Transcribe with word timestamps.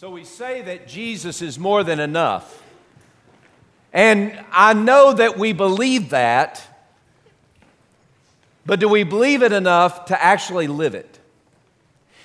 So 0.00 0.10
we 0.10 0.22
say 0.22 0.62
that 0.62 0.86
Jesus 0.86 1.42
is 1.42 1.58
more 1.58 1.82
than 1.82 1.98
enough. 1.98 2.62
And 3.92 4.38
I 4.52 4.72
know 4.72 5.12
that 5.12 5.36
we 5.36 5.52
believe 5.52 6.10
that, 6.10 6.64
but 8.64 8.78
do 8.78 8.88
we 8.88 9.02
believe 9.02 9.42
it 9.42 9.52
enough 9.52 10.04
to 10.04 10.24
actually 10.24 10.68
live 10.68 10.94
it? 10.94 11.18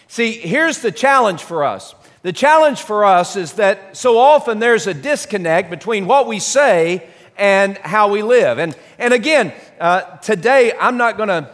See, 0.08 0.34
here's 0.34 0.84
the 0.84 0.92
challenge 0.92 1.42
for 1.42 1.64
us. 1.64 1.96
The 2.22 2.32
challenge 2.32 2.84
for 2.84 3.06
us 3.06 3.36
is 3.36 3.54
that 3.54 3.98
so 3.98 4.20
often 4.20 4.60
there's 4.60 4.86
a 4.86 4.94
disconnect 4.94 5.72
between 5.72 6.06
what 6.06 6.28
we 6.28 6.38
say 6.38 7.08
and 7.40 7.76
how 7.80 8.08
we 8.10 8.22
live. 8.22 8.60
And, 8.60 8.78
and 9.00 9.16
again, 9.16 9.52
uh, 9.80 10.18
today 10.18 10.74
I'm 10.80 10.98
not 10.98 11.18
going 11.18 11.30
to, 11.30 11.50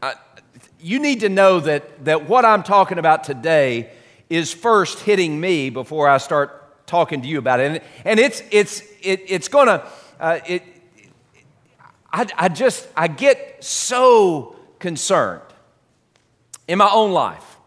uh, 0.00 0.14
you 0.80 1.00
need 1.00 1.18
to 1.22 1.28
know 1.28 1.58
that, 1.58 2.04
that 2.04 2.28
what 2.28 2.44
I'm 2.44 2.62
talking 2.62 2.98
about 2.98 3.24
today 3.24 3.90
is 4.32 4.50
first 4.50 5.00
hitting 5.00 5.38
me 5.38 5.68
before 5.68 6.08
I 6.08 6.16
start 6.16 6.86
talking 6.86 7.20
to 7.20 7.28
you 7.28 7.36
about 7.38 7.60
it. 7.60 7.70
And, 7.70 7.80
and 8.06 8.18
it's, 8.18 8.42
it's, 8.50 8.80
it, 9.02 9.20
it's 9.28 9.48
going 9.48 9.66
to, 9.66 9.86
uh, 10.18 10.40
it, 10.46 10.62
I, 12.10 12.26
I 12.38 12.48
just, 12.48 12.88
I 12.96 13.08
get 13.08 13.62
so 13.62 14.56
concerned 14.78 15.42
in 16.66 16.78
my 16.78 16.90
own 16.90 17.12
life 17.12 17.58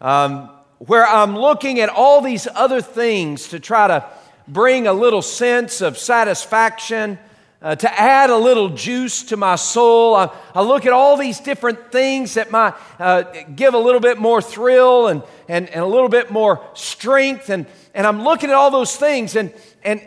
um, 0.00 0.50
where 0.78 1.04
I'm 1.04 1.36
looking 1.36 1.80
at 1.80 1.88
all 1.88 2.20
these 2.20 2.46
other 2.54 2.80
things 2.80 3.48
to 3.48 3.58
try 3.58 3.88
to 3.88 4.08
bring 4.46 4.86
a 4.86 4.92
little 4.92 5.22
sense 5.22 5.80
of 5.80 5.98
satisfaction 5.98 7.18
uh, 7.62 7.76
to 7.76 8.00
add 8.00 8.30
a 8.30 8.36
little 8.36 8.70
juice 8.70 9.22
to 9.24 9.36
my 9.36 9.54
soul. 9.56 10.16
I, 10.16 10.30
I 10.54 10.62
look 10.62 10.84
at 10.84 10.92
all 10.92 11.16
these 11.16 11.38
different 11.40 11.92
things 11.92 12.34
that 12.34 12.50
might 12.50 12.74
uh, 12.98 13.22
give 13.54 13.74
a 13.74 13.78
little 13.78 14.00
bit 14.00 14.18
more 14.18 14.42
thrill 14.42 15.06
and, 15.06 15.22
and, 15.48 15.68
and 15.68 15.80
a 15.80 15.86
little 15.86 16.08
bit 16.08 16.30
more 16.30 16.64
strength. 16.74 17.50
And, 17.50 17.66
and 17.94 18.06
I'm 18.06 18.22
looking 18.24 18.50
at 18.50 18.56
all 18.56 18.70
those 18.70 18.96
things, 18.96 19.36
and, 19.36 19.54
and, 19.84 20.00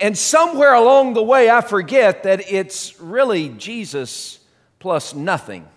and 0.00 0.16
somewhere 0.16 0.74
along 0.74 1.14
the 1.14 1.22
way, 1.22 1.50
I 1.50 1.60
forget 1.60 2.22
that 2.22 2.50
it's 2.50 2.98
really 3.00 3.50
Jesus 3.50 4.38
plus 4.78 5.14
nothing. 5.14 5.68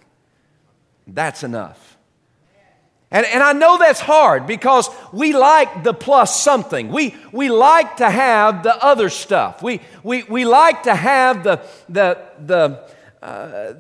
That's 1.08 1.44
enough. 1.44 1.89
And, 3.12 3.26
and 3.26 3.42
I 3.42 3.54
know 3.54 3.78
that's 3.78 4.00
hard 4.00 4.46
because 4.46 4.88
we 5.12 5.34
like 5.34 5.84
the 5.84 5.94
plus 5.94 6.40
something. 6.40 6.90
We, 6.90 7.16
we 7.32 7.50
like 7.50 7.98
to 7.98 8.10
have 8.10 8.62
the 8.62 8.76
other 8.84 9.10
stuff. 9.10 9.64
We, 9.64 9.82
we, 10.04 10.24
we 10.24 10.46
like 10.46 10.84
to 10.84 10.94
have 10.94 11.44
the, 11.44 11.66
the, 11.88 12.22
the, 12.46 12.88
uh, 13.22 13.74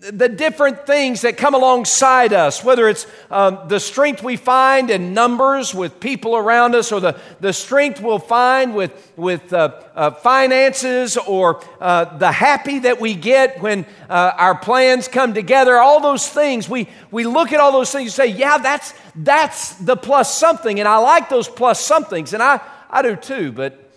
the 0.00 0.28
different 0.28 0.86
things 0.86 1.22
that 1.22 1.36
come 1.36 1.54
alongside 1.54 2.32
us, 2.32 2.62
whether 2.62 2.88
it's 2.88 3.04
um, 3.32 3.58
the 3.66 3.80
strength 3.80 4.22
we 4.22 4.36
find 4.36 4.90
in 4.90 5.12
numbers 5.12 5.74
with 5.74 5.98
people 5.98 6.36
around 6.36 6.76
us, 6.76 6.92
or 6.92 7.00
the, 7.00 7.18
the 7.40 7.52
strength 7.52 8.00
we'll 8.00 8.20
find 8.20 8.76
with, 8.76 9.12
with 9.16 9.52
uh, 9.52 9.72
uh, 9.96 10.12
finances, 10.12 11.16
or 11.16 11.60
uh, 11.80 12.16
the 12.16 12.30
happy 12.30 12.78
that 12.78 13.00
we 13.00 13.16
get 13.16 13.60
when 13.60 13.84
uh, 14.08 14.32
our 14.36 14.56
plans 14.56 15.08
come 15.08 15.34
together, 15.34 15.76
all 15.78 16.00
those 16.00 16.28
things, 16.28 16.68
we, 16.68 16.88
we 17.10 17.24
look 17.24 17.52
at 17.52 17.58
all 17.58 17.72
those 17.72 17.90
things 17.90 18.16
and 18.16 18.30
say, 18.30 18.38
yeah, 18.38 18.58
that's, 18.58 18.94
that's 19.16 19.74
the 19.78 19.96
plus 19.96 20.32
something, 20.32 20.78
and 20.78 20.88
I 20.88 20.98
like 20.98 21.28
those 21.28 21.48
plus 21.48 21.84
somethings, 21.84 22.34
and 22.34 22.42
I, 22.42 22.60
I 22.88 23.02
do 23.02 23.16
too, 23.16 23.50
but 23.50 23.90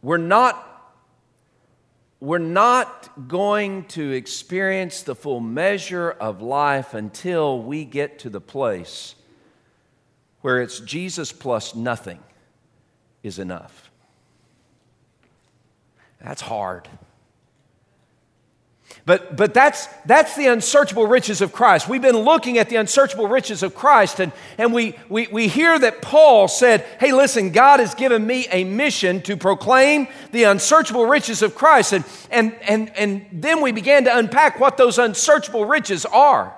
we're 0.00 0.16
not 0.16 0.62
we're 2.20 2.38
not 2.38 3.28
going 3.28 3.84
to 3.84 4.12
experience 4.12 5.02
the 5.02 5.14
full 5.14 5.40
measure 5.40 6.10
of 6.10 6.40
life 6.40 6.94
until 6.94 7.60
we 7.60 7.84
get 7.84 8.18
to 8.20 8.30
the 8.30 8.40
place 8.40 9.14
where 10.40 10.62
it's 10.62 10.80
Jesus 10.80 11.32
plus 11.32 11.74
nothing 11.74 12.20
is 13.22 13.38
enough. 13.38 13.90
That's 16.20 16.40
hard. 16.40 16.88
But, 19.06 19.36
but 19.36 19.54
that's, 19.54 19.86
that's 20.04 20.34
the 20.34 20.46
unsearchable 20.46 21.06
riches 21.06 21.40
of 21.40 21.52
Christ. 21.52 21.88
We've 21.88 22.02
been 22.02 22.18
looking 22.18 22.58
at 22.58 22.68
the 22.68 22.74
unsearchable 22.74 23.28
riches 23.28 23.62
of 23.62 23.72
Christ, 23.72 24.18
and, 24.18 24.32
and 24.58 24.72
we, 24.72 24.96
we, 25.08 25.28
we 25.28 25.46
hear 25.46 25.78
that 25.78 26.02
Paul 26.02 26.48
said, 26.48 26.84
Hey, 26.98 27.12
listen, 27.12 27.52
God 27.52 27.78
has 27.78 27.94
given 27.94 28.26
me 28.26 28.48
a 28.50 28.64
mission 28.64 29.22
to 29.22 29.36
proclaim 29.36 30.08
the 30.32 30.42
unsearchable 30.42 31.06
riches 31.06 31.40
of 31.40 31.54
Christ. 31.54 31.92
And, 31.92 32.04
and, 32.32 32.56
and, 32.62 32.96
and 32.96 33.26
then 33.30 33.60
we 33.60 33.70
began 33.70 34.04
to 34.04 34.16
unpack 34.16 34.58
what 34.58 34.76
those 34.76 34.98
unsearchable 34.98 35.66
riches 35.66 36.04
are. 36.04 36.52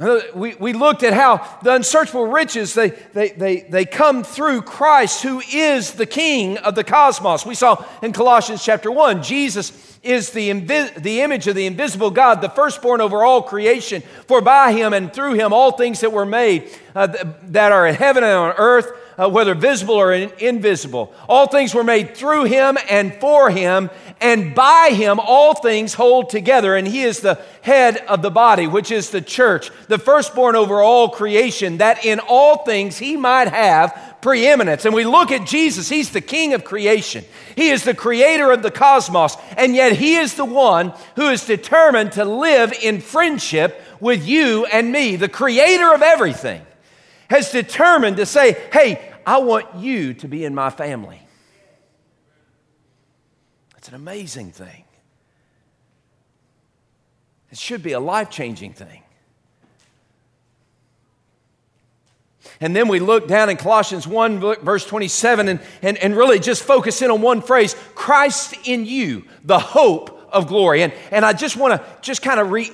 Uh, 0.00 0.20
we, 0.34 0.54
we 0.56 0.72
looked 0.72 1.02
at 1.04 1.12
how 1.12 1.46
the 1.62 1.72
unsearchable 1.74 2.26
riches, 2.26 2.72
they, 2.74 2.90
they, 3.12 3.28
they, 3.28 3.60
they 3.60 3.84
come 3.84 4.24
through 4.24 4.62
Christ, 4.62 5.22
who 5.22 5.40
is 5.52 5.92
the 5.92 6.06
King 6.06 6.56
of 6.58 6.74
the 6.74 6.82
cosmos. 6.82 7.46
We 7.46 7.54
saw 7.54 7.84
in 8.02 8.12
Colossians 8.12 8.64
chapter 8.64 8.90
1, 8.90 9.22
Jesus 9.22 9.93
is 10.04 10.30
the, 10.30 10.50
invi- 10.50 10.94
the 10.94 11.22
image 11.22 11.46
of 11.46 11.54
the 11.54 11.66
invisible 11.66 12.10
God, 12.10 12.40
the 12.40 12.48
firstborn 12.48 13.00
over 13.00 13.24
all 13.24 13.42
creation. 13.42 14.02
For 14.26 14.40
by 14.40 14.72
him 14.72 14.92
and 14.92 15.12
through 15.12 15.34
him 15.34 15.52
all 15.52 15.72
things 15.72 16.00
that 16.00 16.12
were 16.12 16.26
made, 16.26 16.70
uh, 16.94 17.08
that 17.44 17.72
are 17.72 17.86
in 17.86 17.94
heaven 17.94 18.22
and 18.22 18.32
on 18.32 18.54
earth, 18.58 18.92
uh, 19.16 19.28
whether 19.28 19.54
visible 19.54 19.94
or 19.94 20.12
in- 20.12 20.32
invisible. 20.38 21.12
All 21.28 21.46
things 21.46 21.74
were 21.74 21.84
made 21.84 22.16
through 22.16 22.44
him 22.44 22.76
and 22.88 23.14
for 23.14 23.50
him, 23.50 23.90
and 24.20 24.54
by 24.54 24.90
him 24.92 25.20
all 25.20 25.54
things 25.54 25.94
hold 25.94 26.30
together. 26.30 26.74
And 26.74 26.86
he 26.86 27.02
is 27.02 27.20
the 27.20 27.40
head 27.62 27.98
of 28.08 28.22
the 28.22 28.30
body, 28.30 28.66
which 28.66 28.90
is 28.90 29.10
the 29.10 29.20
church, 29.20 29.70
the 29.88 29.98
firstborn 29.98 30.56
over 30.56 30.82
all 30.82 31.08
creation, 31.08 31.78
that 31.78 32.04
in 32.04 32.20
all 32.20 32.64
things 32.64 32.98
he 32.98 33.16
might 33.16 33.48
have 33.48 34.13
preeminence. 34.24 34.86
And 34.86 34.94
we 34.94 35.04
look 35.04 35.30
at 35.30 35.46
Jesus, 35.46 35.90
he's 35.90 36.08
the 36.08 36.22
king 36.22 36.54
of 36.54 36.64
creation, 36.64 37.26
he 37.54 37.68
is 37.68 37.84
the 37.84 37.92
creator 37.92 38.50
of 38.50 38.62
the 38.62 38.70
cosmos, 38.70 39.36
and 39.58 39.76
yet 39.76 39.92
he 39.92 40.16
is 40.16 40.32
the 40.32 40.46
one 40.46 40.94
who 41.16 41.28
is 41.28 41.44
determined 41.44 42.12
to 42.12 42.24
live 42.24 42.72
in 42.72 43.02
friendship 43.02 43.78
with 44.00 44.26
you 44.26 44.64
and 44.64 44.90
me, 44.90 45.16
the 45.16 45.28
creator 45.28 45.92
of 45.92 46.00
everything. 46.00 46.62
Has 47.28 47.50
determined 47.50 48.16
to 48.16 48.24
say, 48.24 48.52
Hey, 48.72 49.12
I 49.26 49.38
want 49.38 49.76
you 49.76 50.14
to 50.14 50.28
be 50.28 50.44
in 50.44 50.54
my 50.54 50.70
family. 50.70 51.20
It's 53.76 53.88
an 53.88 53.94
amazing 53.94 54.52
thing. 54.52 54.84
It 57.50 57.58
should 57.58 57.82
be 57.82 57.92
a 57.92 58.00
life 58.00 58.30
changing 58.30 58.72
thing. 58.72 59.03
And 62.60 62.74
then 62.74 62.88
we 62.88 63.00
look 63.00 63.26
down 63.28 63.50
in 63.50 63.56
Colossians 63.56 64.06
1, 64.06 64.40
verse 64.62 64.86
27, 64.86 65.48
and, 65.48 65.60
and, 65.82 65.98
and 65.98 66.16
really 66.16 66.38
just 66.38 66.62
focus 66.62 67.02
in 67.02 67.10
on 67.10 67.20
one 67.20 67.42
phrase 67.42 67.74
Christ 67.94 68.54
in 68.64 68.86
you, 68.86 69.24
the 69.44 69.58
hope 69.58 70.14
of 70.34 70.48
glory. 70.48 70.82
And, 70.82 70.92
and 71.10 71.24
I 71.24 71.32
just 71.32 71.56
want 71.56 71.80
to 71.80 71.86
just 72.02 72.20
kind 72.20 72.40
of 72.40 72.50
re, 72.50 72.66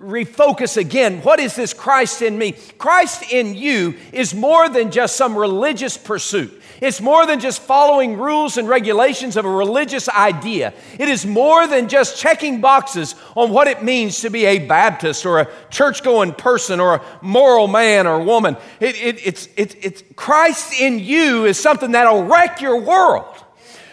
refocus 0.00 0.76
again. 0.76 1.22
What 1.22 1.40
is 1.40 1.56
this 1.56 1.72
Christ 1.72 2.22
in 2.22 2.36
me? 2.38 2.52
Christ 2.78 3.32
in 3.32 3.54
you 3.54 3.94
is 4.12 4.34
more 4.34 4.68
than 4.68 4.90
just 4.90 5.16
some 5.16 5.36
religious 5.36 5.96
pursuit. 5.96 6.62
It's 6.80 7.00
more 7.00 7.26
than 7.26 7.40
just 7.40 7.62
following 7.62 8.18
rules 8.18 8.56
and 8.56 8.68
regulations 8.68 9.36
of 9.36 9.44
a 9.44 9.50
religious 9.50 10.08
idea. 10.08 10.74
It 10.98 11.08
is 11.08 11.24
more 11.24 11.66
than 11.66 11.88
just 11.88 12.18
checking 12.18 12.60
boxes 12.60 13.14
on 13.34 13.50
what 13.50 13.66
it 13.66 13.82
means 13.82 14.20
to 14.20 14.30
be 14.30 14.44
a 14.44 14.58
Baptist 14.58 15.24
or 15.24 15.40
a 15.40 15.48
church 15.70 16.02
going 16.02 16.32
person 16.32 16.80
or 16.80 16.96
a 16.96 17.02
moral 17.22 17.66
man 17.66 18.06
or 18.06 18.22
woman. 18.22 18.56
It, 18.80 18.96
it, 18.96 19.26
it's, 19.26 19.48
it, 19.56 19.76
it's 19.82 20.02
Christ 20.16 20.78
in 20.80 20.98
you 20.98 21.46
is 21.46 21.58
something 21.58 21.92
that'll 21.92 22.24
wreck 22.24 22.60
your 22.60 22.80
world. 22.80 23.44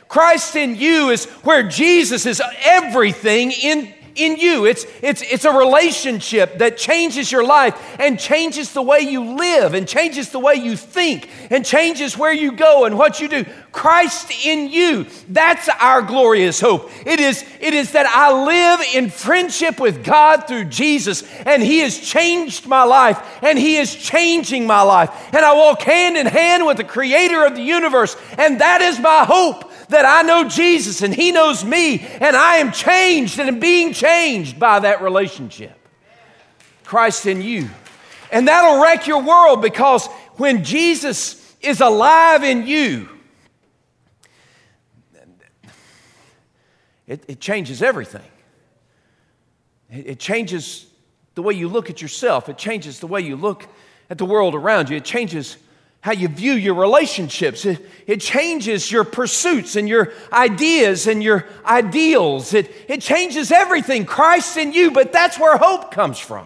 Christ 0.07 0.55
in 0.55 0.75
you 0.75 1.09
is 1.09 1.25
where 1.43 1.63
Jesus 1.63 2.25
is 2.25 2.41
everything 2.63 3.51
in 3.51 3.93
in 4.15 4.37
you. 4.37 4.65
It's, 4.65 4.85
it's, 5.01 5.21
it's 5.21 5.45
a 5.45 5.51
relationship 5.51 6.59
that 6.59 6.77
changes 6.77 7.31
your 7.31 7.43
life 7.43 7.75
and 7.99 8.19
changes 8.19 8.73
the 8.73 8.81
way 8.81 8.99
you 8.99 9.35
live 9.35 9.73
and 9.73 9.87
changes 9.87 10.29
the 10.29 10.39
way 10.39 10.55
you 10.55 10.75
think 10.75 11.29
and 11.49 11.65
changes 11.65 12.17
where 12.17 12.33
you 12.33 12.51
go 12.51 12.85
and 12.85 12.97
what 12.97 13.19
you 13.19 13.27
do. 13.27 13.45
Christ 13.71 14.45
in 14.45 14.69
you. 14.69 15.07
That's 15.29 15.67
our 15.79 16.01
glorious 16.01 16.59
hope. 16.59 16.91
It 17.05 17.19
is, 17.19 17.43
it 17.59 17.73
is 17.73 17.93
that 17.93 18.05
I 18.05 18.45
live 18.45 18.85
in 18.93 19.09
friendship 19.09 19.79
with 19.79 20.03
God 20.03 20.47
through 20.47 20.65
Jesus 20.65 21.23
and 21.45 21.61
He 21.61 21.79
has 21.79 21.97
changed 21.97 22.67
my 22.67 22.83
life 22.83 23.19
and 23.41 23.57
He 23.57 23.77
is 23.77 23.95
changing 23.95 24.67
my 24.67 24.83
life. 24.83 25.09
And 25.33 25.43
I 25.43 25.53
walk 25.55 25.81
hand 25.81 26.17
in 26.17 26.27
hand 26.27 26.65
with 26.65 26.77
the 26.77 26.83
Creator 26.83 27.45
of 27.45 27.55
the 27.55 27.63
universe. 27.63 28.15
And 28.37 28.61
that 28.61 28.81
is 28.81 28.99
my 28.99 29.25
hope 29.25 29.71
that 29.89 30.05
I 30.05 30.21
know 30.21 30.47
Jesus 30.47 31.01
and 31.01 31.13
He 31.13 31.31
knows 31.31 31.63
me, 31.63 31.99
and 31.99 32.35
I 32.35 32.57
am 32.57 32.71
changed 32.71 33.39
and 33.39 33.47
am 33.47 33.59
being 33.59 33.93
changed 33.93 34.59
by 34.59 34.79
that 34.79 35.01
relationship. 35.01 35.77
Christ 36.83 37.25
in 37.25 37.41
you. 37.41 37.69
And 38.31 38.47
that'll 38.47 38.81
wreck 38.81 39.07
your 39.07 39.21
world 39.21 39.61
because 39.61 40.07
when 40.37 40.63
Jesus 40.63 41.55
is 41.61 41.81
alive 41.81 42.43
in 42.43 42.65
you, 42.65 43.09
it, 47.07 47.23
it 47.27 47.39
changes 47.39 47.81
everything. 47.81 48.21
It, 49.89 50.07
it 50.07 50.19
changes 50.19 50.87
the 51.35 51.41
way 51.41 51.53
you 51.53 51.67
look 51.67 51.89
at 51.89 52.01
yourself. 52.01 52.49
It 52.49 52.57
changes 52.57 52.99
the 52.99 53.07
way 53.07 53.21
you 53.21 53.35
look 53.35 53.67
at 54.09 54.17
the 54.17 54.25
world 54.25 54.55
around 54.55 54.89
you. 54.89 54.97
It 54.97 55.05
changes 55.05 55.57
how 56.03 56.11
you 56.11 56.27
view 56.27 56.51
your 56.51 56.73
relationships. 56.73 57.63
It, 57.63 57.79
it 58.07 58.19
changes 58.19 58.91
your 58.91 59.05
pursuits 59.05 59.77
and 59.77 59.87
your 59.87 60.11
ideas 60.33 61.07
and 61.07 61.23
your 61.23 61.47
ideals. 61.65 62.53
It, 62.53 62.69
it 62.89 62.99
changes 62.99 63.53
everything. 63.53 64.05
Christ 64.05 64.57
in 64.57 64.73
you, 64.73 64.91
but 64.91 65.13
that's 65.13 65.39
where 65.39 65.55
hope 65.55 65.91
comes 65.91 66.19
from. 66.19 66.45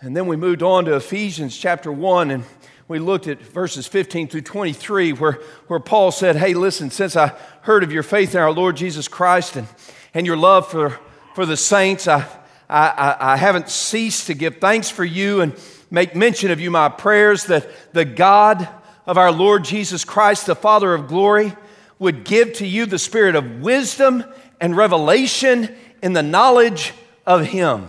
And 0.00 0.16
then 0.16 0.28
we 0.28 0.36
moved 0.36 0.62
on 0.62 0.84
to 0.84 0.94
Ephesians 0.94 1.58
chapter 1.58 1.90
1, 1.90 2.30
and 2.30 2.44
we 2.86 3.00
looked 3.00 3.26
at 3.26 3.40
verses 3.40 3.88
15 3.88 4.28
through 4.28 4.42
23, 4.42 5.12
where, 5.14 5.40
where 5.66 5.80
Paul 5.80 6.12
said, 6.12 6.36
Hey, 6.36 6.54
listen, 6.54 6.88
since 6.88 7.16
I 7.16 7.36
heard 7.62 7.82
of 7.82 7.90
your 7.90 8.04
faith 8.04 8.36
in 8.36 8.40
our 8.40 8.52
Lord 8.52 8.76
Jesus 8.76 9.08
Christ 9.08 9.56
and, 9.56 9.66
and 10.14 10.24
your 10.24 10.36
love 10.36 10.70
for, 10.70 10.96
for 11.34 11.46
the 11.46 11.56
saints, 11.56 12.06
I, 12.06 12.24
I, 12.70 13.16
I 13.18 13.36
haven't 13.36 13.70
ceased 13.70 14.28
to 14.28 14.34
give 14.34 14.58
thanks 14.58 14.88
for 14.88 15.04
you 15.04 15.40
and 15.40 15.58
make 15.90 16.14
mention 16.14 16.50
of 16.50 16.60
you 16.60 16.70
my 16.70 16.88
prayers 16.88 17.44
that 17.44 17.68
the 17.92 18.04
God 18.04 18.68
of 19.06 19.16
our 19.16 19.32
Lord 19.32 19.64
Jesus 19.64 20.04
Christ, 20.04 20.46
the 20.46 20.54
Father 20.54 20.94
of 20.94 21.08
glory, 21.08 21.54
would 21.98 22.24
give 22.24 22.52
to 22.54 22.66
you 22.66 22.86
the 22.86 22.98
spirit 22.98 23.34
of 23.34 23.60
wisdom 23.60 24.24
and 24.60 24.76
revelation 24.76 25.74
in 26.02 26.12
the 26.12 26.22
knowledge 26.22 26.92
of 27.26 27.46
Him. 27.46 27.88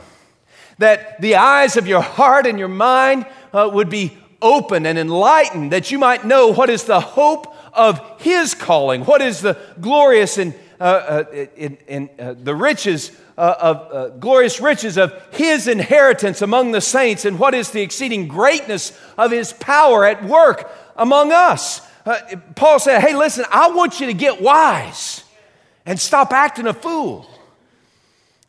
That 0.77 1.19
the 1.21 1.35
eyes 1.35 1.77
of 1.77 1.87
your 1.87 2.01
heart 2.01 2.45
and 2.45 2.57
your 2.57 2.69
mind 2.69 3.25
uh, 3.53 3.69
would 3.71 3.89
be 3.89 4.17
open 4.41 4.85
and 4.85 4.97
enlightened, 4.97 5.73
that 5.73 5.91
you 5.91 5.99
might 5.99 6.25
know 6.25 6.53
what 6.53 6.69
is 6.69 6.85
the 6.85 7.01
hope 7.01 7.53
of 7.73 8.21
His 8.21 8.55
calling, 8.55 9.03
what 9.03 9.21
is 9.21 9.41
the 9.41 9.57
glorious 9.81 10.37
and 10.37 10.53
uh, 10.79 10.83
uh, 10.83 11.45
in, 11.57 11.77
in 11.89 12.09
uh, 12.17 12.33
the 12.41 12.55
riches 12.55 13.11
uh, 13.39 13.55
of 13.59 13.93
uh, 13.93 14.09
glorious 14.17 14.59
riches 14.59 14.97
of 14.97 15.13
His 15.31 15.69
inheritance 15.69 16.41
among 16.41 16.73
the 16.73 16.81
saints, 16.81 17.23
and 17.23 17.39
what 17.39 17.53
is 17.53 17.71
the 17.71 17.81
exceeding 17.81 18.27
greatness 18.27 18.91
of 19.17 19.31
His 19.31 19.53
power 19.53 20.03
at 20.03 20.25
work 20.25 20.69
among 20.97 21.31
us. 21.31 21.81
Paul 22.55 22.79
said, 22.79 22.99
Hey, 22.99 23.15
listen, 23.15 23.45
I 23.49 23.71
want 23.71 24.01
you 24.01 24.07
to 24.07 24.13
get 24.13 24.41
wise 24.41 25.23
and 25.85 25.97
stop 25.97 26.33
acting 26.33 26.67
a 26.67 26.73
fool 26.73 27.29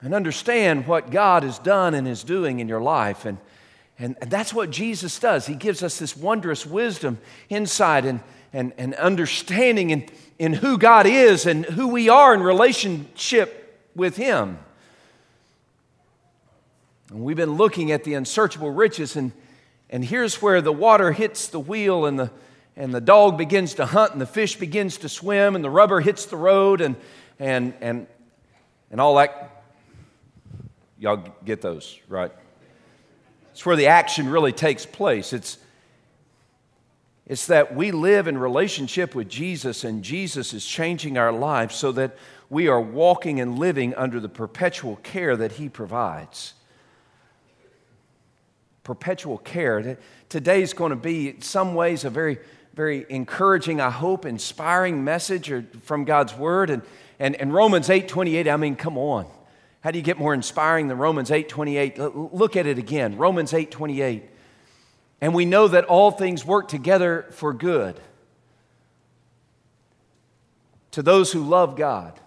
and 0.01 0.13
understand 0.13 0.89
what 0.89 1.13
God 1.13 1.45
has 1.45 1.61
done 1.61 1.95
and 1.95 2.09
is 2.09 2.25
doing 2.25 2.59
in 2.59 2.67
your 2.67 2.81
life. 2.81 3.25
And, 3.25 3.39
and, 3.97 4.17
and 4.21 4.29
that's 4.29 4.53
what 4.53 4.71
Jesus 4.71 5.21
does. 5.21 5.47
He 5.47 5.55
gives 5.55 5.85
us 5.85 6.01
this 6.01 6.17
wondrous 6.17 6.67
wisdom, 6.67 7.19
insight, 7.49 8.05
and, 8.05 8.21
and, 8.53 8.73
and 8.77 8.95
understanding 8.95 9.91
in, 9.91 10.09
in 10.41 10.53
who 10.55 10.79
God 10.79 11.07
is 11.07 11.47
and 11.47 11.65
who 11.65 11.87
we 11.87 12.09
are 12.09 12.35
in 12.35 12.43
relationship 12.43 13.89
with 13.95 14.17
Him. 14.17 14.59
And 17.11 17.23
we've 17.23 17.37
been 17.37 17.57
looking 17.57 17.93
at 17.93 18.05
the 18.05 18.15
unsearchable 18.15 18.71
riches, 18.71 19.17
and, 19.17 19.33
and 19.91 20.05
here's 20.05 20.41
where 20.41 20.61
the 20.61 20.73
water 20.73 21.13
hits 21.13 21.49
the 21.49 21.61
wheel, 21.61 22.07
and 22.07 22.19
the, 22.19 22.31
and 22.77 22.95
the 22.95 23.01
dog 23.01 23.37
begins 23.37 23.75
to 23.75 23.87
hunt, 23.87 24.13
and 24.13 24.21
the 24.21 24.27
fish 24.27 24.57
begins 24.57 24.99
to 24.99 25.09
swim, 25.09 25.55
and 25.55 25.65
the 25.65 25.71
rubber 25.71 26.01
hits 26.01 26.27
the 26.27 26.37
road, 26.37 26.81
and, 26.81 26.97
and, 27.39 27.75
and, 27.81 28.07
and 28.91 29.01
all 29.01 29.17
that 29.17 29.61
Y'all 31.01 31.25
get 31.47 31.63
those, 31.63 31.99
right? 32.09 32.31
It's 33.53 33.65
where 33.65 33.75
the 33.75 33.87
action 33.87 34.29
really 34.29 34.53
takes 34.53 34.85
place. 34.85 35.33
It's, 35.33 35.57
it's 37.27 37.47
that 37.47 37.75
we 37.75 37.91
live 37.91 38.29
in 38.29 38.37
relationship 38.37 39.15
with 39.15 39.27
Jesus 39.27 39.83
and 39.83 40.05
Jesus 40.05 40.53
is 40.53 40.65
changing 40.65 41.17
our 41.17 41.33
lives 41.33 41.75
so 41.75 41.91
that 41.93 42.19
we 42.51 42.69
are 42.69 42.81
walking 42.81 43.41
and 43.41 43.59
living 43.59 43.95
under 43.95 44.21
the 44.21 44.29
perpetual 44.29 44.97
care 44.97 45.39
that 45.39 45.53
He 45.53 45.71
provides. 45.71 46.53
Perpetual 48.85 49.39
care. 49.39 49.99
Today's 50.29 50.73
going 50.73 50.91
to 50.91 50.97
be, 50.97 51.31
in 51.31 51.43
some 51.43 51.75
ways, 51.75 52.05
a 52.05 52.11
very, 52.11 52.39
very 52.75 53.07
encouraging, 53.09 53.81
I 53.81 53.91
hope, 53.91 54.25
inspiring 54.25 55.05
message 55.05 55.53
from 55.83 56.05
God's 56.05 56.35
Word. 56.35 56.71
And, 56.71 56.83
and, 57.19 57.37
and 57.37 57.53
Romans 57.53 57.91
8 57.91 58.09
28, 58.09 58.49
I 58.49 58.57
mean, 58.57 58.77
come 58.77 58.97
on. 58.97 59.27
How 59.81 59.91
do 59.91 59.99
you 59.99 60.05
get 60.05 60.19
more 60.19 60.35
inspiring 60.35 60.89
than 60.89 60.99
Romans 60.99 61.31
8:28? 61.31 62.33
Look 62.33 62.57
at 62.57 62.67
it 62.67 62.79
again. 62.79 63.17
Romans 63.17 63.53
8:28. 63.53 64.23
And 65.23 65.35
we 65.35 65.45
know 65.45 65.69
that 65.69 65.85
all 65.85 66.11
things 66.11 66.45
work 66.45 66.69
together 66.69 67.27
for 67.31 67.53
good 67.53 68.01
to 70.93 71.03
those 71.03 71.33
who 71.33 71.45
love 71.45 71.77
God, 71.77 72.19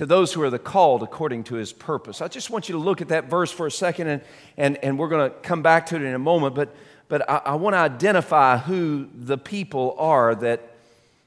to 0.00 0.06
those 0.06 0.32
who 0.32 0.40
are 0.40 0.48
the 0.48 0.58
called 0.58 1.02
according 1.02 1.44
to 1.44 1.56
his 1.56 1.74
purpose. 1.74 2.22
I 2.22 2.28
just 2.28 2.48
want 2.48 2.70
you 2.70 2.72
to 2.72 2.78
look 2.78 3.02
at 3.02 3.08
that 3.08 3.26
verse 3.26 3.52
for 3.52 3.66
a 3.66 3.70
second, 3.70 4.06
and, 4.06 4.22
and, 4.56 4.78
and 4.82 4.98
we're 4.98 5.10
going 5.10 5.30
to 5.30 5.36
come 5.40 5.60
back 5.60 5.84
to 5.88 5.96
it 5.96 6.00
in 6.00 6.14
a 6.14 6.18
moment, 6.18 6.54
but, 6.54 6.74
but 7.08 7.28
I, 7.28 7.42
I 7.44 7.54
want 7.56 7.74
to 7.74 7.80
identify 7.80 8.56
who 8.56 9.10
the 9.14 9.36
people 9.36 9.94
are 9.98 10.34
that, 10.36 10.74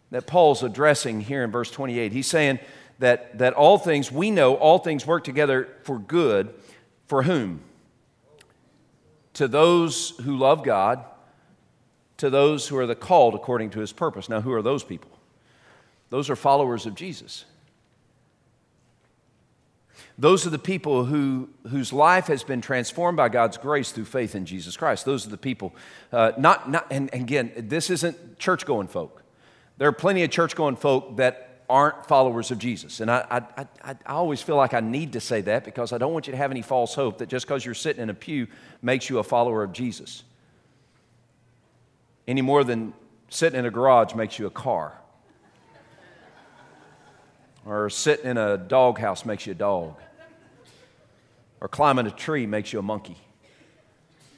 that 0.09 0.25
Paul's 0.25 0.63
addressing 0.63 1.21
here 1.21 1.43
in 1.43 1.51
verse 1.51 1.69
28. 1.69 2.13
He's 2.13 2.25
saying, 2.25 2.57
that, 2.97 3.37
that 3.37 3.53
all 3.53 3.77
things, 3.77 4.11
we 4.11 4.31
know 4.31 4.55
all 4.55 4.79
things 4.79 5.05
work 5.05 5.23
together 5.23 5.67
for 5.83 5.99
good. 5.99 6.51
For 7.05 7.21
whom? 7.21 7.61
To 9.33 9.47
those 9.47 10.17
who 10.21 10.35
love 10.35 10.63
God, 10.63 11.05
to 12.17 12.31
those 12.31 12.67
who 12.67 12.77
are 12.77 12.87
the 12.87 12.95
called 12.95 13.35
according 13.35 13.69
to 13.69 13.81
his 13.81 13.93
purpose. 13.93 14.29
Now, 14.29 14.41
who 14.41 14.51
are 14.51 14.63
those 14.63 14.83
people? 14.83 15.11
Those 16.09 16.31
are 16.31 16.35
followers 16.35 16.87
of 16.87 16.95
Jesus. 16.95 17.45
Those 20.17 20.45
are 20.45 20.51
the 20.51 20.59
people 20.59 21.05
who, 21.05 21.49
whose 21.69 21.91
life 21.91 22.27
has 22.27 22.43
been 22.43 22.61
transformed 22.61 23.17
by 23.17 23.29
God's 23.29 23.57
grace 23.57 23.91
through 23.91 24.05
faith 24.05 24.35
in 24.35 24.45
Jesus 24.45 24.77
Christ. 24.77 25.05
Those 25.05 25.25
are 25.25 25.29
the 25.29 25.37
people, 25.37 25.73
uh, 26.11 26.33
not, 26.37 26.69
not, 26.69 26.85
and 26.91 27.09
again, 27.13 27.51
this 27.57 27.89
isn't 27.89 28.37
church 28.37 28.65
going 28.65 28.87
folk. 28.87 29.23
There 29.77 29.87
are 29.87 29.93
plenty 29.93 30.23
of 30.23 30.29
church 30.29 30.55
going 30.55 30.75
folk 30.75 31.17
that 31.17 31.63
aren't 31.67 32.05
followers 32.05 32.51
of 32.51 32.59
Jesus. 32.59 32.99
And 32.99 33.09
I, 33.09 33.25
I, 33.31 33.61
I, 33.83 33.95
I, 34.05 34.13
always 34.13 34.41
feel 34.41 34.57
like 34.57 34.73
I 34.73 34.81
need 34.81 35.13
to 35.13 35.19
say 35.19 35.41
that 35.41 35.63
because 35.63 35.91
I 35.93 35.97
don't 35.97 36.13
want 36.13 36.27
you 36.27 36.31
to 36.31 36.37
have 36.37 36.51
any 36.51 36.61
false 36.61 36.93
hope 36.93 37.17
that 37.19 37.29
just 37.29 37.47
because 37.47 37.65
you're 37.65 37.73
sitting 37.73 38.03
in 38.03 38.09
a 38.09 38.13
pew 38.13 38.47
makes 38.81 39.09
you 39.09 39.17
a 39.17 39.23
follower 39.23 39.63
of 39.63 39.73
Jesus. 39.73 40.23
Any 42.27 42.41
more 42.41 42.63
than 42.63 42.93
sitting 43.29 43.57
in 43.57 43.65
a 43.65 43.71
garage 43.71 44.13
makes 44.13 44.37
you 44.37 44.45
a 44.45 44.51
car. 44.51 44.99
Or 47.65 47.89
sitting 47.89 48.31
in 48.31 48.37
a 48.37 48.57
doghouse 48.57 49.25
makes 49.25 49.45
you 49.45 49.51
a 49.51 49.55
dog. 49.55 49.95
Or 51.61 51.67
climbing 51.67 52.07
a 52.07 52.11
tree 52.11 52.45
makes 52.45 52.73
you 52.73 52.79
a 52.79 52.81
monkey. 52.81 53.17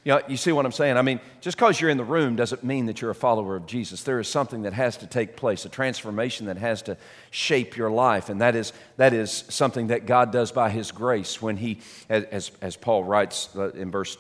You, 0.05 0.11
know, 0.11 0.21
you 0.27 0.37
see 0.37 0.51
what 0.51 0.67
I'm 0.67 0.71
saying? 0.71 0.97
I 0.97 1.01
mean, 1.01 1.19
just 1.41 1.57
because 1.57 1.81
you're 1.81 1.89
in 1.89 1.97
the 1.97 2.03
room 2.03 2.35
doesn't 2.35 2.63
mean 2.63 2.85
that 2.85 3.01
you're 3.01 3.09
a 3.09 3.15
follower 3.15 3.55
of 3.55 3.65
Jesus. 3.65 4.03
There 4.03 4.19
is 4.19 4.27
something 4.27 4.61
that 4.61 4.73
has 4.73 4.97
to 4.97 5.07
take 5.07 5.35
place, 5.35 5.65
a 5.65 5.69
transformation 5.69 6.45
that 6.45 6.57
has 6.57 6.83
to 6.83 6.95
shape 7.31 7.75
your 7.75 7.89
life. 7.89 8.29
And 8.29 8.39
that 8.39 8.55
is, 8.55 8.71
that 8.97 9.13
is 9.13 9.45
something 9.49 9.87
that 9.87 10.05
God 10.05 10.31
does 10.31 10.51
by 10.51 10.69
His 10.69 10.91
grace 10.91 11.41
when 11.41 11.57
He, 11.57 11.79
as, 12.07 12.51
as 12.61 12.75
Paul 12.75 13.03
writes 13.03 13.49
uh, 13.55 13.71
in 13.71 13.89
verse 13.89 14.15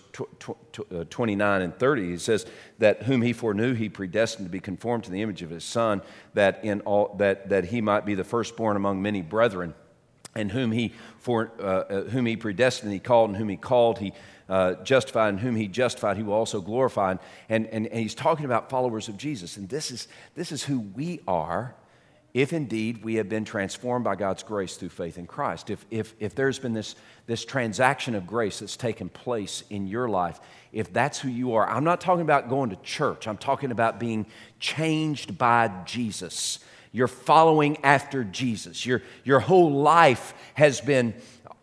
uh, 0.91 1.03
29 1.07 1.61
and 1.61 1.77
30, 1.77 2.09
he 2.09 2.17
says 2.17 2.47
that 2.79 3.03
whom 3.03 3.21
He 3.21 3.31
foreknew, 3.31 3.75
He 3.75 3.87
predestined 3.87 4.47
to 4.47 4.51
be 4.51 4.59
conformed 4.59 5.03
to 5.03 5.11
the 5.11 5.21
image 5.21 5.43
of 5.43 5.51
His 5.51 5.63
Son, 5.63 6.01
that, 6.33 6.65
in 6.65 6.81
all, 6.81 7.15
that, 7.19 7.49
that 7.49 7.65
He 7.65 7.79
might 7.79 8.07
be 8.07 8.15
the 8.15 8.23
firstborn 8.23 8.75
among 8.75 9.03
many 9.03 9.21
brethren. 9.21 9.75
And 10.37 10.51
whom 10.51 10.73
he, 10.73 10.93
for, 11.19 11.53
uh, 11.61 11.63
uh 11.63 12.03
whom 12.09 12.25
he 12.25 12.35
predestined, 12.35 12.91
he 12.91 12.99
called, 12.99 13.29
and 13.29 13.37
whom 13.37 13.47
he 13.47 13.55
called, 13.55 13.99
he 13.99 14.11
uh, 14.47 14.75
justified, 14.83 15.29
and 15.29 15.39
whom 15.39 15.55
he 15.55 15.67
justified, 15.67 16.17
he 16.17 16.23
will 16.23 16.33
also 16.33 16.61
glorify. 16.61 17.15
And, 17.49 17.67
and, 17.67 17.87
and 17.87 17.99
he's 17.99 18.15
talking 18.15 18.45
about 18.45 18.69
followers 18.69 19.07
of 19.09 19.17
Jesus. 19.17 19.57
And 19.57 19.69
this 19.69 19.91
is, 19.91 20.07
this 20.35 20.51
is 20.51 20.63
who 20.63 20.79
we 20.79 21.21
are 21.27 21.75
if 22.35 22.51
indeed 22.51 23.01
we 23.01 23.15
have 23.15 23.29
been 23.29 23.45
transformed 23.45 24.03
by 24.03 24.13
God's 24.13 24.43
grace 24.43 24.75
through 24.75 24.89
faith 24.89 25.17
in 25.17 25.25
Christ. 25.25 25.69
If, 25.69 25.85
if, 25.89 26.13
if 26.19 26.35
there's 26.35 26.59
been 26.59 26.73
this, 26.73 26.95
this 27.27 27.45
transaction 27.45 28.13
of 28.13 28.27
grace 28.27 28.59
that's 28.59 28.75
taken 28.75 29.07
place 29.07 29.63
in 29.69 29.87
your 29.87 30.09
life, 30.09 30.41
if 30.73 30.91
that's 30.91 31.17
who 31.17 31.29
you 31.29 31.53
are, 31.53 31.65
I'm 31.65 31.85
not 31.85 32.01
talking 32.01 32.23
about 32.23 32.49
going 32.49 32.71
to 32.71 32.75
church, 32.77 33.25
I'm 33.25 33.37
talking 33.37 33.71
about 33.71 34.01
being 34.01 34.25
changed 34.59 35.37
by 35.37 35.71
Jesus. 35.85 36.59
You're 36.91 37.07
following 37.07 37.77
after 37.85 38.25
Jesus. 38.25 38.85
Your, 38.85 39.01
your 39.23 39.39
whole 39.39 39.71
life 39.71 40.33
has 40.55 40.81
been 40.81 41.13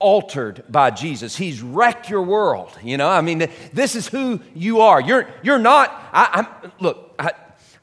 altered 0.02 0.64
by 0.68 0.90
Jesus. 0.90 1.36
He's 1.36 1.62
wrecked 1.62 2.10
your 2.10 2.22
world. 2.22 2.76
You 2.82 2.96
know, 2.96 3.08
I 3.08 3.20
mean, 3.20 3.48
this 3.72 3.94
is 3.94 4.08
who 4.08 4.40
you 4.54 4.80
are. 4.80 5.00
You're, 5.00 5.28
you're 5.42 5.58
not, 5.58 5.90
I, 6.12 6.28
I'm, 6.32 6.72
look, 6.80 7.14
I, 7.18 7.32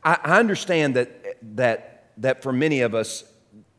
I 0.03 0.39
understand 0.39 0.95
that, 0.95 1.37
that, 1.55 2.11
that 2.17 2.43
for 2.43 2.51
many 2.51 2.81
of 2.81 2.93
us, 2.93 3.23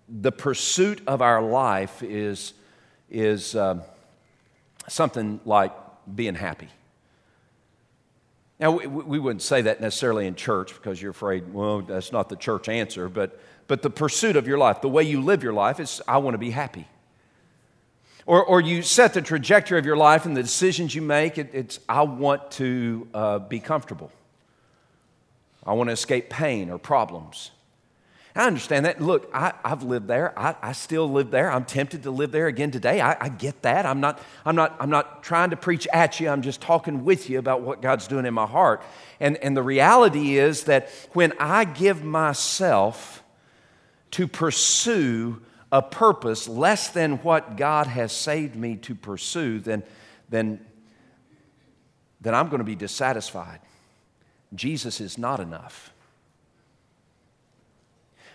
the 0.08 0.32
pursuit 0.32 1.02
of 1.06 1.22
our 1.22 1.42
life 1.42 2.02
is, 2.02 2.54
is 3.10 3.54
um, 3.54 3.82
something 4.88 5.40
like 5.44 5.72
being 6.12 6.34
happy. 6.34 6.68
Now, 8.58 8.72
we, 8.72 8.86
we, 8.86 9.18
wouldn't 9.18 9.42
say 9.42 9.62
that 9.62 9.80
necessarily 9.80 10.26
in 10.26 10.34
church 10.34 10.74
because 10.74 11.00
you're 11.00 11.12
afraid, 11.12 11.52
well, 11.52 11.80
that's 11.80 12.12
not 12.12 12.28
the 12.28 12.36
church 12.36 12.68
answer, 12.68 13.08
but, 13.08 13.40
but 13.68 13.82
the 13.82 13.88
pursuit 13.88 14.36
of 14.36 14.46
your 14.46 14.58
life, 14.58 14.82
the 14.82 14.88
way 14.88 15.02
you 15.02 15.22
live 15.22 15.42
your 15.42 15.54
life 15.54 15.80
is, 15.80 16.02
I 16.06 16.18
want 16.18 16.34
to 16.34 16.38
be 16.38 16.50
happy. 16.50 16.86
Or, 18.26 18.44
or 18.44 18.60
you 18.60 18.82
set 18.82 19.14
the 19.14 19.22
trajectory 19.22 19.78
of 19.78 19.86
your 19.86 19.96
life 19.96 20.26
and 20.26 20.36
the 20.36 20.42
decisions 20.42 20.94
you 20.94 21.02
make, 21.02 21.38
it, 21.38 21.50
it's, 21.52 21.80
I 21.88 22.02
want 22.02 22.50
to 22.52 23.08
uh, 23.14 23.38
be 23.38 23.60
comfortable. 23.60 24.12
I 25.64 25.72
want 25.72 25.88
to 25.88 25.92
escape 25.92 26.30
pain 26.30 26.70
or 26.70 26.78
problems. 26.78 27.50
I 28.34 28.46
understand 28.46 28.86
that. 28.86 29.00
Look, 29.00 29.28
I, 29.34 29.52
have 29.64 29.82
lived 29.82 30.06
there. 30.06 30.38
I, 30.38 30.54
I, 30.62 30.72
still 30.72 31.10
live 31.10 31.30
there. 31.32 31.50
I'm 31.50 31.64
tempted 31.64 32.04
to 32.04 32.12
live 32.12 32.30
there 32.30 32.46
again 32.46 32.70
today. 32.70 33.00
I, 33.00 33.24
I, 33.24 33.28
get 33.28 33.62
that. 33.62 33.84
I'm 33.84 34.00
not, 34.00 34.20
I'm, 34.46 34.54
not, 34.54 34.76
I'm 34.78 34.90
not 34.90 35.24
trying 35.24 35.50
to 35.50 35.56
preach 35.56 35.88
at 35.92 36.20
you. 36.20 36.28
I'm 36.28 36.42
just 36.42 36.60
talking 36.60 37.04
with 37.04 37.28
you 37.28 37.40
about 37.40 37.62
what 37.62 37.82
God's 37.82 38.06
doing 38.06 38.26
in 38.26 38.34
my 38.34 38.46
heart. 38.46 38.82
And, 39.18 39.36
and 39.38 39.56
the 39.56 39.62
reality 39.62 40.38
is 40.38 40.64
that 40.64 40.88
when 41.12 41.32
I 41.40 41.64
give 41.64 42.04
myself 42.04 43.24
to 44.12 44.28
pursue 44.28 45.42
a 45.72 45.82
purpose 45.82 46.48
less 46.48 46.88
than 46.88 47.18
what 47.18 47.56
God 47.56 47.86
has 47.86 48.12
saved 48.12 48.56
me 48.56 48.76
to 48.76 48.94
pursue, 48.94 49.60
then, 49.60 49.82
then, 50.28 50.60
then 52.20 52.34
I'm 52.34 52.48
going 52.48 52.58
to 52.58 52.64
be 52.64 52.74
dissatisfied. 52.74 53.60
Jesus 54.54 55.00
is 55.00 55.16
not 55.16 55.38
enough. 55.38 55.92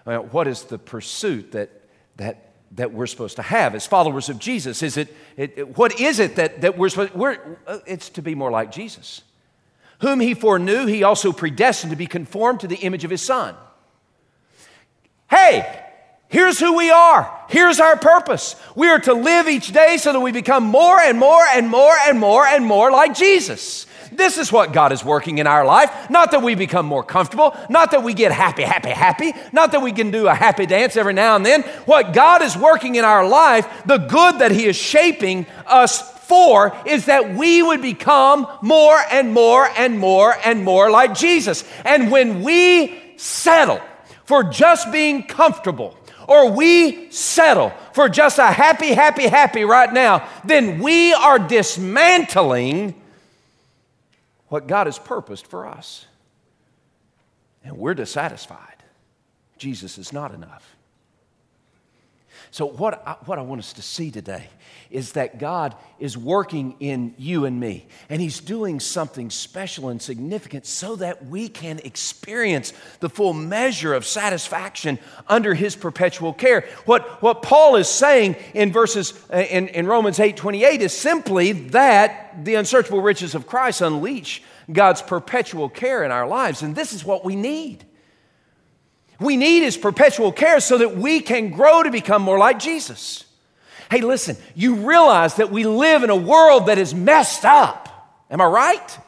what 0.05 0.47
is 0.47 0.63
the 0.63 0.77
pursuit 0.77 1.51
that, 1.51 1.69
that, 2.15 2.53
that 2.71 2.93
we're 2.93 3.07
supposed 3.07 3.35
to 3.35 3.41
have 3.41 3.75
as 3.75 3.85
followers 3.85 4.29
of 4.29 4.39
Jesus? 4.39 4.81
Is 4.81 4.95
it, 4.95 5.13
it, 5.35 5.57
it 5.57 5.77
what 5.77 5.99
is 5.99 6.19
it 6.19 6.37
that, 6.37 6.61
that 6.61 6.77
we're 6.77 6.89
supposed 6.89 7.13
we're, 7.13 7.57
uh, 7.67 7.79
It's 7.85 8.09
to 8.11 8.21
be 8.21 8.33
more 8.33 8.51
like 8.51 8.71
Jesus. 8.71 9.23
Whom 9.99 10.19
he 10.19 10.33
foreknew, 10.33 10.85
he 10.85 11.03
also 11.03 11.31
predestined 11.33 11.91
to 11.91 11.97
be 11.97 12.07
conformed 12.07 12.61
to 12.61 12.67
the 12.67 12.77
image 12.77 13.03
of 13.03 13.11
his 13.11 13.21
Son. 13.21 13.55
Hey, 15.29 15.84
Here's 16.27 16.59
who 16.59 16.75
we 16.75 16.89
are. 16.89 17.31
Here's 17.49 17.79
our 17.79 17.95
purpose. 17.97 18.55
We 18.75 18.89
are 18.89 18.99
to 18.99 19.13
live 19.13 19.47
each 19.47 19.71
day 19.71 19.97
so 19.97 20.11
that 20.13 20.19
we 20.19 20.31
become 20.31 20.63
more 20.63 20.99
and 20.99 21.19
more 21.19 21.43
and 21.53 21.69
more 21.69 21.95
and 22.07 22.19
more 22.19 22.45
and 22.45 22.65
more 22.65 22.91
like 22.91 23.15
Jesus. 23.15 23.85
This 24.11 24.37
is 24.37 24.51
what 24.51 24.73
God 24.73 24.91
is 24.91 25.03
working 25.03 25.37
in 25.37 25.47
our 25.47 25.65
life. 25.65 26.09
Not 26.09 26.31
that 26.31 26.41
we 26.41 26.55
become 26.55 26.85
more 26.85 27.03
comfortable, 27.03 27.55
not 27.69 27.91
that 27.91 28.03
we 28.03 28.13
get 28.13 28.31
happy, 28.31 28.63
happy, 28.63 28.89
happy, 28.89 29.33
not 29.51 29.71
that 29.71 29.81
we 29.81 29.91
can 29.91 30.11
do 30.11 30.27
a 30.27 30.33
happy 30.33 30.65
dance 30.65 30.95
every 30.95 31.13
now 31.13 31.35
and 31.35 31.45
then. 31.45 31.63
What 31.85 32.13
God 32.13 32.41
is 32.41 32.57
working 32.57 32.95
in 32.95 33.05
our 33.05 33.27
life, 33.27 33.67
the 33.85 33.97
good 33.97 34.39
that 34.39 34.51
He 34.51 34.65
is 34.65 34.75
shaping 34.75 35.45
us 35.65 36.01
for, 36.25 36.75
is 36.85 37.05
that 37.05 37.35
we 37.35 37.61
would 37.61 37.81
become 37.81 38.47
more 38.61 38.97
and 39.11 39.33
more 39.33 39.67
and 39.77 39.99
more 39.99 40.35
and 40.43 40.63
more 40.63 40.89
like 40.89 41.13
Jesus. 41.13 41.63
And 41.83 42.11
when 42.11 42.41
we 42.41 42.99
settle 43.17 43.81
for 44.23 44.43
just 44.43 44.91
being 44.91 45.23
comfortable, 45.23 45.97
or 46.27 46.51
we 46.51 47.11
settle 47.11 47.71
for 47.93 48.09
just 48.09 48.39
a 48.39 48.47
happy, 48.47 48.93
happy, 48.93 49.27
happy 49.27 49.63
right 49.63 49.91
now, 49.91 50.27
then 50.43 50.79
we 50.79 51.13
are 51.13 51.39
dismantling 51.39 52.93
what 54.47 54.67
God 54.67 54.87
has 54.87 54.99
purposed 54.99 55.47
for 55.47 55.67
us. 55.67 56.05
And 57.63 57.77
we're 57.77 57.95
dissatisfied. 57.95 58.75
Jesus 59.57 59.97
is 59.97 60.13
not 60.13 60.33
enough. 60.33 60.74
So, 62.55 62.67
what 62.67 63.05
I, 63.05 63.17
what 63.25 63.37
I 63.37 63.41
want 63.41 63.59
us 63.59 63.73
to 63.73 63.81
see 63.81 64.11
today 64.11 64.47
is 64.89 65.11
that 65.11 65.39
God 65.39 65.75
is 65.99 66.17
working 66.17 66.77
in 66.79 67.13
you 67.17 67.43
and 67.43 67.59
me, 67.59 67.85
and 68.07 68.21
He's 68.21 68.39
doing 68.39 68.79
something 68.79 69.29
special 69.29 69.89
and 69.89 70.01
significant 70.01 70.65
so 70.65 70.95
that 70.95 71.25
we 71.25 71.49
can 71.49 71.79
experience 71.79 72.71
the 73.01 73.09
full 73.09 73.33
measure 73.33 73.93
of 73.93 74.05
satisfaction 74.05 74.99
under 75.27 75.53
His 75.53 75.75
perpetual 75.75 76.31
care. 76.31 76.61
What, 76.85 77.21
what 77.21 77.41
Paul 77.41 77.75
is 77.75 77.89
saying 77.89 78.37
in 78.53 78.71
verses 78.71 79.13
uh, 79.33 79.39
in, 79.39 79.67
in 79.67 79.85
Romans 79.85 80.21
8 80.21 80.37
28 80.37 80.81
is 80.81 80.93
simply 80.93 81.51
that 81.51 82.45
the 82.45 82.55
unsearchable 82.55 83.01
riches 83.01 83.35
of 83.35 83.47
Christ 83.47 83.81
unleash 83.81 84.41
God's 84.71 85.01
perpetual 85.01 85.67
care 85.67 86.05
in 86.05 86.11
our 86.11 86.25
lives, 86.25 86.61
and 86.61 86.73
this 86.73 86.93
is 86.93 87.03
what 87.03 87.25
we 87.25 87.35
need. 87.35 87.83
We 89.19 89.37
need 89.37 89.63
His 89.63 89.77
perpetual 89.77 90.31
care 90.31 90.59
so 90.59 90.77
that 90.77 90.95
we 90.95 91.19
can 91.19 91.51
grow 91.51 91.83
to 91.83 91.91
become 91.91 92.21
more 92.21 92.37
like 92.37 92.59
Jesus. 92.59 93.25
Hey, 93.89 94.01
listen, 94.01 94.35
you 94.55 94.75
realize 94.87 95.35
that 95.35 95.51
we 95.51 95.63
live 95.63 96.03
in 96.03 96.09
a 96.09 96.15
world 96.15 96.67
that 96.67 96.77
is 96.77 96.93
messed 96.93 97.45
up. 97.45 97.89
Am 98.29 98.41
I 98.41 98.45
right? 98.45 98.99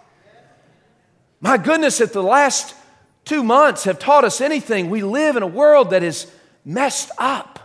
My 1.42 1.58
goodness, 1.58 2.00
if 2.00 2.14
the 2.14 2.24
last 2.24 2.76
two 3.26 3.44
months 3.44 3.84
have 3.84 4.00
taught 4.00 4.24
us 4.24 4.42
anything, 4.42 4.90
we 4.90 5.04
live 5.04 5.36
in 5.36 5.44
a 5.44 5.48
world 5.48 5.90
that 5.92 6.04
is 6.04 6.32
messed 6.64 7.12
up. 7.18 7.60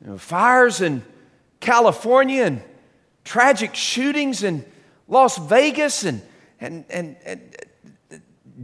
You 0.00 0.10
know, 0.10 0.18
fires 0.18 0.80
in 0.80 1.02
California 1.60 2.44
and 2.44 2.62
tragic 3.24 3.74
shootings 3.74 4.42
in 4.42 4.64
Las 5.08 5.38
Vegas 5.38 6.04
and, 6.04 6.20
and, 6.60 6.84
and, 6.90 7.16
and 7.24 7.40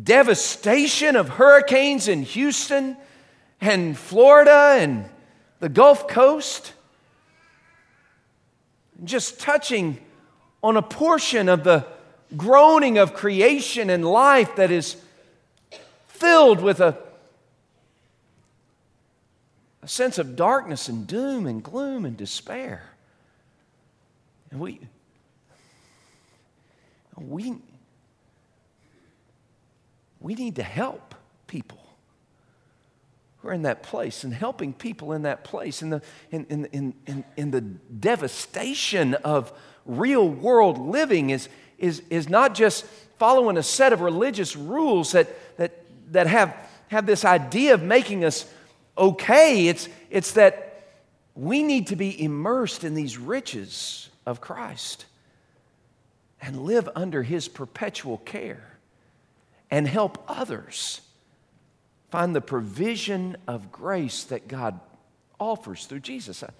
devastation 0.04 1.16
of 1.16 1.28
hurricanes 1.28 2.08
in 2.08 2.22
Houston 2.22 2.96
and 3.60 3.96
Florida 3.96 4.76
and 4.78 5.08
the 5.58 5.68
Gulf 5.68 6.08
Coast. 6.08 6.72
Just 9.04 9.40
touching 9.40 9.98
on 10.62 10.76
a 10.76 10.82
portion 10.82 11.48
of 11.48 11.64
the 11.64 11.86
groaning 12.36 12.98
of 12.98 13.14
creation 13.14 13.90
and 13.90 14.04
life 14.04 14.56
that 14.56 14.70
is 14.70 14.96
filled 16.06 16.60
with 16.60 16.80
a, 16.80 16.96
a 19.82 19.88
sense 19.88 20.18
of 20.18 20.36
darkness 20.36 20.88
and 20.88 21.06
doom 21.06 21.46
and 21.46 21.62
gloom 21.62 22.04
and 22.04 22.16
despair. 22.16 22.90
And 24.50 24.60
we, 24.60 24.80
we, 27.16 27.56
we 30.20 30.34
need 30.34 30.56
to 30.56 30.62
help 30.62 31.14
people 31.46 31.78
who 33.38 33.48
are 33.48 33.52
in 33.52 33.62
that 33.62 33.82
place 33.82 34.22
and 34.22 34.34
helping 34.34 34.72
people 34.72 35.12
in 35.12 35.22
that 35.22 35.44
place, 35.44 35.82
in 35.82 35.90
the, 35.90 36.02
in, 36.30 36.44
in, 36.50 36.64
in, 36.66 36.94
in, 37.06 37.24
in 37.36 37.50
the 37.50 37.62
devastation 37.62 39.14
of 39.14 39.52
real 39.86 40.28
world 40.28 40.78
living, 40.78 41.30
is, 41.30 41.48
is, 41.78 42.02
is 42.10 42.28
not 42.28 42.54
just 42.54 42.84
following 43.18 43.56
a 43.56 43.62
set 43.62 43.92
of 43.92 44.02
religious 44.02 44.56
rules 44.56 45.12
that, 45.12 45.28
that, 45.56 45.84
that 46.12 46.26
have, 46.26 46.54
have 46.88 47.06
this 47.06 47.24
idea 47.24 47.72
of 47.72 47.82
making 47.82 48.24
us 48.24 48.44
okay. 48.96 49.68
It's, 49.68 49.88
it's 50.10 50.32
that 50.32 50.84
we 51.34 51.62
need 51.62 51.86
to 51.86 51.96
be 51.96 52.22
immersed 52.22 52.84
in 52.84 52.94
these 52.94 53.16
riches 53.16 54.10
of 54.26 54.42
Christ 54.42 55.06
and 56.42 56.64
live 56.64 56.90
under 56.94 57.22
His 57.22 57.48
perpetual 57.48 58.18
care 58.18 58.69
and 59.70 59.86
help 59.86 60.22
others 60.28 61.00
find 62.10 62.34
the 62.34 62.40
provision 62.40 63.36
of 63.46 63.70
grace 63.70 64.24
that 64.24 64.48
God 64.48 64.80
offers 65.38 65.86
through 65.86 66.00
Jesus. 66.00 66.42
Uh, 66.42 66.50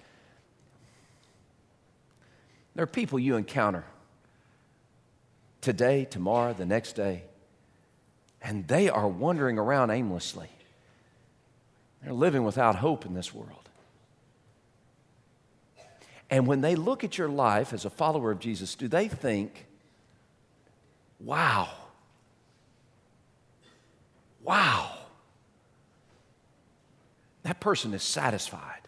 there 2.73 2.83
are 2.83 2.87
people 2.87 3.19
you 3.19 3.35
encounter 3.35 3.83
today, 5.59 6.05
tomorrow, 6.05 6.53
the 6.53 6.65
next 6.65 6.93
day, 6.93 7.23
and 8.41 8.67
they 8.67 8.89
are 8.89 9.07
wandering 9.07 9.59
around 9.59 9.91
aimlessly. 9.91 10.49
They're 12.01 12.13
living 12.13 12.43
without 12.43 12.77
hope 12.77 13.05
in 13.05 13.13
this 13.13 13.33
world. 13.33 13.69
And 16.29 16.47
when 16.47 16.61
they 16.61 16.75
look 16.75 17.03
at 17.03 17.17
your 17.17 17.27
life 17.27 17.73
as 17.73 17.83
a 17.83 17.89
follower 17.89 18.31
of 18.31 18.39
Jesus, 18.39 18.75
do 18.75 18.87
they 18.87 19.09
think, 19.09 19.67
wow, 21.19 21.69
wow, 24.51 24.91
that 27.43 27.61
person 27.61 27.93
is 27.93 28.03
satisfied. 28.03 28.81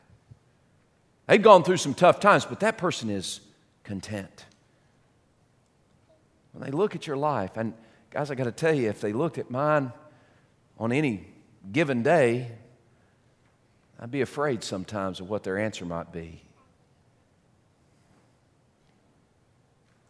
They've 1.25 1.41
gone 1.41 1.63
through 1.63 1.77
some 1.77 1.93
tough 1.93 2.19
times, 2.19 2.43
but 2.43 2.59
that 2.59 2.77
person 2.77 3.09
is 3.09 3.39
content. 3.85 4.43
When 6.51 6.69
they 6.69 6.75
look 6.75 6.95
at 6.95 7.07
your 7.07 7.15
life, 7.15 7.55
and 7.55 7.73
guys, 8.11 8.29
I 8.29 8.35
got 8.35 8.43
to 8.43 8.51
tell 8.51 8.73
you, 8.73 8.89
if 8.89 8.99
they 8.99 9.13
looked 9.13 9.37
at 9.37 9.49
mine 9.49 9.93
on 10.77 10.91
any 10.91 11.27
given 11.71 12.03
day, 12.03 12.51
I'd 14.01 14.11
be 14.11 14.19
afraid 14.19 14.65
sometimes 14.65 15.21
of 15.21 15.29
what 15.29 15.43
their 15.43 15.57
answer 15.57 15.85
might 15.85 16.11
be. 16.11 16.41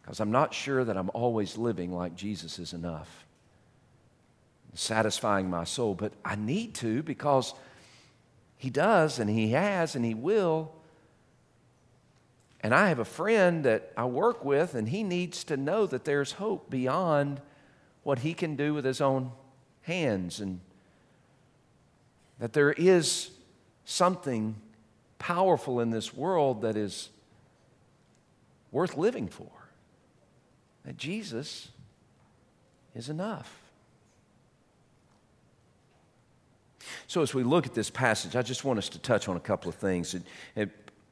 Because 0.02 0.20
I'm 0.20 0.32
not 0.32 0.52
sure 0.52 0.84
that 0.84 0.98
I'm 0.98 1.12
always 1.14 1.60
living 1.60 1.94
like 1.94 2.16
Jesus 2.16 2.58
is 2.58 2.74
enough 2.74 3.24
satisfying 4.74 5.50
my 5.50 5.64
soul, 5.64 5.94
but 5.96 6.14
I 6.24 6.36
need 6.36 6.74
to 6.76 7.04
because 7.04 7.54
He 8.58 8.70
does 8.70 9.20
and 9.20 9.30
He 9.30 9.52
has 9.52 9.96
and 9.96 10.04
He 10.04 10.14
will. 10.14 10.74
And 12.64 12.74
I 12.74 12.88
have 12.88 13.00
a 13.00 13.06
friend 13.06 13.66
that 13.66 13.92
I 13.98 14.06
work 14.06 14.46
with, 14.46 14.74
and 14.74 14.88
he 14.88 15.04
needs 15.04 15.44
to 15.46 15.58
know 15.58 15.86
that 15.86 16.06
there's 16.06 16.32
hope 16.34 16.70
beyond 16.70 17.42
what 18.04 18.20
he 18.20 18.34
can 18.34 18.56
do 18.56 18.74
with 18.74 18.86
his 18.86 19.02
own 19.02 19.34
hands, 19.82 20.40
and 20.40 20.62
that 22.40 22.54
there 22.54 22.72
is 22.72 23.32
something 23.84 24.56
powerful 25.20 25.82
in 25.82 25.90
this 25.90 26.14
world 26.14 26.62
that 26.62 26.78
is 26.78 27.10
worth 28.72 28.96
living 28.96 29.28
for. 29.28 29.52
That 30.86 30.96
Jesus 30.96 31.68
is 32.96 33.10
enough. 33.10 33.63
So, 37.08 37.22
as 37.22 37.34
we 37.34 37.44
look 37.44 37.66
at 37.66 37.74
this 37.74 37.90
passage, 37.90 38.36
I 38.36 38.42
just 38.42 38.64
want 38.64 38.80
us 38.80 38.90
to 38.90 39.00
touch 39.00 39.28
on 39.28 39.38
a 39.38 39.40
couple 39.40 39.70
of 39.70 39.76
things. 39.76 40.14
And, 40.14 40.24
and 40.56 40.72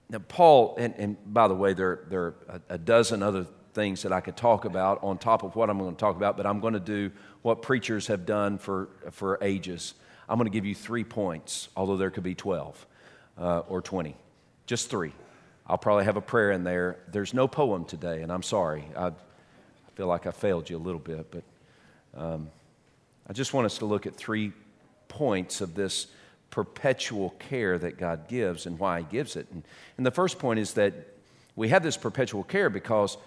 now 0.10 0.20
Paul, 0.28 0.76
and, 0.78 0.94
and, 0.98 1.34
by 1.34 1.48
the 1.48 1.56
way, 1.56 1.74
there, 1.74 2.06
there 2.10 2.22
are 2.22 2.36
a, 2.70 2.76
a 2.76 2.78
dozen 2.78 3.24
other 3.24 3.46
things 3.74 4.02
that 4.04 4.12
I 4.12 4.20
could 4.20 4.36
talk 4.36 4.66
about 4.66 5.04
on 5.04 5.18
top 5.18 5.44
of 5.44 5.56
what 5.56 5.70
I'm 5.70 5.78
going 5.78 5.96
to 5.96 6.00
talk 6.00 6.16
about, 6.16 6.38
but 6.38 6.46
I'm 6.46 6.60
going 6.60 6.74
to 6.74 6.80
do 6.80 7.12
what 7.42 7.62
preachers 7.62 8.08
have 8.08 8.26
done 8.26 8.58
for, 8.58 8.90
for 9.12 9.38
ages. 9.42 9.94
I'm 10.28 10.38
going 10.38 10.50
to 10.50 10.54
give 10.54 10.66
you 10.66 10.76
three 10.76 11.04
points, 11.04 11.70
although 11.76 11.98
there 11.98 12.10
could 12.10 12.24
be 12.24 12.36
12 12.36 12.86
uh, 13.38 13.60
or 13.68 13.82
20. 13.82 14.16
Just 14.66 14.90
three. 14.90 15.14
I'll 15.68 15.78
probably 15.78 16.06
have 16.06 16.18
a 16.18 16.22
prayer 16.22 16.52
in 16.52 16.64
there. 16.64 17.00
There's 17.12 17.34
no 17.34 17.48
poem 17.48 17.86
today, 17.86 18.22
and 18.22 18.32
I'm 18.32 18.44
sorry. 18.44 18.86
I, 18.96 19.08
I 19.08 19.12
feel 19.96 20.08
like 20.08 20.28
I 20.28 20.32
failed 20.32 20.70
you 20.70 20.78
a 20.78 20.80
little 20.80 21.00
bit, 21.00 21.32
but 21.32 21.44
um, 22.20 22.50
I 23.28 23.34
just 23.34 23.54
want 23.54 23.66
us 23.66 23.78
to 23.78 23.86
look 23.86 24.06
at 24.06 24.16
three 24.16 24.52
points 25.12 25.60
of 25.60 25.76
this 25.76 26.08
perpetual 26.50 27.32
care 27.32 27.78
that 27.78 27.98
God 27.98 28.28
gives 28.30 28.66
and 28.66 28.80
why 28.80 29.00
He 29.00 29.06
gives 29.06 29.36
it. 29.36 29.48
And, 29.52 29.64
and 29.98 30.06
the 30.06 30.12
first 30.12 30.40
point 30.40 30.60
is 30.60 30.74
that 30.76 30.94
we 31.56 31.70
have 31.70 31.84
this 31.84 31.98
perpetual 31.98 32.44
care 32.44 32.70
because 32.70 33.18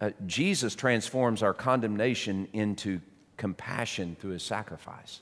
uh, 0.00 0.10
Jesus 0.26 0.74
transforms 0.74 1.42
our 1.42 1.54
condemnation 1.54 2.48
into 2.54 3.00
compassion 3.36 4.16
through 4.18 4.32
His 4.32 4.42
sacrifice. 4.42 5.20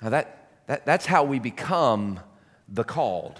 Now, 0.00 0.08
that, 0.08 0.48
that, 0.66 0.86
that's 0.86 1.06
how 1.06 1.24
we 1.24 1.38
become 1.38 2.18
the 2.68 2.84
called 2.84 3.38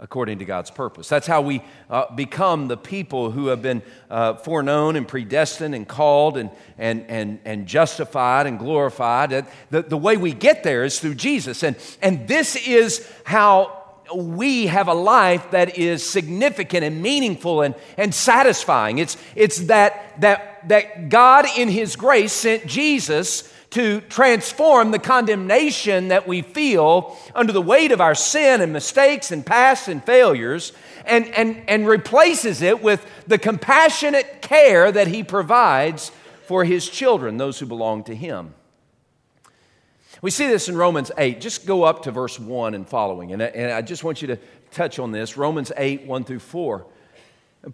according 0.00 0.38
to 0.38 0.44
God's 0.44 0.70
purpose. 0.70 1.08
That's 1.08 1.26
how 1.26 1.42
we 1.42 1.62
uh, 1.90 2.12
become 2.14 2.68
the 2.68 2.76
people 2.76 3.30
who 3.30 3.48
have 3.48 3.60
been 3.60 3.82
uh, 4.10 4.34
foreknown 4.34 4.96
and 4.96 5.06
predestined 5.06 5.74
and 5.74 5.86
called 5.86 6.38
and, 6.38 6.50
and, 6.78 7.04
and, 7.08 7.38
and 7.44 7.66
justified 7.66 8.46
and 8.46 8.58
glorified. 8.58 9.46
The, 9.70 9.82
the 9.82 9.98
way 9.98 10.16
we 10.16 10.32
get 10.32 10.64
there 10.64 10.84
is 10.84 10.98
through 10.98 11.16
Jesus. 11.16 11.62
And, 11.62 11.76
and 12.00 12.26
this 12.26 12.56
is 12.56 13.06
how 13.24 13.76
we 14.14 14.66
have 14.66 14.88
a 14.88 14.94
life 14.94 15.50
that 15.50 15.78
is 15.78 16.04
significant 16.04 16.82
and 16.82 17.02
meaningful 17.02 17.62
and, 17.62 17.74
and 17.96 18.14
satisfying. 18.14 18.98
It's, 18.98 19.16
it's 19.36 19.58
that, 19.66 20.20
that, 20.20 20.68
that 20.68 21.10
God, 21.10 21.46
in 21.56 21.68
His 21.68 21.94
grace, 21.94 22.32
sent 22.32 22.66
Jesus 22.66 23.52
to 23.70 24.00
transform 24.02 24.90
the 24.90 24.98
condemnation 24.98 26.08
that 26.08 26.26
we 26.26 26.42
feel 26.42 27.16
under 27.34 27.52
the 27.52 27.62
weight 27.62 27.92
of 27.92 28.00
our 28.00 28.14
sin 28.14 28.60
and 28.60 28.72
mistakes 28.72 29.30
and 29.30 29.46
past 29.46 29.88
and 29.88 30.04
failures 30.04 30.72
and, 31.06 31.26
and, 31.28 31.62
and 31.68 31.86
replaces 31.86 32.62
it 32.62 32.82
with 32.82 33.04
the 33.26 33.38
compassionate 33.38 34.42
care 34.42 34.90
that 34.90 35.06
He 35.06 35.22
provides 35.22 36.10
for 36.46 36.64
His 36.64 36.88
children, 36.88 37.36
those 37.36 37.58
who 37.60 37.66
belong 37.66 38.04
to 38.04 38.14
Him. 38.14 38.54
We 40.22 40.30
see 40.30 40.48
this 40.48 40.68
in 40.68 40.76
Romans 40.76 41.10
8. 41.16 41.40
Just 41.40 41.64
go 41.64 41.84
up 41.84 42.02
to 42.02 42.10
verse 42.10 42.38
1 42.38 42.74
and 42.74 42.86
following. 42.86 43.32
And 43.32 43.42
I, 43.42 43.46
and 43.46 43.72
I 43.72 43.82
just 43.82 44.04
want 44.04 44.20
you 44.20 44.28
to 44.28 44.38
touch 44.70 44.98
on 44.98 45.12
this 45.12 45.36
Romans 45.36 45.72
8, 45.76 46.06
1 46.06 46.24
through 46.24 46.40
4. 46.40 46.86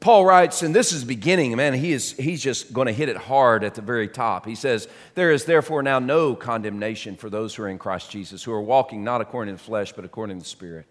Paul 0.00 0.24
writes, 0.24 0.62
and 0.62 0.74
this 0.74 0.92
is 0.92 1.04
beginning, 1.04 1.54
man, 1.54 1.72
he 1.72 1.92
is, 1.92 2.12
he's 2.12 2.42
just 2.42 2.72
going 2.72 2.88
to 2.88 2.92
hit 2.92 3.08
it 3.08 3.16
hard 3.16 3.62
at 3.62 3.76
the 3.76 3.82
very 3.82 4.08
top. 4.08 4.44
He 4.44 4.56
says, 4.56 4.88
There 5.14 5.30
is 5.30 5.44
therefore 5.44 5.80
now 5.84 6.00
no 6.00 6.34
condemnation 6.34 7.16
for 7.16 7.30
those 7.30 7.54
who 7.54 7.62
are 7.62 7.68
in 7.68 7.78
Christ 7.78 8.10
Jesus, 8.10 8.42
who 8.42 8.52
are 8.52 8.60
walking 8.60 9.04
not 9.04 9.20
according 9.20 9.54
to 9.54 9.62
the 9.62 9.64
flesh, 9.64 9.92
but 9.92 10.04
according 10.04 10.38
to 10.38 10.42
the 10.42 10.48
Spirit. 10.48 10.86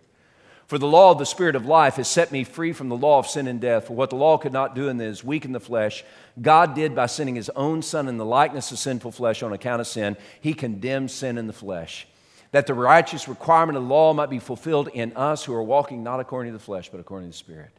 For 0.68 0.78
the 0.78 0.88
law 0.88 1.12
of 1.12 1.20
the 1.20 1.26
Spirit 1.26 1.58
of 1.58 1.66
life 1.66 1.98
has 1.98 2.08
set 2.08 2.32
me 2.32 2.46
free 2.46 2.72
from 2.72 2.88
the 2.88 2.96
law 2.96 3.20
of 3.20 3.28
sin 3.28 3.48
and 3.48 3.60
death. 3.60 3.88
For 3.88 3.96
what 3.96 4.12
the 4.12 4.16
law 4.16 4.38
could 4.38 4.54
not 4.54 4.76
do 4.76 4.88
in 4.88 5.00
is 5.02 5.26
weak 5.26 5.44
in 5.44 5.52
the 5.52 5.60
flesh, 5.60 6.06
God 6.42 6.74
did 6.74 6.96
by 6.96 7.08
sending 7.08 7.36
his 7.36 7.50
own 7.50 7.82
Son 7.82 8.08
in 8.08 8.18
the 8.18 8.26
likeness 8.26 8.72
of 8.72 8.80
sinful 8.80 9.12
flesh 9.12 9.44
on 9.44 9.52
account 9.52 9.82
of 9.82 9.88
sin. 9.88 10.16
He 10.40 10.54
condemned 10.54 11.12
sin 11.12 11.38
in 11.38 11.48
the 11.48 11.54
flesh, 11.54 12.08
that 12.52 12.66
the 12.66 12.74
righteous 12.74 13.28
requirement 13.28 13.78
of 13.78 13.84
the 13.84 13.90
law 13.90 14.14
might 14.14 14.30
be 14.30 14.40
fulfilled 14.40 14.88
in 14.88 15.12
us 15.18 15.44
who 15.44 15.54
are 15.54 15.62
walking 15.62 16.02
not 16.02 16.22
according 16.22 16.54
to 16.54 16.58
the 16.58 16.64
flesh, 16.64 16.90
but 16.90 17.02
according 17.02 17.28
to 17.28 17.34
the 17.34 17.38
Spirit. 17.38 17.72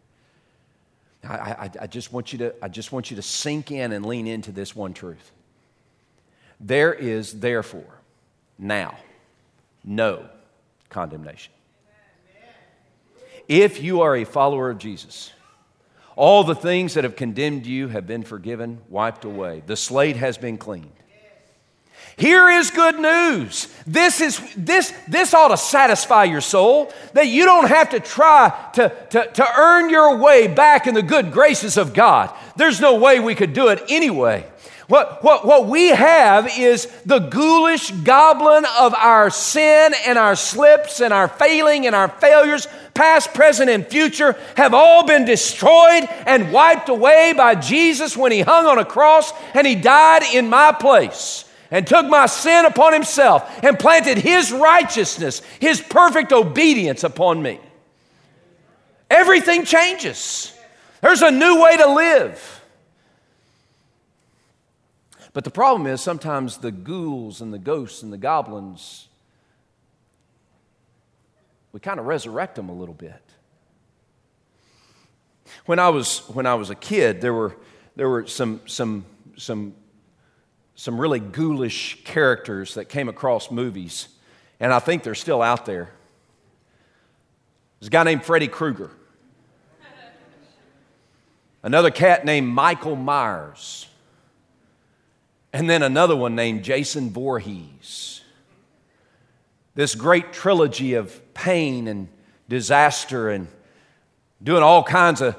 I, 1.28 1.34
I, 1.34 1.70
I, 1.82 1.86
just 1.86 2.12
want 2.12 2.32
you 2.32 2.38
to, 2.40 2.54
I 2.62 2.68
just 2.68 2.92
want 2.92 3.10
you 3.10 3.16
to 3.16 3.22
sink 3.22 3.70
in 3.70 3.92
and 3.92 4.04
lean 4.04 4.26
into 4.26 4.52
this 4.52 4.74
one 4.74 4.94
truth. 4.94 5.32
There 6.60 6.92
is, 6.92 7.40
therefore, 7.40 8.00
now, 8.58 8.96
no 9.84 10.28
condemnation. 10.88 11.52
If 13.48 13.82
you 13.82 14.00
are 14.00 14.16
a 14.16 14.24
follower 14.24 14.70
of 14.70 14.78
Jesus, 14.78 15.32
all 16.16 16.44
the 16.44 16.54
things 16.54 16.94
that 16.94 17.04
have 17.04 17.14
condemned 17.14 17.66
you 17.66 17.88
have 17.88 18.06
been 18.06 18.24
forgiven, 18.24 18.80
wiped 18.88 19.24
away. 19.24 19.62
The 19.66 19.76
slate 19.76 20.16
has 20.16 20.38
been 20.38 20.58
cleaned. 20.58 20.95
Here 22.18 22.48
is 22.48 22.70
good 22.70 22.98
news. 22.98 23.68
This, 23.86 24.22
is, 24.22 24.40
this, 24.56 24.90
this 25.06 25.34
ought 25.34 25.48
to 25.48 25.58
satisfy 25.58 26.24
your 26.24 26.40
soul 26.40 26.90
that 27.12 27.26
you 27.26 27.44
don't 27.44 27.68
have 27.68 27.90
to 27.90 28.00
try 28.00 28.70
to, 28.74 28.88
to, 29.10 29.30
to 29.32 29.46
earn 29.58 29.90
your 29.90 30.16
way 30.16 30.48
back 30.48 30.86
in 30.86 30.94
the 30.94 31.02
good 31.02 31.30
graces 31.30 31.76
of 31.76 31.92
God. 31.92 32.34
There's 32.56 32.80
no 32.80 32.98
way 32.98 33.20
we 33.20 33.34
could 33.34 33.52
do 33.52 33.68
it 33.68 33.82
anyway. 33.90 34.46
What, 34.88 35.22
what, 35.22 35.44
what 35.44 35.66
we 35.66 35.88
have 35.88 36.58
is 36.58 36.86
the 37.04 37.18
ghoulish 37.18 37.90
goblin 37.90 38.64
of 38.78 38.94
our 38.94 39.28
sin 39.28 39.92
and 40.06 40.16
our 40.16 40.36
slips 40.36 41.02
and 41.02 41.12
our 41.12 41.28
failing 41.28 41.86
and 41.86 41.94
our 41.94 42.08
failures, 42.08 42.66
past, 42.94 43.34
present, 43.34 43.68
and 43.68 43.86
future, 43.86 44.38
have 44.56 44.72
all 44.72 45.04
been 45.04 45.26
destroyed 45.26 46.08
and 46.24 46.50
wiped 46.50 46.88
away 46.88 47.34
by 47.36 47.56
Jesus 47.56 48.16
when 48.16 48.32
He 48.32 48.40
hung 48.40 48.64
on 48.64 48.78
a 48.78 48.86
cross 48.86 49.32
and 49.52 49.66
He 49.66 49.74
died 49.74 50.22
in 50.32 50.48
my 50.48 50.72
place 50.72 51.45
and 51.70 51.86
took 51.86 52.06
my 52.06 52.26
sin 52.26 52.64
upon 52.64 52.92
himself 52.92 53.62
and 53.62 53.78
planted 53.78 54.18
his 54.18 54.52
righteousness, 54.52 55.42
his 55.60 55.80
perfect 55.80 56.32
obedience 56.32 57.04
upon 57.04 57.42
me. 57.42 57.60
Everything 59.10 59.64
changes. 59.64 60.52
There's 61.00 61.22
a 61.22 61.30
new 61.30 61.62
way 61.62 61.76
to 61.76 61.86
live. 61.86 62.62
But 65.32 65.44
the 65.44 65.50
problem 65.50 65.86
is 65.86 66.00
sometimes 66.00 66.58
the 66.58 66.72
ghouls 66.72 67.40
and 67.40 67.52
the 67.52 67.58
ghosts 67.58 68.02
and 68.02 68.12
the 68.12 68.18
goblins, 68.18 69.08
we 71.72 71.80
kind 71.80 72.00
of 72.00 72.06
resurrect 72.06 72.54
them 72.54 72.70
a 72.70 72.72
little 72.72 72.94
bit. 72.94 73.22
When 75.66 75.78
I 75.78 75.90
was, 75.90 76.20
when 76.28 76.46
I 76.46 76.54
was 76.54 76.70
a 76.70 76.74
kid, 76.74 77.20
there 77.20 77.34
were, 77.34 77.54
there 77.96 78.08
were 78.08 78.26
some, 78.26 78.62
some, 78.66 79.04
some 79.36 79.74
some 80.76 81.00
really 81.00 81.18
ghoulish 81.18 82.04
characters 82.04 82.74
that 82.74 82.84
came 82.90 83.08
across 83.08 83.50
movies, 83.50 84.08
and 84.60 84.72
I 84.72 84.78
think 84.78 85.02
they're 85.02 85.14
still 85.14 85.42
out 85.42 85.64
there. 85.64 85.90
There's 87.80 87.88
a 87.88 87.90
guy 87.90 88.04
named 88.04 88.24
Freddy 88.24 88.46
Krueger, 88.46 88.90
another 91.62 91.90
cat 91.90 92.24
named 92.24 92.48
Michael 92.48 92.94
Myers, 92.94 93.88
and 95.52 95.68
then 95.68 95.82
another 95.82 96.14
one 96.14 96.34
named 96.34 96.62
Jason 96.62 97.10
Voorhees. 97.10 98.20
This 99.74 99.94
great 99.94 100.32
trilogy 100.32 100.94
of 100.94 101.22
pain 101.34 101.88
and 101.88 102.08
disaster 102.48 103.30
and 103.30 103.48
doing 104.42 104.62
all 104.62 104.82
kinds 104.82 105.22
of 105.22 105.36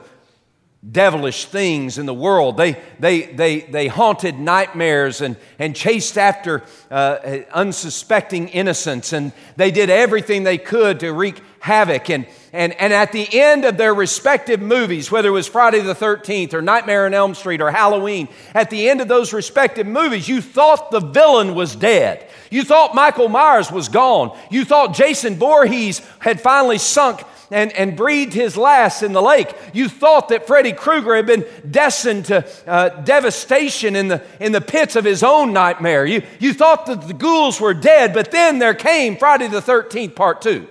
devilish 0.89 1.45
things 1.45 1.97
in 1.97 2.05
the 2.05 2.13
world. 2.13 2.57
They, 2.57 2.77
they, 2.99 3.23
they, 3.23 3.61
they 3.61 3.87
haunted 3.87 4.39
nightmares 4.39 5.21
and, 5.21 5.35
and 5.59 5.75
chased 5.75 6.17
after 6.17 6.63
uh, 6.89 7.39
unsuspecting 7.51 8.49
innocents, 8.49 9.13
and 9.13 9.31
they 9.55 9.71
did 9.71 9.89
everything 9.89 10.43
they 10.43 10.57
could 10.57 10.99
to 11.01 11.11
wreak 11.11 11.41
havoc. 11.59 12.09
And, 12.09 12.25
and, 12.53 12.73
and 12.73 12.93
at 12.93 13.11
the 13.11 13.27
end 13.39 13.65
of 13.65 13.77
their 13.77 13.93
respective 13.93 14.61
movies, 14.61 15.11
whether 15.11 15.29
it 15.29 15.31
was 15.31 15.47
Friday 15.47 15.81
the 15.81 15.95
13th 15.95 16.53
or 16.53 16.61
Nightmare 16.61 17.05
on 17.05 17.13
Elm 17.13 17.35
Street 17.35 17.61
or 17.61 17.71
Halloween, 17.71 18.29
at 18.53 18.69
the 18.69 18.89
end 18.89 19.01
of 19.01 19.07
those 19.07 19.33
respective 19.33 19.87
movies, 19.87 20.29
you 20.29 20.41
thought 20.41 20.91
the 20.91 21.01
villain 21.01 21.55
was 21.55 21.75
dead. 21.75 22.27
You 22.49 22.63
thought 22.63 22.95
Michael 22.95 23.27
Myers 23.27 23.71
was 23.71 23.89
gone. 23.89 24.37
You 24.49 24.63
thought 24.63 24.93
Jason 24.93 25.35
Voorhees 25.35 26.01
had 26.19 26.39
finally 26.39 26.77
sunk 26.77 27.23
and, 27.49 27.71
and 27.73 27.95
breathed 27.95 28.33
his 28.33 28.57
last 28.57 29.03
in 29.03 29.13
the 29.13 29.21
lake. 29.21 29.53
You 29.73 29.89
thought 29.89 30.29
that 30.29 30.47
Freddy 30.47 30.73
Krueger 30.73 31.15
had 31.15 31.25
been 31.25 31.45
destined 31.69 32.25
to 32.25 32.45
uh, 32.67 32.89
devastation 33.01 33.95
in 33.95 34.09
the, 34.09 34.23
in 34.39 34.51
the 34.51 34.61
pits 34.61 34.95
of 34.95 35.05
his 35.05 35.23
own 35.23 35.53
nightmare. 35.53 36.05
You, 36.05 36.23
you 36.39 36.53
thought 36.53 36.85
that 36.87 37.07
the 37.07 37.13
ghouls 37.13 37.61
were 37.61 37.73
dead, 37.73 38.13
but 38.13 38.31
then 38.31 38.59
there 38.59 38.73
came 38.73 39.17
Friday 39.17 39.47
the 39.47 39.61
13th, 39.61 40.15
part 40.15 40.41
two. 40.41 40.67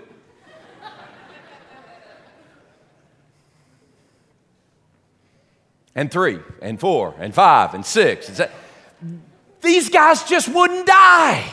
and 5.94 6.10
three, 6.10 6.38
and 6.60 6.78
four, 6.78 7.14
and 7.18 7.34
five, 7.34 7.72
and 7.72 7.84
six. 7.84 8.38
And 8.38 9.22
These 9.62 9.88
guys 9.88 10.24
just 10.24 10.46
wouldn't 10.46 10.86
die. 10.86 11.50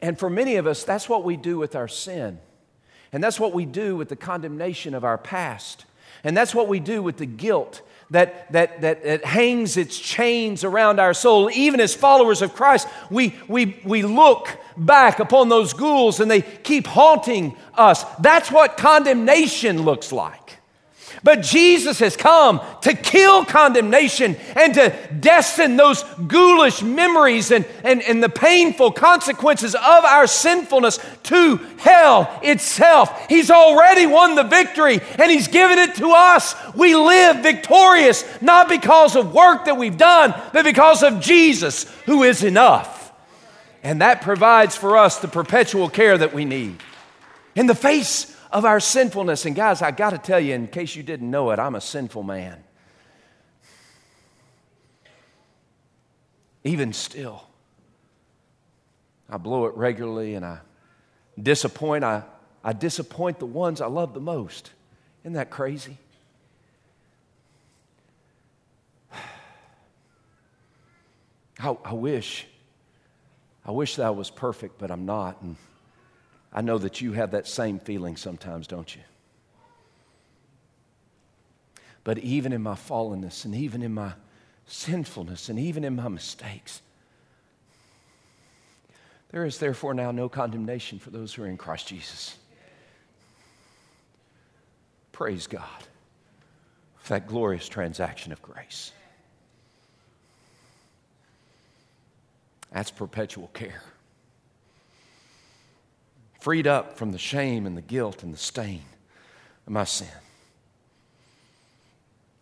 And 0.00 0.16
for 0.16 0.30
many 0.30 0.54
of 0.54 0.68
us, 0.68 0.84
that's 0.84 1.08
what 1.08 1.24
we 1.24 1.36
do 1.36 1.58
with 1.58 1.74
our 1.74 1.88
sin. 1.88 2.38
And 3.12 3.22
that's 3.22 3.38
what 3.38 3.52
we 3.52 3.64
do 3.64 3.96
with 3.96 4.08
the 4.08 4.16
condemnation 4.16 4.94
of 4.94 5.04
our 5.04 5.18
past. 5.18 5.84
And 6.24 6.36
that's 6.36 6.54
what 6.54 6.68
we 6.68 6.80
do 6.80 7.02
with 7.02 7.18
the 7.18 7.26
guilt 7.26 7.82
that, 8.10 8.50
that, 8.52 8.80
that, 8.82 9.02
that 9.02 9.24
hangs 9.24 9.76
its 9.76 9.98
chains 9.98 10.64
around 10.64 11.00
our 11.00 11.14
soul. 11.14 11.50
Even 11.50 11.80
as 11.80 11.94
followers 11.94 12.42
of 12.42 12.54
Christ, 12.54 12.86
we, 13.10 13.34
we, 13.48 13.80
we 13.84 14.02
look 14.02 14.48
back 14.76 15.18
upon 15.18 15.48
those 15.48 15.72
ghouls 15.72 16.20
and 16.20 16.30
they 16.30 16.42
keep 16.42 16.86
haunting 16.86 17.56
us. 17.74 18.04
That's 18.20 18.50
what 18.50 18.76
condemnation 18.76 19.82
looks 19.82 20.12
like. 20.12 20.58
But 21.24 21.42
Jesus 21.42 22.00
has 22.00 22.16
come 22.16 22.60
to 22.80 22.94
kill 22.94 23.44
condemnation 23.44 24.34
and 24.56 24.74
to 24.74 24.90
destine 25.20 25.76
those 25.76 26.02
ghoulish 26.26 26.82
memories 26.82 27.52
and, 27.52 27.64
and, 27.84 28.02
and 28.02 28.20
the 28.20 28.28
painful 28.28 28.90
consequences 28.90 29.76
of 29.76 30.04
our 30.04 30.26
sinfulness 30.26 30.98
to 31.24 31.56
hell 31.78 32.40
itself. 32.42 33.26
He's 33.28 33.52
already 33.52 34.06
won 34.06 34.34
the 34.34 34.42
victory 34.42 35.00
and 35.16 35.30
He's 35.30 35.46
given 35.46 35.78
it 35.78 35.94
to 35.96 36.08
us. 36.08 36.56
We 36.74 36.96
live 36.96 37.42
victorious, 37.44 38.24
not 38.40 38.68
because 38.68 39.14
of 39.14 39.32
work 39.32 39.66
that 39.66 39.76
we've 39.76 39.98
done, 39.98 40.34
but 40.52 40.64
because 40.64 41.04
of 41.04 41.20
Jesus, 41.20 41.84
who 42.04 42.24
is 42.24 42.42
enough. 42.42 43.12
And 43.84 44.00
that 44.00 44.22
provides 44.22 44.76
for 44.76 44.96
us 44.96 45.18
the 45.18 45.28
perpetual 45.28 45.88
care 45.88 46.18
that 46.18 46.34
we 46.34 46.44
need. 46.44 46.82
In 47.54 47.66
the 47.66 47.74
face 47.74 48.31
of 48.52 48.64
our 48.66 48.78
sinfulness. 48.78 49.46
And 49.46 49.56
guys, 49.56 49.82
I 49.82 49.90
got 49.90 50.10
to 50.10 50.18
tell 50.18 50.38
you, 50.38 50.54
in 50.54 50.68
case 50.68 50.94
you 50.94 51.02
didn't 51.02 51.30
know 51.30 51.50
it, 51.50 51.58
I'm 51.58 51.74
a 51.74 51.80
sinful 51.80 52.22
man. 52.22 52.62
Even 56.64 56.92
still, 56.92 57.42
I 59.28 59.36
blow 59.36 59.66
it 59.66 59.74
regularly 59.74 60.34
and 60.34 60.44
I 60.44 60.58
disappoint. 61.42 62.04
I, 62.04 62.22
I 62.62 62.72
disappoint 62.72 63.40
the 63.40 63.46
ones 63.46 63.80
I 63.80 63.86
love 63.86 64.14
the 64.14 64.20
most. 64.20 64.70
Isn't 65.24 65.32
that 65.32 65.50
crazy? 65.50 65.98
I, 71.58 71.76
I 71.84 71.94
wish, 71.94 72.46
I 73.66 73.72
wish 73.72 73.96
that 73.96 74.06
I 74.06 74.10
was 74.10 74.30
perfect, 74.30 74.78
but 74.78 74.92
I'm 74.92 75.04
not. 75.04 75.42
And 75.42 75.56
I 76.52 76.60
know 76.60 76.78
that 76.78 77.00
you 77.00 77.12
have 77.12 77.30
that 77.30 77.46
same 77.46 77.78
feeling 77.78 78.16
sometimes, 78.16 78.66
don't 78.66 78.94
you? 78.94 79.02
But 82.04 82.18
even 82.18 82.52
in 82.52 82.62
my 82.62 82.74
fallenness 82.74 83.44
and 83.44 83.54
even 83.54 83.82
in 83.82 83.94
my 83.94 84.12
sinfulness 84.66 85.48
and 85.48 85.58
even 85.58 85.84
in 85.84 85.96
my 85.96 86.08
mistakes, 86.08 86.82
there 89.30 89.46
is 89.46 89.58
therefore 89.58 89.94
now 89.94 90.10
no 90.10 90.28
condemnation 90.28 90.98
for 90.98 91.10
those 91.10 91.32
who 91.32 91.42
are 91.42 91.46
in 91.46 91.56
Christ 91.56 91.88
Jesus. 91.88 92.36
Praise 95.12 95.46
God 95.46 95.64
for 96.98 97.14
that 97.14 97.26
glorious 97.26 97.68
transaction 97.68 98.32
of 98.32 98.42
grace. 98.42 98.92
That's 102.72 102.90
perpetual 102.90 103.48
care 103.48 103.82
freed 106.42 106.66
up 106.66 106.98
from 106.98 107.12
the 107.12 107.18
shame 107.18 107.66
and 107.66 107.76
the 107.76 107.82
guilt 107.82 108.24
and 108.24 108.34
the 108.34 108.38
stain 108.38 108.82
of 109.64 109.72
my 109.72 109.84
sin, 109.84 110.08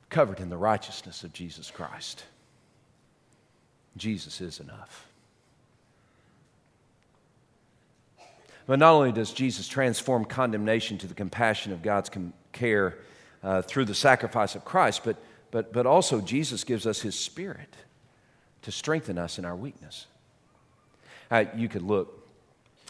covered 0.08 0.40
in 0.40 0.48
the 0.48 0.56
righteousness 0.56 1.22
of 1.22 1.34
Jesus 1.34 1.70
Christ. 1.70 2.24
Jesus 3.98 4.40
is 4.40 4.58
enough. 4.58 5.06
But 8.66 8.78
not 8.78 8.94
only 8.94 9.12
does 9.12 9.34
Jesus 9.34 9.68
transform 9.68 10.24
condemnation 10.24 10.96
to 10.96 11.06
the 11.06 11.12
compassion 11.12 11.70
of 11.70 11.82
God's 11.82 12.10
care 12.52 12.96
uh, 13.42 13.60
through 13.60 13.84
the 13.84 13.94
sacrifice 13.94 14.54
of 14.54 14.64
Christ, 14.64 15.02
but, 15.04 15.18
but, 15.50 15.74
but 15.74 15.84
also 15.84 16.22
Jesus 16.22 16.64
gives 16.64 16.86
us 16.86 17.02
his 17.02 17.18
spirit 17.18 17.76
to 18.62 18.72
strengthen 18.72 19.18
us 19.18 19.38
in 19.38 19.44
our 19.44 19.56
weakness. 19.56 20.06
Uh, 21.30 21.44
you 21.54 21.68
could 21.68 21.82
look 21.82 22.19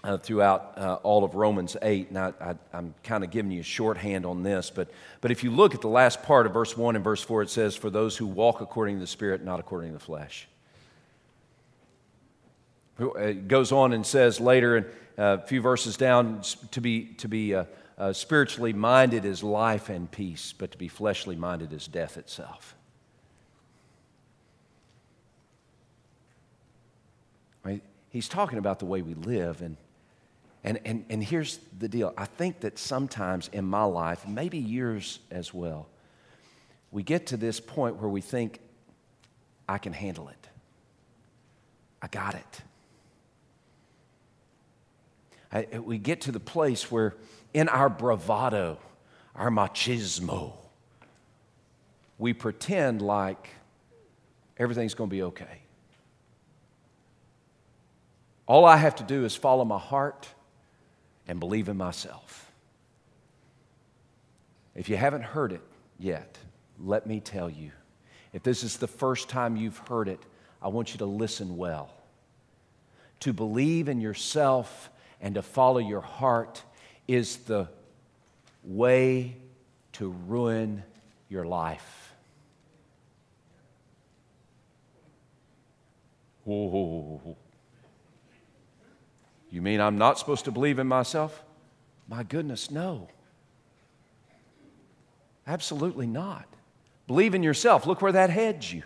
uh, 0.03 0.17
throughout 0.17 0.75
uh, 0.77 0.95
all 1.03 1.25
of 1.25 1.35
Romans 1.35 1.77
8. 1.81 2.11
Now, 2.13 2.35
I, 2.41 2.55
am 2.77 2.95
kind 3.03 3.25
of 3.25 3.31
giving 3.31 3.51
you 3.51 3.61
a 3.61 3.65
shorthand 3.65 4.25
on 4.25 4.43
this, 4.43 4.71
but, 4.71 4.91
but 5.21 5.31
if 5.31 5.45
you 5.45 5.51
look 5.51 5.75
at 5.75 5.81
the 5.81 5.89
last 5.89 6.23
part 6.23 6.47
of 6.47 6.53
verse 6.53 6.77
1 6.77 6.97
and 6.97 7.05
verse 7.05 7.23
4, 7.23 7.43
it 7.43 7.51
says, 7.51 7.77
For 7.77 7.91
those 7.91 8.17
who 8.17 8.27
walk 8.27 8.61
according 8.61 8.97
to 8.97 9.01
the 9.01 9.07
Spirit, 9.07 9.45
not 9.45 9.61
according 9.61 9.91
to 9.91 9.99
the 9.99 10.05
flesh. 10.05 10.49
It 12.99 13.49
goes 13.49 13.73
on 13.73 13.93
and 13.93 14.05
says 14.05 14.41
later, 14.41 14.93
uh, 15.19 15.39
a 15.43 15.47
few 15.47 15.61
verses 15.61 15.97
down, 15.97 16.43
to 16.71 16.81
be, 16.81 17.07
to 17.19 17.29
be 17.29 17.55
uh, 17.55 17.65
uh, 17.97 18.13
spiritually 18.13 18.73
minded 18.73 19.25
is 19.25 19.43
life 19.43 19.89
and 19.89 20.11
peace, 20.11 20.55
but 20.57 20.73
to 20.73 20.79
be 20.79 20.89
fleshly 20.89 21.37
minded 21.37 21.73
is 21.73 21.87
death 21.87 22.17
itself. 22.17 22.75
He's 28.11 28.29
talking 28.29 28.59
about 28.59 28.81
the 28.81 28.87
way 28.87 29.03
we 29.03 29.15
live, 29.15 29.63
and 29.63 29.77
and, 30.63 30.79
and, 30.85 31.05
and 31.09 31.25
here's 31.25 31.59
the 31.79 31.89
deal 31.89 32.13
I 32.17 32.27
think 32.27 32.61
that 32.61 32.79
sometimes 32.79 33.49
in 33.53 33.65
my 33.65 33.85
life, 33.85 34.27
maybe 34.27 34.59
yours 34.59 35.21
as 35.31 35.55
well, 35.55 35.89
we 36.91 37.03
get 37.03 37.27
to 37.29 37.37
this 37.37 37.61
point 37.61 37.97
where 37.97 38.11
we 38.11 38.21
think, 38.21 38.61
I 39.69 39.79
can 39.79 39.93
handle 39.93 40.29
it. 40.29 40.49
I 42.03 42.09
got 42.09 42.35
it. 42.35 42.61
I, 45.53 45.79
we 45.79 45.99
get 45.99 46.23
to 46.23 46.33
the 46.33 46.41
place 46.41 46.91
where, 46.91 47.15
in 47.55 47.69
our 47.69 47.89
bravado, 47.89 48.79
our 49.35 49.51
machismo, 49.51 50.55
we 52.19 52.33
pretend 52.33 53.01
like 53.01 53.51
everything's 54.59 54.95
going 54.95 55.09
to 55.09 55.15
be 55.15 55.23
okay. 55.23 55.63
All 58.47 58.65
I 58.65 58.77
have 58.77 58.97
to 58.97 59.05
do 59.05 59.25
is 59.25 59.37
follow 59.37 59.65
my 59.65 59.79
heart 59.79 60.29
and 61.31 61.39
believe 61.39 61.69
in 61.69 61.77
myself. 61.77 62.51
If 64.75 64.89
you 64.89 64.97
haven't 64.97 65.23
heard 65.23 65.53
it 65.53 65.63
yet, 65.97 66.37
let 66.81 67.07
me 67.07 67.21
tell 67.21 67.49
you. 67.49 67.71
If 68.33 68.43
this 68.43 68.65
is 68.65 68.79
the 68.79 68.89
first 68.89 69.29
time 69.29 69.57
you've 69.57 69.79
heard 69.79 70.09
it, 70.09 70.21
I 70.61 70.67
want 70.67 70.93
you 70.93 70.99
to 70.99 71.07
listen 71.07 71.57
well. 71.57 71.95
To 73.21 73.33
believe 73.33 73.89
in 73.89 74.01
yourself 74.01 74.91
and 75.21 75.37
to 75.37 75.43
follow 75.43 75.79
your 75.79 76.01
heart 76.01 76.65
is 77.07 77.37
the 77.37 77.69
way 78.65 79.37
to 79.93 80.11
ruin 80.27 80.83
your 81.29 81.45
life. 81.45 82.13
Whoa. 86.43 87.37
You 89.51 89.63
mean 89.63 89.81
I'm 89.81 89.99
not 89.99 90.19
supposed 90.19 90.45
to 90.45 90.51
believe 90.51 90.79
in 90.79 90.87
myself? 90.87 91.43
My 92.09 92.23
goodness, 92.23 92.71
no. 92.71 93.09
Absolutely 95.47 96.07
not. 96.07 96.47
Believe 97.07 97.35
in 97.35 97.43
yourself. 97.43 97.87
Look 97.87 98.03
where 98.03 98.13
that 98.13 98.31
heads 98.31 98.73
you. 98.73 98.85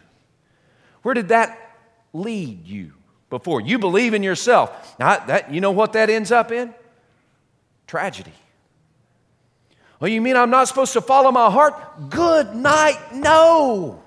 Where 1.03 1.15
did 1.15 1.29
that 1.29 1.77
lead 2.15 2.67
you 2.67 2.93
before? 3.29 3.61
You 3.61 3.79
believe 3.79 4.15
in 4.15 4.23
yourself. 4.23 4.97
Now, 4.99 5.25
that, 5.27 5.53
you 5.53 5.61
know 5.61 5.73
what 5.73 5.93
that 5.93 6.09
ends 6.09 6.33
up 6.33 6.51
in? 6.51 6.73
Tragedy. 7.87 8.33
Well, 10.01 10.11
you 10.11 10.23
mean 10.23 10.37
I'm 10.37 10.51
not 10.51 10.69
supposed 10.69 10.95
to 10.95 11.03
follow 11.03 11.31
my 11.31 11.51
heart? 11.51 12.11
Good 12.11 12.55
night. 12.55 12.99
No. 13.13 14.03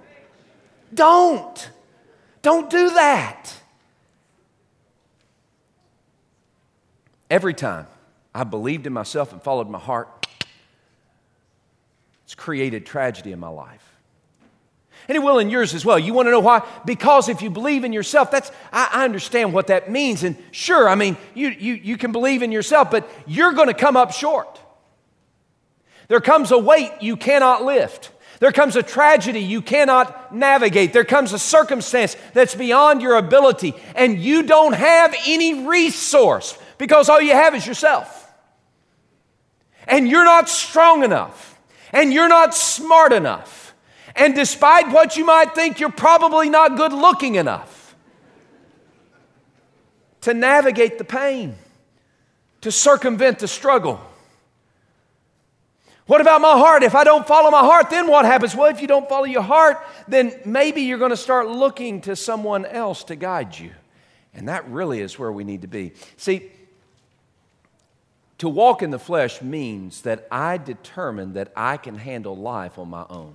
Don't. 0.94 1.70
Don't 2.42 2.70
do 2.70 2.90
that. 2.92 3.54
Every 7.30 7.54
time 7.54 7.88
I 8.34 8.44
believed 8.44 8.88
in 8.88 8.94
myself 8.94 9.32
and 9.32 9.42
followed 9.42 9.70
my 9.70 9.80
heart, 9.80 10.28
it's 12.24 12.36
created 12.36 12.86
tragedy 12.86 13.32
in 13.32 13.40
my 13.40 13.50
life. 13.50 13.84
And 15.08 15.16
it 15.16 15.20
will 15.20 15.40
in 15.40 15.50
yours 15.50 15.74
as 15.74 15.86
well. 15.86 15.98
You 15.98 16.14
want 16.14 16.28
to 16.28 16.32
know 16.32 16.42
why? 16.42 16.68
Because 16.86 17.30
if 17.30 17.42
you 17.42 17.50
believe 17.50 17.86
in 17.86 17.94
yourself, 17.94 18.32
that's 18.32 18.52
I, 18.74 18.90
I 18.92 19.06
understand 19.06 19.54
what 19.54 19.68
that 19.68 19.90
means. 19.90 20.24
And 20.24 20.36
sure, 20.52 20.90
I 20.90 20.96
mean, 20.96 21.16
you, 21.34 21.50
you, 21.50 21.74
you 21.76 21.98
can 21.98 22.12
believe 22.12 22.42
in 22.42 22.52
yourself, 22.52 22.92
but 22.92 23.10
you're 23.26 23.54
going 23.54 23.70
to 23.70 23.74
come 23.74 23.96
up 23.96 24.12
short. 24.12 24.60
There 26.10 26.20
comes 26.20 26.52
a 26.52 26.58
weight 26.58 26.92
you 27.00 27.16
cannot 27.16 27.64
lift. 27.64 28.12
There 28.40 28.52
comes 28.52 28.76
a 28.76 28.84
tragedy 28.84 29.40
you 29.40 29.62
cannot 29.62 30.34
navigate. 30.34 30.94
There 30.94 31.06
comes 31.06 31.34
a 31.34 31.40
circumstance 31.40 32.16
that's 32.34 32.54
beyond 32.54 33.02
your 33.02 33.16
ability, 33.16 33.74
and 33.96 34.20
you 34.20 34.44
don't 34.44 34.74
have 34.74 35.16
any 35.26 35.66
resource 35.66 36.58
because 36.78 37.10
all 37.10 37.22
you 37.22 37.34
have 37.34 37.56
is 37.56 37.66
yourself. 37.66 38.26
And 39.88 40.08
you're 40.08 40.26
not 40.26 40.50
strong 40.50 41.04
enough, 41.04 41.60
and 41.94 42.12
you're 42.12 42.28
not 42.28 42.54
smart 42.54 43.14
enough. 43.14 43.74
And 44.16 44.36
despite 44.36 44.90
what 44.92 45.16
you 45.16 45.24
might 45.24 45.54
think, 45.56 45.80
you're 45.80 45.92
probably 45.92 46.50
not 46.50 46.76
good 46.76 46.92
looking 46.92 47.36
enough 47.36 47.96
to 50.22 50.34
navigate 50.34 50.98
the 50.98 51.04
pain, 51.04 51.56
to 52.62 52.72
circumvent 52.72 53.40
the 53.40 53.48
struggle. 53.48 54.02
What 56.08 56.20
about 56.22 56.42
my 56.42 56.58
heart? 56.58 56.84
If 56.84 56.96
I 56.96 57.04
don't 57.04 57.28
follow 57.28 57.52
my 57.52 57.60
heart, 57.60 57.90
then 57.90 58.08
what 58.08 58.26
happens? 58.26 58.56
Well, 58.56 58.70
if 58.70 58.82
you 58.82 58.88
don't 58.88 59.08
follow 59.08 59.26
your 59.26 59.42
heart, 59.42 59.78
then 60.08 60.34
maybe 60.46 60.82
you're 60.82 60.98
going 60.98 61.12
to 61.12 61.18
start 61.18 61.48
looking 61.48 62.02
to 62.02 62.16
someone 62.16 62.66
else 62.66 63.04
to 63.06 63.16
guide 63.16 63.58
you. 63.58 63.72
And 64.34 64.48
that 64.48 64.68
really 64.70 65.02
is 65.02 65.20
where 65.20 65.32
we 65.32 65.44
need 65.44 65.62
to 65.62 65.68
be. 65.68 65.94
See, 66.16 66.50
to 68.38 68.50
walk 68.50 68.84
in 68.84 68.92
the 68.92 69.00
flesh 69.00 69.42
means 69.42 70.02
that 70.02 70.28
I 70.32 70.58
determine 70.58 71.34
that 71.34 71.52
I 71.56 71.78
can 71.78 71.96
handle 71.96 72.38
life 72.38 72.78
on 72.78 72.90
my 72.90 73.06
own. 73.10 73.34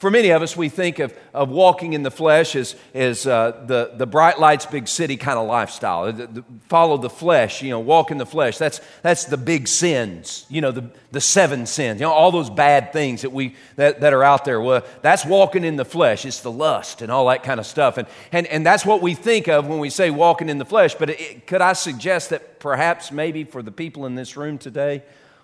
For 0.00 0.10
many 0.10 0.30
of 0.30 0.40
us, 0.40 0.56
we 0.56 0.70
think 0.70 0.98
of, 0.98 1.14
of 1.34 1.50
walking 1.50 1.92
in 1.92 2.02
the 2.02 2.10
flesh 2.10 2.56
as, 2.56 2.74
as 2.94 3.26
uh, 3.26 3.64
the, 3.66 3.92
the 3.94 4.06
bright 4.06 4.40
lights, 4.40 4.64
big 4.64 4.88
city 4.88 5.18
kind 5.18 5.38
of 5.38 5.46
lifestyle. 5.46 6.10
The, 6.10 6.26
the, 6.26 6.44
follow 6.68 6.96
the 6.96 7.10
flesh, 7.10 7.60
you 7.60 7.68
know, 7.68 7.80
walk 7.80 8.10
in 8.10 8.16
the 8.16 8.24
flesh. 8.24 8.56
That's, 8.56 8.80
that's 9.02 9.26
the 9.26 9.36
big 9.36 9.68
sins, 9.68 10.46
you 10.48 10.62
know, 10.62 10.70
the, 10.72 10.90
the 11.12 11.20
seven 11.20 11.66
sins, 11.66 12.00
you 12.00 12.06
know, 12.06 12.14
all 12.14 12.32
those 12.32 12.48
bad 12.48 12.94
things 12.94 13.20
that, 13.20 13.30
we, 13.30 13.54
that, 13.76 14.00
that 14.00 14.14
are 14.14 14.24
out 14.24 14.46
there. 14.46 14.58
Well, 14.58 14.82
that's 15.02 15.26
walking 15.26 15.64
in 15.64 15.76
the 15.76 15.84
flesh. 15.84 16.24
It's 16.24 16.40
the 16.40 16.50
lust 16.50 17.02
and 17.02 17.12
all 17.12 17.26
that 17.28 17.42
kind 17.42 17.60
of 17.60 17.66
stuff. 17.66 17.98
And, 17.98 18.08
and, 18.32 18.46
and 18.46 18.64
that's 18.64 18.86
what 18.86 19.02
we 19.02 19.12
think 19.12 19.48
of 19.48 19.66
when 19.66 19.80
we 19.80 19.90
say 19.90 20.08
walking 20.08 20.48
in 20.48 20.56
the 20.56 20.64
flesh. 20.64 20.94
But 20.94 21.10
it, 21.10 21.46
could 21.46 21.60
I 21.60 21.74
suggest 21.74 22.30
that 22.30 22.58
perhaps 22.58 23.12
maybe 23.12 23.44
for 23.44 23.62
the 23.62 23.70
people 23.70 24.06
in 24.06 24.14
this 24.14 24.34
room 24.34 24.56
today, 24.56 25.02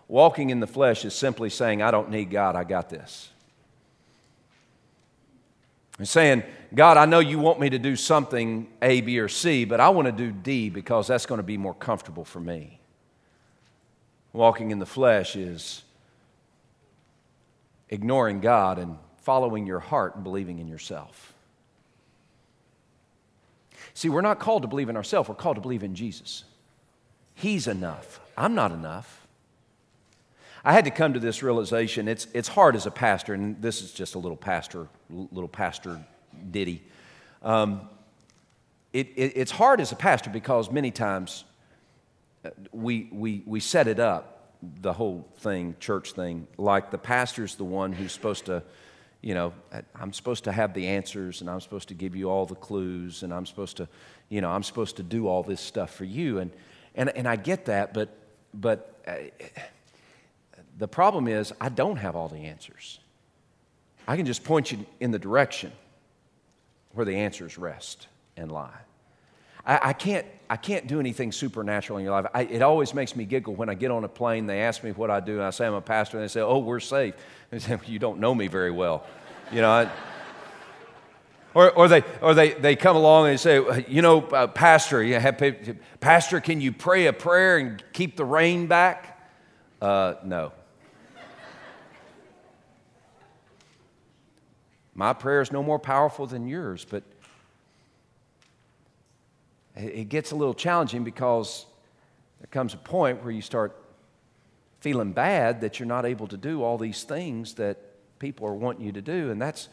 walking 0.08 0.48
in 0.48 0.60
the 0.60 0.66
flesh 0.66 1.04
is 1.04 1.12
simply 1.12 1.50
saying, 1.50 1.82
I 1.82 1.90
don't 1.90 2.08
need 2.08 2.30
God, 2.30 2.56
I 2.56 2.64
got 2.64 2.88
this. 2.88 3.28
And 5.98 6.06
saying, 6.06 6.42
God, 6.74 6.96
I 6.96 7.06
know 7.06 7.20
you 7.20 7.38
want 7.38 7.58
me 7.58 7.70
to 7.70 7.78
do 7.78 7.96
something 7.96 8.68
A, 8.82 9.00
B, 9.00 9.18
or 9.18 9.28
C, 9.28 9.64
but 9.64 9.80
I 9.80 9.88
want 9.88 10.06
to 10.06 10.12
do 10.12 10.30
D 10.30 10.68
because 10.68 11.06
that's 11.06 11.24
going 11.24 11.38
to 11.38 11.42
be 11.42 11.56
more 11.56 11.74
comfortable 11.74 12.24
for 12.24 12.40
me. 12.40 12.80
Walking 14.32 14.70
in 14.70 14.78
the 14.78 14.86
flesh 14.86 15.36
is 15.36 15.82
ignoring 17.88 18.40
God 18.40 18.78
and 18.78 18.98
following 19.22 19.66
your 19.66 19.80
heart 19.80 20.14
and 20.14 20.24
believing 20.24 20.58
in 20.58 20.68
yourself. 20.68 21.32
See, 23.94 24.10
we're 24.10 24.20
not 24.20 24.38
called 24.38 24.62
to 24.62 24.68
believe 24.68 24.90
in 24.90 24.96
ourselves, 24.96 25.28
we're 25.28 25.34
called 25.34 25.56
to 25.56 25.62
believe 25.62 25.82
in 25.82 25.94
Jesus. 25.94 26.44
He's 27.34 27.66
enough. 27.66 28.20
I'm 28.36 28.54
not 28.54 28.72
enough. 28.72 29.26
I 30.64 30.72
had 30.72 30.84
to 30.84 30.90
come 30.90 31.14
to 31.14 31.20
this 31.20 31.42
realization. 31.42 32.08
It's, 32.08 32.26
it's 32.34 32.48
hard 32.48 32.76
as 32.76 32.86
a 32.86 32.90
pastor, 32.90 33.34
and 33.34 33.60
this 33.62 33.80
is 33.80 33.92
just 33.92 34.14
a 34.14 34.18
little 34.18 34.36
pastor, 34.36 34.88
little 35.10 35.48
pastor 35.48 36.04
ditty. 36.50 36.82
Um, 37.42 37.88
it, 38.92 39.08
it, 39.16 39.32
it's 39.36 39.50
hard 39.50 39.80
as 39.80 39.92
a 39.92 39.96
pastor 39.96 40.30
because 40.30 40.70
many 40.70 40.90
times 40.90 41.44
uh, 42.44 42.50
we, 42.72 43.08
we, 43.12 43.42
we 43.46 43.60
set 43.60 43.88
it 43.88 43.98
up, 43.98 44.54
the 44.80 44.92
whole 44.92 45.28
thing, 45.38 45.76
church 45.80 46.12
thing, 46.12 46.46
like 46.56 46.90
the 46.90 46.98
pastor's 46.98 47.56
the 47.56 47.64
one 47.64 47.92
who's 47.92 48.12
supposed 48.12 48.46
to, 48.46 48.62
you 49.20 49.34
know, 49.34 49.52
I'm 49.94 50.12
supposed 50.12 50.44
to 50.44 50.52
have 50.52 50.72
the 50.72 50.86
answers 50.86 51.40
and 51.40 51.50
I'm 51.50 51.60
supposed 51.60 51.88
to 51.88 51.94
give 51.94 52.16
you 52.16 52.30
all 52.30 52.46
the 52.46 52.54
clues 52.54 53.22
and 53.22 53.34
I'm 53.34 53.46
supposed 53.46 53.76
to, 53.78 53.88
you 54.28 54.40
know, 54.40 54.50
I'm 54.50 54.62
supposed 54.62 54.96
to 54.96 55.02
do 55.02 55.28
all 55.28 55.42
this 55.42 55.60
stuff 55.60 55.94
for 55.94 56.04
you. 56.04 56.38
And, 56.38 56.50
and, 56.94 57.10
and 57.10 57.28
I 57.28 57.36
get 57.36 57.66
that, 57.66 57.92
but, 57.92 58.16
but 58.54 58.98
uh, 59.06 59.12
the 60.78 60.88
problem 60.88 61.28
is, 61.28 61.52
I 61.60 61.68
don't 61.68 61.96
have 61.96 62.16
all 62.16 62.28
the 62.28 62.44
answers. 62.44 62.98
I 64.06 64.16
can 64.16 64.26
just 64.26 64.44
point 64.44 64.72
you 64.72 64.86
in 65.00 65.10
the 65.10 65.18
direction 65.18 65.72
where 66.92 67.04
the 67.04 67.16
answers 67.16 67.58
rest 67.58 68.06
and 68.36 68.50
lie. 68.50 68.78
I, 69.66 69.80
I 69.82 69.92
can't, 69.92 70.26
I 70.48 70.56
can't 70.56 70.86
do 70.86 71.00
anything 71.00 71.32
supernatural 71.32 71.98
in 71.98 72.04
your 72.04 72.12
life. 72.12 72.26
I, 72.32 72.42
it 72.42 72.62
always 72.62 72.94
makes 72.94 73.16
me 73.16 73.24
giggle 73.24 73.54
when 73.54 73.68
I 73.68 73.74
get 73.74 73.90
on 73.90 74.04
a 74.04 74.08
plane. 74.08 74.46
They 74.46 74.60
ask 74.60 74.84
me 74.84 74.92
what 74.92 75.10
I 75.10 75.20
do, 75.20 75.34
and 75.34 75.42
I 75.42 75.50
say 75.50 75.66
I'm 75.66 75.74
a 75.74 75.80
pastor, 75.80 76.18
and 76.18 76.24
they 76.24 76.32
say, 76.32 76.40
"Oh, 76.40 76.58
we're 76.58 76.80
safe." 76.80 77.14
And 77.50 77.60
they 77.60 77.66
say, 77.66 77.78
"You 77.86 77.98
don't 77.98 78.20
know 78.20 78.34
me 78.34 78.46
very 78.46 78.70
well," 78.70 79.04
you 79.50 79.60
know. 79.60 79.70
I, 79.70 79.90
or, 81.54 81.70
or, 81.72 81.88
they, 81.88 82.04
or 82.20 82.34
they, 82.34 82.52
they 82.52 82.76
come 82.76 82.96
along 82.96 83.28
and 83.28 83.40
say, 83.40 83.86
you 83.88 84.02
know, 84.02 84.20
uh, 84.20 84.46
Pastor, 84.46 85.02
you 85.02 85.18
have, 85.18 85.42
Pastor, 86.00 86.38
can 86.40 86.60
you 86.60 86.70
pray 86.70 87.06
a 87.06 87.14
prayer 87.14 87.56
and 87.56 87.82
keep 87.94 88.16
the 88.16 88.26
rain 88.26 88.66
back? 88.66 89.18
Uh, 89.80 90.14
no. 90.22 90.52
My 94.96 95.12
prayer 95.12 95.42
is 95.42 95.52
no 95.52 95.62
more 95.62 95.78
powerful 95.78 96.26
than 96.26 96.48
yours, 96.48 96.86
but 96.88 97.02
it 99.76 100.08
gets 100.08 100.30
a 100.32 100.34
little 100.34 100.54
challenging 100.54 101.04
because 101.04 101.66
there 102.40 102.48
comes 102.50 102.72
a 102.72 102.78
point 102.78 103.22
where 103.22 103.30
you 103.30 103.42
start 103.42 103.76
feeling 104.80 105.12
bad 105.12 105.60
that 105.60 105.78
you're 105.78 105.86
not 105.86 106.06
able 106.06 106.26
to 106.28 106.38
do 106.38 106.62
all 106.62 106.78
these 106.78 107.02
things 107.04 107.54
that 107.54 107.76
people 108.18 108.46
are 108.46 108.54
wanting 108.54 108.86
you 108.86 108.92
to 108.92 109.02
do, 109.02 109.30
and 109.30 109.40
that's 109.40 109.68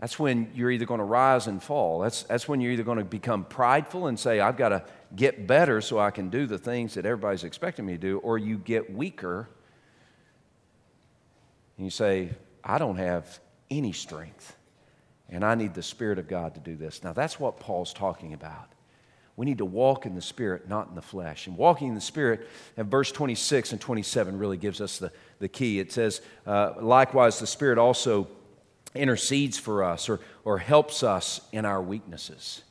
that's 0.00 0.18
when 0.18 0.50
you're 0.54 0.70
either 0.70 0.84
going 0.84 0.98
to 0.98 1.04
rise 1.04 1.48
and 1.48 1.60
fall. 1.60 1.98
That's, 2.00 2.22
that's 2.22 2.46
when 2.46 2.60
you're 2.60 2.70
either 2.70 2.84
going 2.84 2.98
to 2.98 3.04
become 3.04 3.44
prideful 3.44 4.06
and 4.06 4.18
say, 4.18 4.38
I've 4.38 4.56
got 4.56 4.68
to 4.68 4.84
get 5.16 5.48
better 5.48 5.80
so 5.80 5.98
I 5.98 6.12
can 6.12 6.30
do 6.30 6.46
the 6.46 6.56
things 6.56 6.94
that 6.94 7.04
everybody's 7.04 7.42
expecting 7.42 7.84
me 7.84 7.94
to 7.94 7.98
do, 7.98 8.18
or 8.18 8.38
you 8.38 8.58
get 8.58 8.92
weaker 8.94 9.48
and 11.76 11.84
you 11.84 11.90
say, 11.90 12.30
I 12.68 12.76
don't 12.76 12.96
have 12.96 13.40
any 13.70 13.92
strength, 13.92 14.54
and 15.30 15.42
I 15.42 15.54
need 15.54 15.72
the 15.72 15.82
Spirit 15.82 16.18
of 16.18 16.28
God 16.28 16.54
to 16.54 16.60
do 16.60 16.76
this. 16.76 17.02
Now, 17.02 17.14
that's 17.14 17.40
what 17.40 17.58
Paul's 17.58 17.94
talking 17.94 18.34
about. 18.34 18.68
We 19.36 19.46
need 19.46 19.58
to 19.58 19.64
walk 19.64 20.04
in 20.04 20.14
the 20.14 20.20
Spirit, 20.20 20.68
not 20.68 20.88
in 20.88 20.94
the 20.94 21.02
flesh. 21.02 21.46
And 21.46 21.56
walking 21.56 21.88
in 21.88 21.94
the 21.94 22.00
Spirit, 22.00 22.46
and 22.76 22.90
verse 22.90 23.10
26 23.10 23.72
and 23.72 23.80
27 23.80 24.38
really 24.38 24.56
gives 24.56 24.80
us 24.80 24.98
the, 24.98 25.12
the 25.38 25.48
key. 25.48 25.78
It 25.78 25.92
says, 25.92 26.20
uh, 26.46 26.74
likewise, 26.80 27.38
the 27.38 27.46
Spirit 27.46 27.78
also 27.78 28.28
intercedes 28.94 29.58
for 29.58 29.84
us 29.84 30.08
or, 30.08 30.20
or 30.44 30.58
helps 30.58 31.02
us 31.02 31.40
in 31.52 31.64
our 31.64 31.80
weaknesses. 31.80 32.62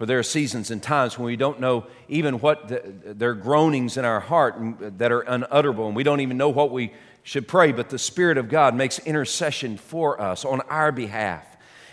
For 0.00 0.06
there 0.06 0.18
are 0.18 0.22
seasons 0.22 0.70
and 0.70 0.82
times 0.82 1.18
when 1.18 1.26
we 1.26 1.36
don't 1.36 1.60
know 1.60 1.86
even 2.08 2.38
what 2.40 2.68
the, 2.68 2.82
there 3.04 3.32
are 3.32 3.34
groanings 3.34 3.98
in 3.98 4.06
our 4.06 4.18
heart 4.18 4.56
that 4.96 5.12
are 5.12 5.20
unutterable, 5.20 5.88
and 5.88 5.94
we 5.94 6.04
don't 6.04 6.20
even 6.20 6.38
know 6.38 6.48
what 6.48 6.70
we 6.70 6.94
should 7.22 7.46
pray, 7.46 7.70
but 7.70 7.90
the 7.90 7.98
Spirit 7.98 8.38
of 8.38 8.48
God 8.48 8.74
makes 8.74 8.98
intercession 9.00 9.76
for 9.76 10.18
us 10.18 10.46
on 10.46 10.62
our 10.70 10.90
behalf. 10.90 11.44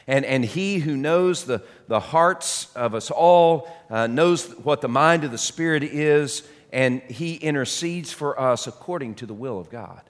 And, 0.08 0.24
and 0.24 0.46
He 0.46 0.80
who 0.80 0.96
knows 0.96 1.44
the, 1.44 1.62
the 1.90 2.00
hearts 2.00 2.74
of 2.76 2.96
us 2.96 3.12
all 3.12 3.70
uh, 3.90 4.08
knows 4.08 4.54
what 4.54 4.80
the 4.80 4.88
mind 4.88 5.26
of 5.26 5.32
the 5.32 5.38
Spirit 5.38 5.84
is, 5.84 6.48
and 6.72 7.02
He 7.02 7.36
intercedes 7.36 8.14
for 8.14 8.40
us 8.40 8.68
according 8.68 9.16
to 9.16 9.26
the 9.26 9.34
will 9.34 9.60
of 9.60 9.70
God. 9.70 10.02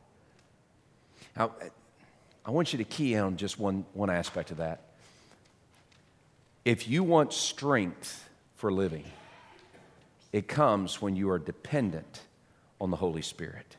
Now, 1.35 1.53
I 2.45 2.51
want 2.51 2.73
you 2.73 2.77
to 2.77 2.83
key 2.83 3.15
in 3.15 3.23
on 3.23 3.37
just 3.37 3.57
one, 3.57 3.87
one 3.93 4.11
aspect 4.11 4.51
of 4.51 4.57
that. 4.57 4.81
If 6.67 6.89
you 6.89 7.01
want 7.01 7.31
strength 7.31 8.29
for 8.55 8.73
living, 8.73 9.05
it 10.33 10.49
comes 10.49 11.01
when 11.01 11.15
you 11.15 11.29
are 11.29 11.39
dependent 11.39 12.23
on 12.81 12.91
the 12.91 12.97
Holy 12.97 13.21
Spirit. 13.21 13.77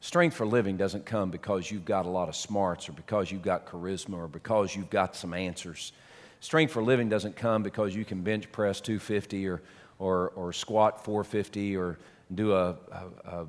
Strength 0.00 0.34
for 0.34 0.46
living 0.48 0.76
doesn't 0.76 1.06
come 1.06 1.30
because 1.30 1.70
you've 1.70 1.84
got 1.84 2.06
a 2.06 2.08
lot 2.08 2.28
of 2.28 2.34
smarts 2.34 2.88
or 2.88 2.92
because 2.94 3.30
you've 3.30 3.42
got 3.42 3.66
charisma 3.66 4.14
or 4.14 4.26
because 4.26 4.74
you've 4.74 4.90
got 4.90 5.14
some 5.14 5.32
answers. 5.32 5.92
Strength 6.40 6.72
for 6.72 6.82
living 6.82 7.08
doesn't 7.08 7.36
come 7.36 7.62
because 7.62 7.94
you 7.94 8.04
can 8.04 8.22
bench 8.22 8.50
press 8.50 8.80
250 8.80 9.46
or, 9.46 9.62
or, 10.00 10.30
or 10.30 10.52
squat 10.52 11.04
450 11.04 11.76
or 11.76 12.00
do 12.34 12.52
a, 12.52 12.70
a, 12.90 13.04
a 13.24 13.46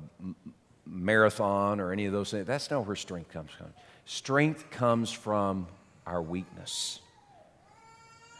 marathon 0.86 1.80
or 1.80 1.90
any 1.90 2.06
of 2.06 2.12
those 2.12 2.30
things. 2.30 2.46
That's 2.46 2.70
not 2.70 2.86
where 2.86 2.94
strength 2.94 3.32
comes 3.32 3.50
from. 3.50 3.66
Strength 4.04 4.70
comes 4.70 5.10
from 5.10 5.66
our 6.08 6.22
weakness. 6.22 7.00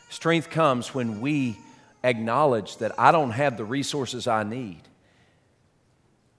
Strength 0.08 0.50
comes 0.50 0.94
when 0.94 1.20
we 1.20 1.58
acknowledge 2.02 2.78
that 2.78 2.98
I 2.98 3.12
don't 3.12 3.30
have 3.30 3.56
the 3.56 3.64
resources 3.64 4.26
I 4.26 4.42
need 4.42 4.80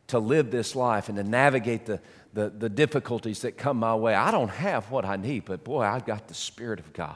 to 0.08 0.18
live 0.18 0.50
this 0.50 0.76
life 0.76 1.08
and 1.08 1.18
to 1.18 1.24
navigate 1.24 1.86
the, 1.86 2.02
the, 2.34 2.50
the, 2.50 2.70
difficulties 2.70 3.42
that 3.42 3.58
come 3.58 3.78
my 3.78 3.94
way. 3.94 4.16
I 4.16 4.32
don't 4.32 4.50
have 4.50 4.90
what 4.90 5.06
I 5.06 5.18
need, 5.18 5.46
but 5.46 5.64
boy, 5.64 5.82
I've 5.82 6.06
got 6.06 6.28
the 6.28 6.34
Spirit 6.34 6.80
of 6.80 6.92
God. 6.94 7.16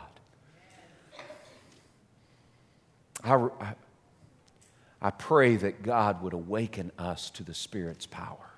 I, 3.23 3.33
I, 3.35 3.73
I 5.01 5.09
pray 5.09 5.55
that 5.55 5.81
God 5.81 6.21
would 6.21 6.33
awaken 6.33 6.91
us 6.99 7.31
to 7.31 7.43
the 7.43 7.53
Spirit's 7.55 8.05
power. 8.05 8.52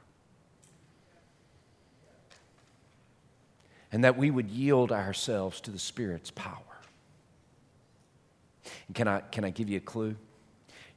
And 3.96 4.04
that 4.04 4.18
we 4.18 4.30
would 4.30 4.50
yield 4.50 4.92
ourselves 4.92 5.62
to 5.62 5.72
the 5.72 5.80
Spirit's 5.80 6.30
power. 6.30 6.60
And 8.88 8.94
can 8.94 9.08
I, 9.08 9.22
can 9.22 9.46
I 9.46 9.52
give 9.52 9.70
you 9.70 9.78
a 9.78 9.80
clue? 9.80 10.18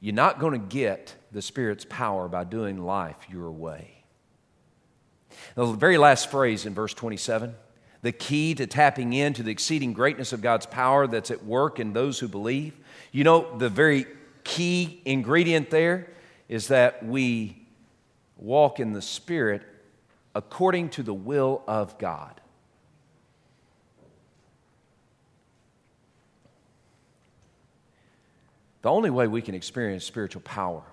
You're 0.01 0.13
not 0.13 0.37
going 0.37 0.51
to 0.51 0.67
get 0.67 1.15
the 1.31 1.41
Spirit's 1.41 1.85
power 1.85 2.27
by 2.27 2.43
doing 2.43 2.77
life 2.77 3.15
your 3.31 3.51
way. 3.51 4.03
The 5.55 5.67
very 5.67 5.97
last 5.97 6.29
phrase 6.29 6.65
in 6.65 6.73
verse 6.73 6.93
27 6.93 7.55
the 8.01 8.11
key 8.11 8.53
to 8.55 8.67
tapping 8.67 9.13
into 9.13 9.43
the 9.43 9.51
exceeding 9.51 9.93
greatness 9.93 10.33
of 10.33 10.41
God's 10.41 10.65
power 10.65 11.07
that's 11.07 11.31
at 11.31 11.45
work 11.45 11.79
in 11.79 11.93
those 11.93 12.19
who 12.19 12.27
believe. 12.27 12.77
You 13.13 13.23
know, 13.23 13.57
the 13.57 13.69
very 13.69 14.07
key 14.43 15.01
ingredient 15.05 15.69
there 15.69 16.11
is 16.49 16.67
that 16.67 17.05
we 17.05 17.65
walk 18.35 18.81
in 18.81 18.91
the 18.91 19.01
Spirit 19.01 19.61
according 20.35 20.89
to 20.89 21.03
the 21.03 21.13
will 21.13 21.63
of 21.65 21.97
God. 21.97 22.41
The 28.81 28.89
only 28.89 29.09
way 29.09 29.27
we 29.27 29.41
can 29.41 29.55
experience 29.55 30.05
spiritual 30.05 30.41
power, 30.41 30.83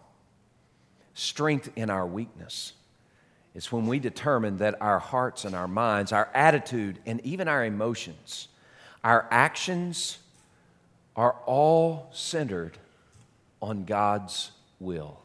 strength 1.14 1.70
in 1.76 1.90
our 1.90 2.06
weakness, 2.06 2.72
is 3.54 3.72
when 3.72 3.86
we 3.86 3.98
determine 3.98 4.58
that 4.58 4.80
our 4.82 4.98
hearts 4.98 5.44
and 5.44 5.54
our 5.54 5.68
minds, 5.68 6.12
our 6.12 6.28
attitude, 6.34 6.98
and 7.06 7.20
even 7.24 7.48
our 7.48 7.64
emotions, 7.64 8.48
our 9.02 9.26
actions 9.30 10.18
are 11.14 11.36
all 11.46 12.10
centered 12.12 12.76
on 13.62 13.84
God's 13.84 14.50
will. 14.78 15.18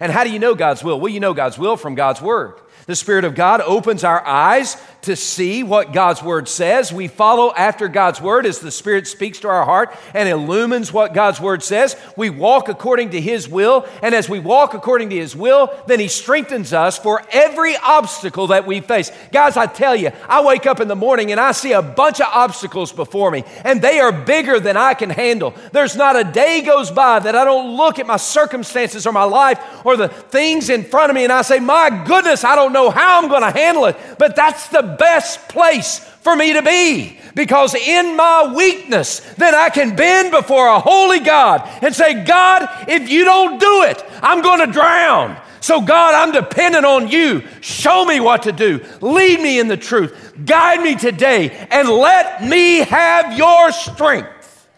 And 0.00 0.10
how 0.10 0.24
do 0.24 0.30
you 0.30 0.38
know 0.38 0.54
God's 0.54 0.82
will? 0.82 0.98
Well, 0.98 1.12
you 1.12 1.20
know 1.20 1.34
God's 1.34 1.58
will 1.58 1.76
from 1.76 1.94
God's 1.94 2.22
Word. 2.22 2.54
The 2.86 2.96
Spirit 2.96 3.24
of 3.24 3.34
God 3.34 3.60
opens 3.60 4.04
our 4.04 4.26
eyes 4.26 4.76
to 5.02 5.16
see 5.16 5.62
what 5.62 5.92
God's 5.92 6.22
Word 6.22 6.48
says. 6.48 6.92
We 6.92 7.08
follow 7.08 7.52
after 7.52 7.88
God's 7.88 8.20
Word 8.20 8.46
as 8.46 8.60
the 8.60 8.70
Spirit 8.70 9.06
speaks 9.06 9.40
to 9.40 9.48
our 9.48 9.64
heart 9.64 9.94
and 10.14 10.28
illumines 10.28 10.92
what 10.92 11.12
God's 11.12 11.40
Word 11.40 11.62
says. 11.62 11.96
We 12.16 12.30
walk 12.30 12.68
according 12.68 13.10
to 13.10 13.20
His 13.20 13.48
will. 13.48 13.86
And 14.00 14.14
as 14.14 14.28
we 14.28 14.38
walk 14.38 14.74
according 14.74 15.10
to 15.10 15.16
His 15.16 15.34
will, 15.34 15.72
then 15.86 15.98
He 15.98 16.08
strengthens 16.08 16.72
us 16.72 16.98
for 16.98 17.22
every 17.30 17.76
obstacle 17.76 18.48
that 18.48 18.66
we 18.66 18.80
face. 18.80 19.10
Guys, 19.32 19.56
I 19.56 19.66
tell 19.66 19.96
you, 19.96 20.12
I 20.28 20.44
wake 20.44 20.66
up 20.66 20.80
in 20.80 20.88
the 20.88 20.96
morning 20.96 21.32
and 21.32 21.40
I 21.40 21.52
see 21.52 21.72
a 21.72 21.82
bunch 21.82 22.20
of 22.20 22.28
obstacles 22.32 22.92
before 22.92 23.30
me, 23.30 23.44
and 23.64 23.82
they 23.82 23.98
are 23.98 24.12
bigger 24.12 24.60
than 24.60 24.76
I 24.76 24.94
can 24.94 25.10
handle. 25.10 25.54
There's 25.72 25.96
not 25.96 26.16
a 26.16 26.24
day 26.24 26.62
goes 26.62 26.90
by 26.90 27.18
that 27.20 27.34
I 27.34 27.44
don't 27.44 27.76
look 27.76 27.98
at 27.98 28.06
my 28.06 28.16
circumstances 28.16 29.06
or 29.06 29.12
my 29.12 29.24
life 29.24 29.60
or 29.84 29.96
the 29.96 30.08
things 30.08 30.70
in 30.70 30.84
front 30.84 31.10
of 31.10 31.16
me 31.16 31.24
and 31.24 31.32
I 31.32 31.42
say, 31.42 31.58
My 31.58 32.04
goodness, 32.06 32.44
I 32.44 32.54
don't 32.54 32.71
know 32.72 32.90
how 32.90 33.20
I'm 33.20 33.28
going 33.28 33.42
to 33.42 33.50
handle 33.50 33.86
it. 33.86 33.96
But 34.18 34.36
that's 34.36 34.68
the 34.68 34.82
best 34.82 35.48
place 35.48 35.98
for 35.98 36.36
me 36.36 36.52
to 36.54 36.62
be 36.62 37.18
because 37.34 37.74
in 37.74 38.16
my 38.16 38.52
weakness, 38.54 39.20
then 39.34 39.54
I 39.54 39.70
can 39.70 39.96
bend 39.96 40.30
before 40.30 40.68
a 40.68 40.78
holy 40.78 41.20
God 41.20 41.68
and 41.82 41.94
say, 41.94 42.24
God, 42.24 42.68
if 42.88 43.08
you 43.08 43.24
don't 43.24 43.58
do 43.58 43.82
it, 43.84 44.04
I'm 44.22 44.42
going 44.42 44.66
to 44.66 44.72
drown. 44.72 45.40
So, 45.60 45.80
God, 45.80 46.14
I'm 46.16 46.32
dependent 46.32 46.84
on 46.84 47.06
you. 47.06 47.44
Show 47.60 48.04
me 48.04 48.18
what 48.18 48.42
to 48.44 48.52
do. 48.52 48.84
Lead 49.00 49.40
me 49.40 49.60
in 49.60 49.68
the 49.68 49.76
truth. 49.76 50.32
Guide 50.44 50.82
me 50.82 50.96
today 50.96 51.50
and 51.70 51.88
let 51.88 52.42
me 52.42 52.78
have 52.78 53.38
your 53.38 53.70
strength. 53.70 54.68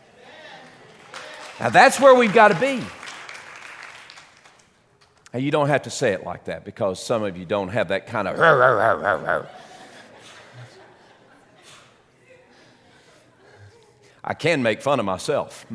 Now, 1.59 1.71
that's 1.71 1.99
where 1.99 2.15
we've 2.15 2.35
got 2.35 2.49
to 2.49 2.61
be. 2.61 2.83
And 5.35 5.43
you 5.43 5.51
don't 5.51 5.67
have 5.67 5.83
to 5.83 5.91
say 5.91 6.13
it 6.13 6.25
like 6.25 6.45
that 6.45 6.65
because 6.65 7.03
some 7.03 7.25
of 7.25 7.37
you 7.37 7.45
don't 7.45 7.67
have 7.71 7.89
that 7.89 8.07
kind 8.07 8.29
of. 8.29 8.39
I 14.25 14.35
can 14.35 14.63
make 14.63 14.81
fun 14.81 15.01
of 15.01 15.07
myself. 15.07 15.67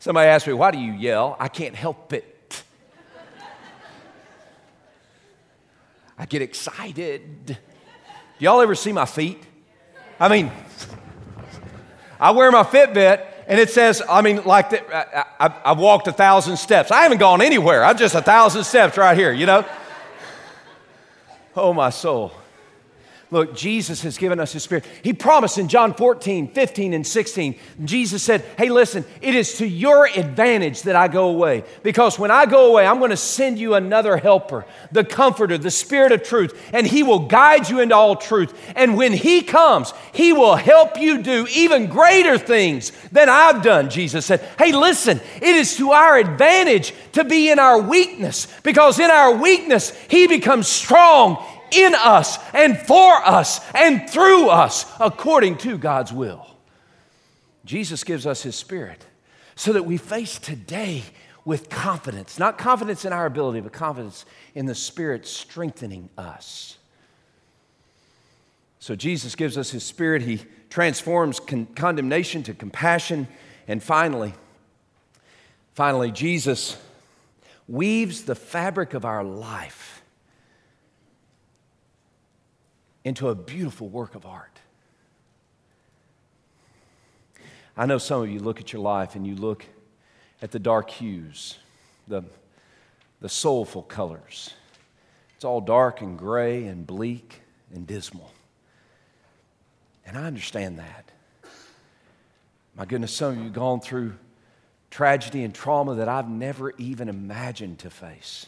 Somebody 0.00 0.28
asked 0.28 0.48
me, 0.48 0.54
Why 0.54 0.72
do 0.72 0.78
you 0.78 0.90
yell? 0.92 1.36
I 1.38 1.46
can't 1.46 1.76
help 1.76 2.12
it. 2.12 2.64
I 6.18 6.26
get 6.26 6.42
excited. 6.42 7.46
Do 7.46 7.56
y'all 8.40 8.60
ever 8.60 8.74
see 8.74 8.90
my 8.90 9.06
feet? 9.06 9.40
I 10.18 10.28
mean, 10.28 10.50
I 12.18 12.32
wear 12.32 12.50
my 12.50 12.64
Fitbit 12.64 13.24
and 13.48 13.58
it 13.58 13.70
says, 13.70 14.02
I 14.06 14.20
mean, 14.20 14.44
like, 14.44 14.68
the, 14.68 14.96
I, 15.42 15.52
I've 15.64 15.78
walked 15.78 16.06
a 16.06 16.12
thousand 16.12 16.58
steps. 16.58 16.90
I 16.90 17.02
haven't 17.02 17.16
gone 17.16 17.40
anywhere. 17.40 17.82
I'm 17.82 17.96
just 17.96 18.14
a 18.14 18.20
thousand 18.20 18.64
steps 18.64 18.98
right 18.98 19.16
here, 19.16 19.32
you 19.32 19.46
know? 19.46 19.64
Oh, 21.56 21.72
my 21.72 21.88
soul. 21.88 22.30
Look, 23.30 23.54
Jesus 23.54 24.00
has 24.02 24.16
given 24.16 24.40
us 24.40 24.54
His 24.54 24.62
Spirit. 24.62 24.86
He 25.02 25.12
promised 25.12 25.58
in 25.58 25.68
John 25.68 25.92
14, 25.92 26.48
15, 26.48 26.94
and 26.94 27.06
16, 27.06 27.56
Jesus 27.84 28.22
said, 28.22 28.40
Hey, 28.56 28.70
listen, 28.70 29.04
it 29.20 29.34
is 29.34 29.58
to 29.58 29.66
your 29.66 30.06
advantage 30.06 30.82
that 30.82 30.96
I 30.96 31.08
go 31.08 31.28
away. 31.28 31.64
Because 31.82 32.18
when 32.18 32.30
I 32.30 32.46
go 32.46 32.70
away, 32.70 32.86
I'm 32.86 32.98
going 32.98 33.10
to 33.10 33.18
send 33.18 33.58
you 33.58 33.74
another 33.74 34.16
helper, 34.16 34.64
the 34.92 35.04
Comforter, 35.04 35.58
the 35.58 35.70
Spirit 35.70 36.12
of 36.12 36.22
truth, 36.22 36.58
and 36.72 36.86
He 36.86 37.02
will 37.02 37.18
guide 37.18 37.68
you 37.68 37.80
into 37.80 37.94
all 37.94 38.16
truth. 38.16 38.58
And 38.74 38.96
when 38.96 39.12
He 39.12 39.42
comes, 39.42 39.92
He 40.14 40.32
will 40.32 40.56
help 40.56 40.98
you 40.98 41.22
do 41.22 41.46
even 41.50 41.88
greater 41.88 42.38
things 42.38 42.92
than 43.12 43.28
I've 43.28 43.62
done, 43.62 43.90
Jesus 43.90 44.24
said. 44.24 44.40
Hey, 44.56 44.72
listen, 44.72 45.20
it 45.36 45.54
is 45.54 45.76
to 45.76 45.90
our 45.90 46.16
advantage 46.16 46.94
to 47.12 47.24
be 47.24 47.50
in 47.50 47.58
our 47.58 47.78
weakness, 47.78 48.48
because 48.62 48.98
in 48.98 49.10
our 49.10 49.34
weakness, 49.34 49.90
He 50.08 50.26
becomes 50.26 50.66
strong 50.66 51.44
in 51.72 51.94
us 51.94 52.38
and 52.52 52.78
for 52.78 53.14
us 53.24 53.60
and 53.74 54.08
through 54.08 54.48
us 54.48 54.86
according 55.00 55.58
to 55.58 55.78
God's 55.78 56.12
will. 56.12 56.46
Jesus 57.64 58.04
gives 58.04 58.26
us 58.26 58.42
His 58.42 58.56
Spirit 58.56 59.04
so 59.54 59.72
that 59.72 59.84
we 59.84 59.96
face 59.96 60.38
today 60.38 61.02
with 61.44 61.68
confidence, 61.68 62.38
not 62.38 62.58
confidence 62.58 63.04
in 63.04 63.12
our 63.12 63.26
ability, 63.26 63.60
but 63.60 63.72
confidence 63.72 64.24
in 64.54 64.66
the 64.66 64.74
Spirit 64.74 65.26
strengthening 65.26 66.08
us. 66.16 66.78
So 68.78 68.94
Jesus 68.94 69.34
gives 69.34 69.58
us 69.58 69.70
His 69.70 69.82
Spirit. 69.82 70.22
He 70.22 70.40
transforms 70.70 71.40
con- 71.40 71.66
condemnation 71.74 72.42
to 72.44 72.54
compassion. 72.54 73.28
And 73.66 73.82
finally, 73.82 74.34
finally, 75.74 76.12
Jesus 76.12 76.76
weaves 77.66 78.22
the 78.22 78.34
fabric 78.34 78.94
of 78.94 79.04
our 79.04 79.24
life 79.24 79.97
into 83.08 83.28
a 83.28 83.34
beautiful 83.34 83.88
work 83.88 84.14
of 84.14 84.26
art. 84.26 84.60
I 87.76 87.86
know 87.86 87.98
some 87.98 88.22
of 88.22 88.30
you 88.30 88.40
look 88.40 88.60
at 88.60 88.72
your 88.72 88.82
life 88.82 89.14
and 89.14 89.26
you 89.26 89.34
look 89.34 89.64
at 90.42 90.50
the 90.50 90.58
dark 90.58 90.90
hues, 90.90 91.58
the, 92.06 92.22
the 93.20 93.28
soulful 93.28 93.82
colors. 93.82 94.54
It's 95.36 95.44
all 95.44 95.60
dark 95.60 96.00
and 96.00 96.18
gray 96.18 96.64
and 96.66 96.86
bleak 96.86 97.40
and 97.72 97.86
dismal. 97.86 98.32
And 100.04 100.16
I 100.16 100.24
understand 100.24 100.78
that. 100.78 101.10
My 102.76 102.84
goodness, 102.84 103.12
some 103.12 103.32
of 103.32 103.36
you 103.38 103.44
have 103.44 103.52
gone 103.52 103.80
through 103.80 104.14
tragedy 104.90 105.44
and 105.44 105.54
trauma 105.54 105.96
that 105.96 106.08
I've 106.08 106.28
never 106.28 106.72
even 106.78 107.08
imagined 107.08 107.78
to 107.80 107.90
face. 107.90 108.46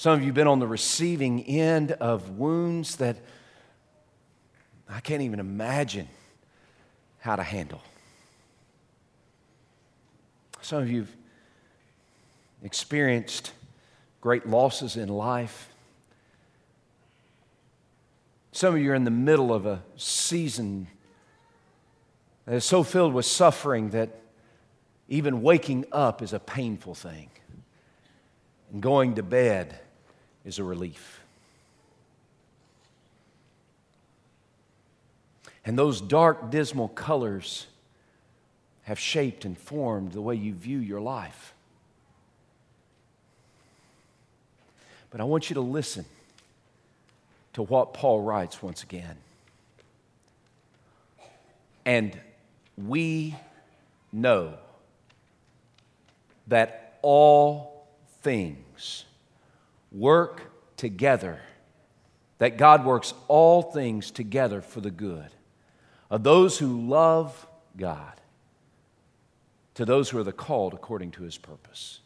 Some 0.00 0.14
of 0.14 0.20
you 0.20 0.28
have 0.28 0.34
been 0.34 0.46
on 0.46 0.60
the 0.60 0.66
receiving 0.66 1.42
end 1.42 1.92
of 1.92 2.38
wounds 2.38 2.96
that 2.96 3.18
I 4.88 5.00
can't 5.00 5.20
even 5.20 5.40
imagine 5.40 6.08
how 7.18 7.36
to 7.36 7.42
handle. 7.42 7.82
Some 10.62 10.80
of 10.80 10.90
you 10.90 11.00
have 11.00 11.14
experienced 12.62 13.52
great 14.22 14.48
losses 14.48 14.96
in 14.96 15.10
life. 15.10 15.68
Some 18.52 18.76
of 18.76 18.80
you 18.80 18.92
are 18.92 18.94
in 18.94 19.04
the 19.04 19.10
middle 19.10 19.52
of 19.52 19.66
a 19.66 19.82
season 19.98 20.86
that 22.46 22.54
is 22.54 22.64
so 22.64 22.82
filled 22.84 23.12
with 23.12 23.26
suffering 23.26 23.90
that 23.90 24.18
even 25.10 25.42
waking 25.42 25.84
up 25.92 26.22
is 26.22 26.32
a 26.32 26.40
painful 26.40 26.94
thing. 26.94 27.28
And 28.72 28.80
going 28.80 29.16
to 29.16 29.22
bed 29.22 29.78
is 30.44 30.58
a 30.58 30.64
relief. 30.64 31.20
And 35.64 35.78
those 35.78 36.00
dark, 36.00 36.50
dismal 36.50 36.88
colors 36.88 37.66
have 38.84 38.98
shaped 38.98 39.44
and 39.44 39.56
formed 39.56 40.12
the 40.12 40.22
way 40.22 40.34
you 40.34 40.54
view 40.54 40.78
your 40.78 41.00
life. 41.00 41.54
But 45.10 45.20
I 45.20 45.24
want 45.24 45.50
you 45.50 45.54
to 45.54 45.60
listen 45.60 46.04
to 47.52 47.62
what 47.62 47.92
Paul 47.92 48.22
writes 48.22 48.62
once 48.62 48.82
again. 48.82 49.16
And 51.84 52.18
we 52.76 53.34
know 54.12 54.54
that 56.46 56.98
all 57.02 57.86
things 58.22 59.04
work 59.92 60.42
together, 60.76 61.40
that 62.38 62.56
God 62.56 62.84
works 62.84 63.12
all 63.28 63.62
things 63.62 64.10
together 64.10 64.60
for 64.60 64.80
the 64.80 64.90
good 64.90 65.30
of 66.10 66.24
those 66.24 66.58
who 66.58 66.88
love 66.88 67.46
God, 67.76 68.20
to 69.74 69.84
those 69.84 70.10
who 70.10 70.18
are 70.18 70.24
the 70.24 70.32
called 70.32 70.74
according 70.74 71.12
to 71.12 71.22
his 71.22 71.38
purpose. 71.38 72.00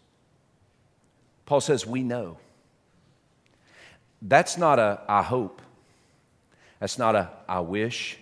Paul 1.46 1.60
says, 1.60 1.86
We 1.86 2.02
know. 2.02 2.38
That's 4.20 4.56
not 4.56 4.78
a 4.78 5.00
I 5.08 5.22
hope. 5.22 5.60
That's 6.80 6.98
not 6.98 7.14
a 7.14 7.30
I 7.48 7.60
wish. 7.60 8.18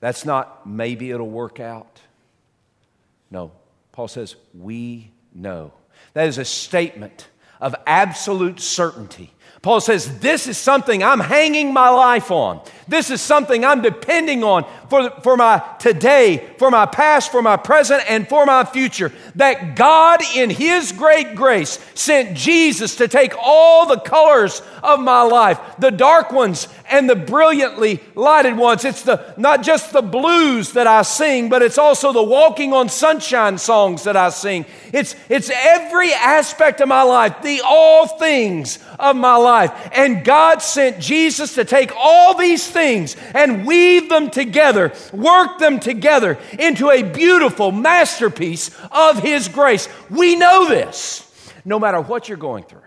That's 0.00 0.24
not 0.24 0.66
maybe 0.66 1.10
it'll 1.10 1.30
work 1.30 1.60
out. 1.60 2.00
No, 3.30 3.52
Paul 3.92 4.08
says, 4.08 4.36
We 4.54 5.10
know. 5.34 5.72
That 6.14 6.28
is 6.28 6.38
a 6.38 6.44
statement 6.44 7.28
of 7.62 7.74
absolute 7.86 8.60
certainty. 8.60 9.32
Paul 9.62 9.80
says, 9.80 10.18
This 10.18 10.48
is 10.48 10.58
something 10.58 11.04
I'm 11.04 11.20
hanging 11.20 11.72
my 11.72 11.88
life 11.88 12.32
on. 12.32 12.60
This 12.88 13.10
is 13.10 13.20
something 13.20 13.64
I'm 13.64 13.80
depending 13.80 14.42
on 14.42 14.66
for, 14.90 15.08
for 15.22 15.36
my 15.36 15.62
today, 15.78 16.50
for 16.58 16.70
my 16.70 16.84
past, 16.84 17.30
for 17.30 17.40
my 17.40 17.56
present, 17.56 18.02
and 18.10 18.28
for 18.28 18.44
my 18.44 18.64
future. 18.64 19.12
That 19.36 19.76
God, 19.76 20.20
in 20.34 20.50
His 20.50 20.90
great 20.90 21.36
grace, 21.36 21.78
sent 21.94 22.36
Jesus 22.36 22.96
to 22.96 23.06
take 23.06 23.34
all 23.38 23.86
the 23.86 24.00
colors 24.00 24.62
of 24.82 25.00
my 25.00 25.22
life, 25.22 25.60
the 25.78 25.92
dark 25.92 26.32
ones 26.32 26.66
and 26.90 27.08
the 27.08 27.16
brilliantly 27.16 28.00
lighted 28.14 28.56
ones. 28.56 28.84
It's 28.84 29.02
the, 29.02 29.32
not 29.38 29.62
just 29.62 29.92
the 29.92 30.02
blues 30.02 30.72
that 30.72 30.86
I 30.86 31.02
sing, 31.02 31.48
but 31.48 31.62
it's 31.62 31.78
also 31.78 32.12
the 32.12 32.22
walking 32.22 32.72
on 32.72 32.88
sunshine 32.88 33.58
songs 33.58 34.04
that 34.04 34.16
I 34.16 34.28
sing. 34.28 34.66
It's, 34.92 35.14
it's 35.28 35.50
every 35.50 36.12
aspect 36.12 36.80
of 36.80 36.88
my 36.88 37.02
life, 37.02 37.42
the 37.42 37.62
all 37.64 38.06
things 38.18 38.78
of 38.98 39.16
my 39.16 39.36
life. 39.36 39.51
And 39.92 40.24
God 40.24 40.62
sent 40.62 41.00
Jesus 41.00 41.54
to 41.54 41.64
take 41.64 41.92
all 41.96 42.36
these 42.36 42.68
things 42.68 43.16
and 43.34 43.66
weave 43.66 44.08
them 44.08 44.30
together, 44.30 44.92
work 45.12 45.58
them 45.58 45.80
together 45.80 46.38
into 46.58 46.90
a 46.90 47.02
beautiful 47.02 47.72
masterpiece 47.72 48.70
of 48.90 49.18
His 49.20 49.48
grace. 49.48 49.88
We 50.10 50.36
know 50.36 50.68
this 50.68 51.28
no 51.64 51.78
matter 51.78 52.00
what 52.00 52.28
you're 52.28 52.38
going 52.38 52.64
through 52.64 52.80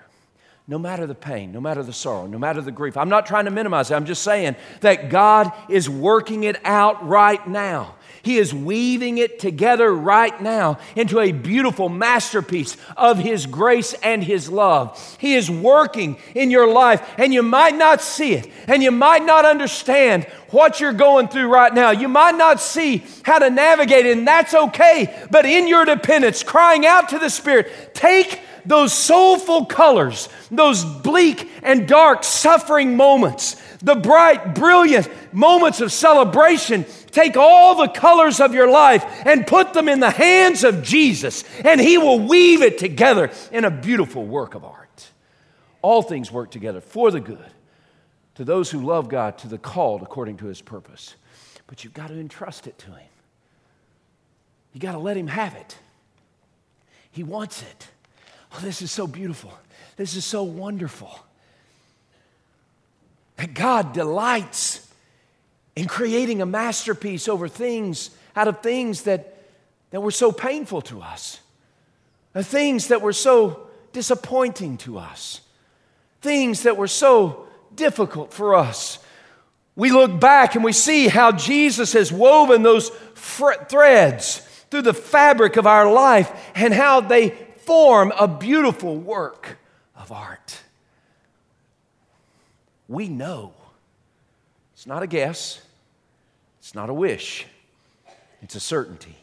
no 0.67 0.79
matter 0.79 1.05
the 1.05 1.15
pain, 1.15 1.51
no 1.51 1.61
matter 1.61 1.83
the 1.83 1.93
sorrow, 1.93 2.25
no 2.25 2.39
matter 2.39 2.61
the 2.61 2.71
grief. 2.71 2.97
I'm 2.97 3.09
not 3.09 3.25
trying 3.25 3.45
to 3.45 3.51
minimize 3.51 3.91
it. 3.91 3.95
I'm 3.95 4.05
just 4.05 4.23
saying 4.23 4.55
that 4.81 5.09
God 5.09 5.51
is 5.69 5.87
working 5.87 6.43
it 6.43 6.59
out 6.65 7.07
right 7.07 7.45
now. 7.47 7.95
He 8.25 8.39
is 8.39 8.55
weaving 8.55 9.19
it 9.19 9.37
together 9.37 9.93
right 9.93 10.41
now 10.41 10.79
into 10.95 11.19
a 11.19 11.31
beautiful 11.31 11.89
masterpiece 11.89 12.75
of 12.97 13.19
His 13.19 13.45
grace 13.45 13.93
and 14.01 14.23
His 14.23 14.49
love. 14.49 15.15
He 15.19 15.35
is 15.35 15.47
working 15.47 16.17
in 16.33 16.49
your 16.49 16.67
life, 16.67 17.07
and 17.19 17.31
you 17.31 17.43
might 17.43 17.75
not 17.75 18.01
see 18.01 18.33
it, 18.33 18.51
and 18.67 18.81
you 18.81 18.89
might 18.89 19.23
not 19.23 19.45
understand 19.45 20.23
what 20.49 20.79
you're 20.79 20.91
going 20.91 21.27
through 21.27 21.53
right 21.53 21.71
now. 21.71 21.91
You 21.91 22.07
might 22.07 22.35
not 22.35 22.59
see 22.59 23.03
how 23.21 23.37
to 23.37 23.51
navigate 23.51 24.07
it, 24.07 24.17
and 24.17 24.27
that's 24.27 24.55
okay. 24.55 25.27
But 25.29 25.45
in 25.45 25.67
your 25.67 25.85
dependence, 25.85 26.41
crying 26.41 26.83
out 26.83 27.09
to 27.09 27.19
the 27.19 27.29
Spirit, 27.29 27.93
take 27.93 28.41
those 28.65 28.91
soulful 28.91 29.67
colors, 29.67 30.29
those 30.49 30.83
bleak 30.83 31.47
and 31.61 31.87
dark 31.87 32.23
suffering 32.23 32.97
moments, 32.97 33.55
the 33.85 33.95
bright, 33.95 34.55
brilliant 34.55 35.07
moments 35.31 35.79
of 35.79 35.91
celebration. 35.91 36.85
Take 37.11 37.37
all 37.37 37.75
the 37.75 37.87
colors 37.87 38.39
of 38.39 38.55
your 38.55 38.69
life 38.69 39.05
and 39.25 39.45
put 39.45 39.73
them 39.73 39.87
in 39.87 39.99
the 39.99 40.09
hands 40.09 40.63
of 40.63 40.81
Jesus, 40.81 41.43
and 41.63 41.79
He 41.79 41.97
will 41.97 42.19
weave 42.19 42.63
it 42.63 42.79
together 42.79 43.31
in 43.51 43.63
a 43.63 43.71
beautiful 43.71 44.25
work 44.25 44.55
of 44.55 44.65
art. 44.65 45.09
All 45.83 46.01
things 46.01 46.31
work 46.31 46.49
together 46.49 46.81
for 46.81 47.11
the 47.11 47.21
good 47.21 47.51
to 48.33 48.43
those 48.43 48.71
who 48.71 48.81
love 48.81 49.07
God, 49.07 49.37
to 49.39 49.47
the 49.47 49.59
called 49.59 50.01
according 50.01 50.37
to 50.37 50.47
His 50.47 50.61
purpose. 50.61 51.15
But 51.67 51.83
you've 51.83 51.93
got 51.93 52.07
to 52.07 52.19
entrust 52.19 52.65
it 52.67 52.77
to 52.79 52.87
Him. 52.87 53.09
you've 54.73 54.81
got 54.81 54.93
to 54.93 54.99
let 54.99 55.15
Him 55.15 55.27
have 55.27 55.53
it. 55.53 55.77
He 57.11 57.23
wants 57.23 57.61
it. 57.61 57.87
Oh, 58.51 58.59
this 58.61 58.81
is 58.81 58.91
so 58.91 59.05
beautiful. 59.05 59.53
This 59.95 60.15
is 60.15 60.25
so 60.25 60.43
wonderful. 60.43 61.24
That 63.37 63.53
God 63.53 63.93
delights 63.93 64.87
in 65.75 65.87
creating 65.87 66.41
a 66.41 66.45
masterpiece 66.45 67.27
over 67.27 67.47
things, 67.47 68.09
out 68.35 68.47
of 68.47 68.61
things 68.61 69.03
that, 69.03 69.37
that 69.91 70.01
were 70.01 70.11
so 70.11 70.31
painful 70.31 70.81
to 70.83 71.01
us, 71.01 71.39
the 72.33 72.43
things 72.43 72.87
that 72.87 73.01
were 73.01 73.13
so 73.13 73.67
disappointing 73.91 74.77
to 74.77 74.97
us, 74.97 75.41
things 76.21 76.63
that 76.63 76.77
were 76.77 76.87
so 76.87 77.47
difficult 77.75 78.33
for 78.33 78.55
us. 78.55 78.99
We 79.75 79.91
look 79.91 80.19
back 80.19 80.55
and 80.55 80.63
we 80.63 80.71
see 80.71 81.07
how 81.09 81.33
Jesus 81.33 81.93
has 81.93 82.11
woven 82.11 82.63
those 82.63 82.89
threads 83.15 84.39
through 84.71 84.83
the 84.83 84.93
fabric 84.93 85.57
of 85.57 85.67
our 85.67 85.91
life 85.91 86.31
and 86.55 86.73
how 86.73 87.01
they 87.01 87.29
form 87.65 88.13
a 88.17 88.27
beautiful 88.27 88.95
work 88.97 89.57
of 89.95 90.11
art. 90.11 90.61
We 92.87 93.07
know. 93.07 93.53
It's 94.73 94.85
not 94.85 95.03
a 95.03 95.07
guess, 95.07 95.61
it's 96.59 96.75
not 96.75 96.89
a 96.89 96.93
wish, 96.93 97.45
it's 98.41 98.55
a 98.55 98.59
certainty. 98.59 99.15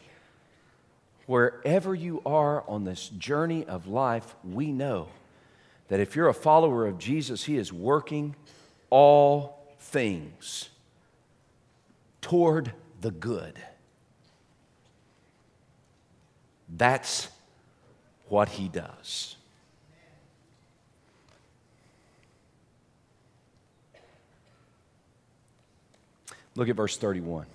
Wherever 1.27 1.95
you 1.95 2.23
are 2.27 2.65
on 2.69 2.85
this 2.85 3.09
journey 3.09 3.65
of 3.67 3.87
life, 3.87 4.35
we 4.43 4.73
know 4.73 5.09
that 5.89 6.01
if 6.01 6.17
you're 6.17 6.29
a 6.29 6.35
follower 6.35 6.87
of 6.87 6.99
Jesus, 6.99 7.45
He 7.45 7.57
is 7.57 7.73
working 7.73 8.35
all 8.91 9.63
things 9.79 10.71
toward 12.23 12.73
the 13.01 13.11
good. 13.11 13.59
That's 16.75 17.29
what 18.29 18.49
he 18.49 18.69
does. 18.69 19.37
Look 26.55 26.69
at 26.69 26.77
verse 26.77 26.97
31. 26.97 27.47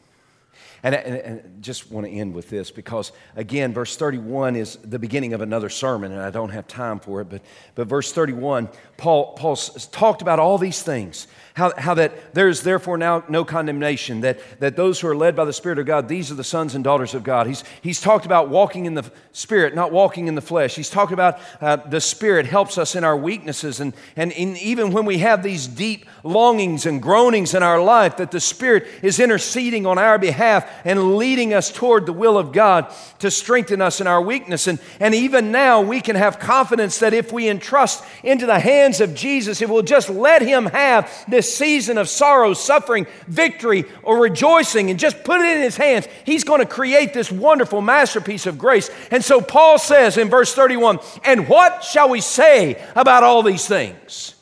And, 0.88 0.96
and, 0.96 1.16
and, 1.18 1.62
just 1.62 1.92
want 1.92 2.06
to 2.06 2.12
end 2.14 2.34
with 2.34 2.50
this 2.50 2.72
because, 2.72 3.12
again, 3.36 3.74
verse 3.74 3.98
31 3.98 4.56
is 4.56 4.78
the 4.78 5.00
beginning 5.00 5.34
of 5.34 5.42
another 5.42 5.68
sermon, 5.68 6.14
and 6.14 6.22
I 6.22 6.30
don't 6.30 6.52
have 6.52 6.66
time 6.66 7.02
for 7.02 7.20
it. 7.20 7.26
But, 7.26 7.42
but 7.76 7.88
verse 7.88 8.14
31, 8.14 8.70
Paul, 8.96 9.34
Paul 9.34 9.58
talked 9.58 10.22
about 10.22 10.40
all 10.40 10.58
these 10.58 10.82
things. 10.82 11.28
How, 11.56 11.74
how 11.76 11.96
that 11.96 12.36
there 12.36 12.48
is 12.48 12.62
therefore 12.62 12.98
now 13.00 13.24
no 13.28 13.44
condemnation, 13.44 14.22
that, 14.22 14.40
that 14.60 14.76
those 14.76 15.00
who 15.00 15.08
are 15.08 15.16
led 15.16 15.36
by 15.36 15.44
the 15.44 15.52
Spirit 15.52 15.80
of 15.80 15.88
God, 15.88 16.08
these 16.08 16.32
are 16.32 16.36
the 16.36 16.44
sons 16.44 16.76
and 16.76 16.84
daughters 16.84 17.16
of 17.16 17.24
God. 17.24 17.48
He's, 17.48 17.64
he's 17.82 18.00
talked 18.00 18.28
about 18.28 18.50
walking 18.50 18.86
in 18.86 18.94
the 18.94 19.12
Spirit, 19.32 19.74
not 19.74 19.92
walking 19.92 20.28
in 20.28 20.36
the 20.36 20.42
flesh. 20.42 20.76
He's 20.76 20.90
talked 20.90 21.12
about 21.12 21.40
uh, 21.60 21.78
the 21.78 22.00
Spirit 22.00 22.46
helps 22.46 22.78
us 22.78 22.96
in 22.96 23.04
our 23.04 23.18
weaknesses, 23.18 23.80
and, 23.80 23.94
and 24.16 24.32
in, 24.34 24.56
even 24.58 24.92
when 24.92 25.06
we 25.06 25.18
have 25.18 25.42
these 25.42 25.66
deep 25.66 26.06
longings 26.24 26.86
and 26.86 27.02
groanings 27.02 27.56
in 27.56 27.64
our 27.64 27.82
life, 27.82 28.18
that 28.18 28.30
the 28.30 28.40
Spirit 28.40 28.88
is 29.02 29.20
interceding 29.20 29.88
on 29.88 29.98
our 29.98 30.20
behalf 30.20 30.77
and 30.86 31.18
leading 31.18 31.54
us 31.54 31.72
toward 31.72 32.06
the 32.06 32.14
will 32.14 32.38
of 32.38 32.52
God 32.52 32.94
to 33.20 33.32
strengthen 33.32 33.82
us 33.82 34.02
in 34.02 34.08
our 34.08 34.22
weakness. 34.22 34.68
And, 34.68 34.80
and 35.00 35.14
even 35.16 35.52
now, 35.52 35.82
we 35.82 36.02
can 36.02 36.16
have 36.16 36.40
confidence 36.40 37.00
that 37.00 37.14
if 37.14 37.32
we 37.32 37.50
entrust 37.50 38.04
into 38.24 38.46
the 38.46 38.60
hands 38.60 39.02
of 39.02 39.14
Jesus, 39.14 39.62
if 39.62 39.70
we'll 39.70 39.84
just 39.84 40.10
let 40.10 40.42
Him 40.42 40.66
have 40.68 41.12
this 41.28 41.56
season 41.56 41.98
of 41.98 42.10
sorrow, 42.10 42.54
suffering, 42.54 43.08
victory, 43.28 43.86
or 44.04 44.20
rejoicing 44.20 44.90
and 44.90 45.00
just 45.00 45.24
put 45.24 45.42
it 45.42 45.58
in 45.58 45.62
his 45.62 45.78
hands, 45.78 46.08
he's 46.26 46.44
going 46.44 46.60
to 46.60 46.66
create 46.66 47.14
this 47.14 47.32
wonderful 47.32 47.82
masterpiece 47.82 48.46
of 48.46 48.58
grace. 48.58 48.90
And 49.12 49.24
so 49.24 49.42
Paul 49.42 49.78
says 49.78 50.18
in 50.18 50.30
verse 50.30 50.54
31 50.54 51.00
And 51.24 51.48
what 51.48 51.84
shall 51.84 52.10
we 52.10 52.22
say 52.22 52.84
about 52.96 53.24
all 53.24 53.44
these 53.44 53.68
things? 53.68 54.36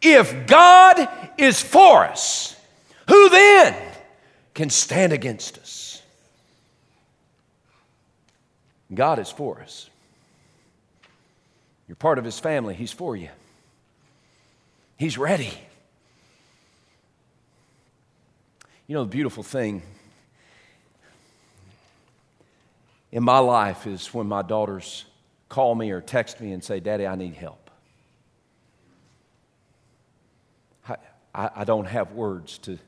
If 0.00 0.46
God 0.46 1.08
is 1.36 1.60
for 1.60 2.04
us, 2.04 2.56
who 3.08 3.28
then 3.30 3.87
can 4.58 4.70
stand 4.70 5.12
against 5.12 5.56
us? 5.58 6.02
God 8.92 9.20
is 9.20 9.30
for 9.30 9.60
us. 9.60 9.88
You're 11.86 11.94
part 11.94 12.18
of 12.18 12.24
his 12.24 12.40
family, 12.40 12.74
he's 12.74 12.90
for 12.90 13.16
you. 13.16 13.28
He's 14.96 15.16
ready. 15.16 15.52
You 18.88 18.96
know, 18.96 19.04
the 19.04 19.10
beautiful 19.10 19.44
thing 19.44 19.80
in 23.12 23.22
my 23.22 23.38
life 23.38 23.86
is 23.86 24.12
when 24.12 24.26
my 24.26 24.42
daughters 24.42 25.04
call 25.48 25.76
me 25.76 25.92
or 25.92 26.00
text 26.00 26.40
me 26.40 26.50
and 26.50 26.64
say, 26.64 26.80
Daddy, 26.80 27.06
I 27.06 27.14
need 27.14 27.34
help. 27.34 27.70
I, 30.88 30.96
I, 31.32 31.62
don't 31.62 31.86
have 31.86 32.10
words 32.10 32.58
to 32.58 32.80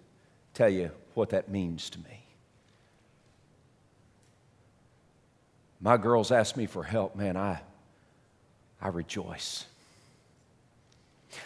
tell 0.61 0.69
you 0.69 0.91
what 1.15 1.31
that 1.31 1.49
means 1.49 1.89
to 1.89 1.99
me. 2.01 2.23
My 5.81 5.97
girls 5.97 6.31
ask 6.31 6.55
me 6.55 6.67
for 6.67 6.83
help, 6.83 7.17
man, 7.17 7.35
I, 7.35 7.63
I 8.79 8.89
rejoice. 8.89 9.65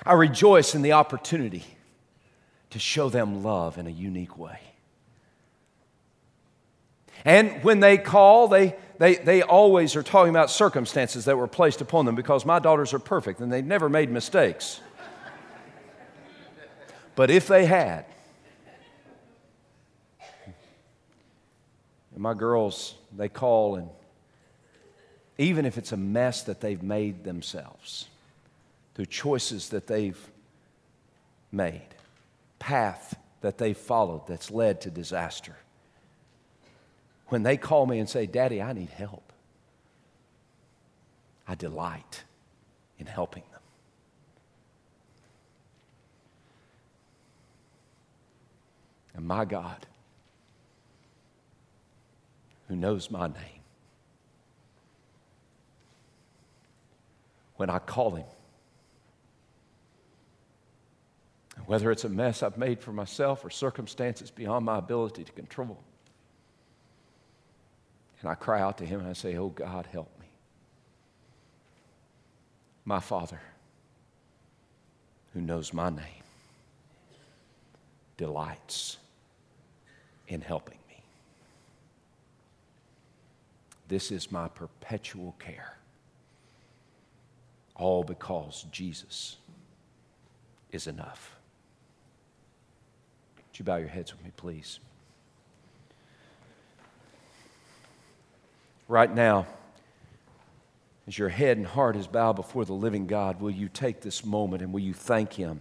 I 0.04 0.14
rejoice 0.14 0.74
in 0.74 0.82
the 0.82 0.94
opportunity 0.94 1.62
to 2.70 2.80
show 2.80 3.08
them 3.08 3.44
love 3.44 3.78
in 3.78 3.86
a 3.86 3.90
unique 3.90 4.36
way. 4.36 4.58
And 7.24 7.62
when 7.62 7.78
they 7.78 7.98
call, 7.98 8.48
they, 8.48 8.74
they, 8.98 9.14
they 9.14 9.42
always 9.42 9.94
are 9.94 10.02
talking 10.02 10.30
about 10.30 10.50
circumstances 10.50 11.26
that 11.26 11.38
were 11.38 11.46
placed 11.46 11.80
upon 11.80 12.04
them 12.04 12.16
because 12.16 12.44
my 12.44 12.58
daughters 12.58 12.92
are 12.92 12.98
perfect 12.98 13.38
and 13.38 13.52
they've 13.52 13.64
never 13.64 13.88
made 13.88 14.10
mistakes. 14.10 14.80
but 17.14 17.30
if 17.30 17.46
they 17.46 17.64
had, 17.66 18.06
and 22.14 22.22
my 22.22 22.34
girls, 22.34 22.94
they 23.16 23.28
call 23.28 23.76
and 23.76 23.90
even 25.36 25.64
if 25.64 25.78
it's 25.78 25.92
a 25.92 25.96
mess 25.96 26.42
that 26.44 26.60
they've 26.60 26.82
made 26.82 27.24
themselves 27.24 28.06
through 28.94 29.06
choices 29.06 29.70
that 29.70 29.86
they've 29.86 30.18
made, 31.50 31.88
path 32.58 33.16
that 33.40 33.58
they've 33.58 33.76
followed 33.76 34.26
that's 34.28 34.50
led 34.50 34.80
to 34.82 34.90
disaster. 34.90 35.56
When 37.28 37.42
they 37.42 37.56
call 37.56 37.86
me 37.86 37.98
and 37.98 38.08
say, 38.08 38.26
Daddy, 38.26 38.62
I 38.62 38.72
need 38.72 38.90
help, 38.90 39.32
I 41.48 41.56
delight 41.56 42.22
in 42.98 43.06
helping 43.06 43.42
them. 43.50 43.60
And 49.16 49.26
my 49.26 49.44
God, 49.44 49.86
who 52.68 52.76
knows 52.76 53.10
my 53.10 53.26
name, 53.26 53.62
when 57.56 57.70
I 57.70 57.78
call 57.78 58.12
him, 58.12 58.26
whether 61.66 61.90
it's 61.90 62.04
a 62.04 62.08
mess 62.08 62.42
I've 62.42 62.58
made 62.58 62.80
for 62.80 62.92
myself 62.92 63.44
or 63.44 63.50
circumstances 63.50 64.30
beyond 64.30 64.66
my 64.66 64.78
ability 64.78 65.24
to 65.24 65.32
control. 65.32 65.78
And 68.20 68.30
I 68.30 68.34
cry 68.34 68.60
out 68.60 68.78
to 68.78 68.86
him 68.86 69.00
and 69.00 69.08
I 69.08 69.12
say, 69.12 69.36
Oh 69.36 69.48
God, 69.48 69.86
help 69.92 70.10
me. 70.18 70.26
My 72.84 73.00
Father, 73.00 73.40
who 75.32 75.40
knows 75.40 75.72
my 75.72 75.90
name, 75.90 76.24
delights 78.16 78.98
in 80.28 80.40
helping 80.40 80.78
me. 80.88 81.02
This 83.88 84.10
is 84.10 84.32
my 84.32 84.48
perpetual 84.48 85.34
care, 85.38 85.76
all 87.76 88.02
because 88.02 88.66
Jesus 88.70 89.36
is 90.72 90.86
enough. 90.86 91.36
Would 93.36 93.58
you 93.58 93.64
bow 93.64 93.76
your 93.76 93.88
heads 93.88 94.12
with 94.12 94.24
me, 94.24 94.32
please? 94.36 94.80
Right 98.88 99.14
now, 99.14 99.46
as 101.06 101.18
your 101.18 101.28
head 101.28 101.58
and 101.58 101.66
heart 101.66 101.96
is 101.96 102.06
bowed 102.06 102.36
before 102.36 102.64
the 102.64 102.72
living 102.72 103.06
God, 103.06 103.40
will 103.40 103.50
you 103.50 103.68
take 103.68 104.00
this 104.00 104.24
moment 104.24 104.62
and 104.62 104.72
will 104.72 104.80
you 104.80 104.94
thank 104.94 105.34
Him? 105.34 105.60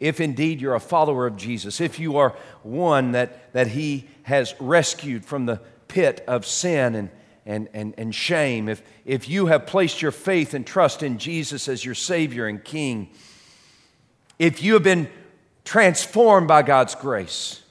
If 0.00 0.20
indeed 0.20 0.60
you're 0.60 0.74
a 0.74 0.80
follower 0.80 1.26
of 1.26 1.36
Jesus, 1.36 1.80
if 1.80 1.98
you 1.98 2.18
are 2.18 2.36
one 2.62 3.12
that, 3.12 3.52
that 3.52 3.68
He 3.68 4.08
has 4.24 4.54
rescued 4.60 5.24
from 5.24 5.46
the 5.46 5.60
pit 5.88 6.24
of 6.26 6.44
sin 6.44 6.94
and, 6.96 7.10
and, 7.46 7.68
and, 7.72 7.94
and 7.96 8.12
shame, 8.12 8.68
if, 8.68 8.82
if 9.04 9.28
you 9.28 9.46
have 9.46 9.66
placed 9.66 10.02
your 10.02 10.10
faith 10.10 10.52
and 10.52 10.66
trust 10.66 11.02
in 11.02 11.16
Jesus 11.18 11.68
as 11.68 11.84
your 11.84 11.94
Savior 11.94 12.46
and 12.46 12.62
King, 12.62 13.08
if 14.38 14.62
you 14.62 14.74
have 14.74 14.82
been 14.82 15.08
transformed 15.64 16.48
by 16.48 16.62
God's 16.62 16.96
grace, 16.96 17.62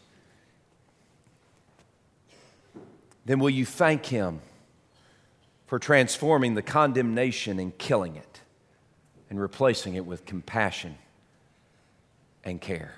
then 3.26 3.40
will 3.40 3.50
you 3.50 3.66
thank 3.66 4.06
Him 4.06 4.40
for 5.68 5.78
transforming 5.78 6.56
the 6.56 6.62
condemnation 6.62 7.60
and 7.60 7.78
killing 7.78 8.16
it 8.16 8.42
and 9.30 9.42
replacing 9.42 9.96
it 9.96 10.06
with 10.06 10.26
compassion 10.26 10.98
and 12.46 12.62
care? 12.62 12.96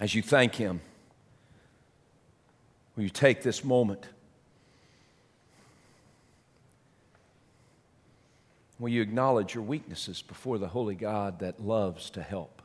As 0.00 0.12
you 0.12 0.22
thank 0.22 0.56
Him, 0.56 0.80
will 3.02 3.06
you 3.06 3.10
take 3.10 3.42
this 3.42 3.64
moment? 3.64 4.06
Will 8.78 8.90
you 8.90 9.02
acknowledge 9.02 9.56
your 9.56 9.64
weaknesses 9.64 10.22
before 10.22 10.56
the 10.56 10.68
Holy 10.68 10.94
God 10.94 11.40
that 11.40 11.60
loves 11.60 12.10
to 12.10 12.22
help? 12.22 12.62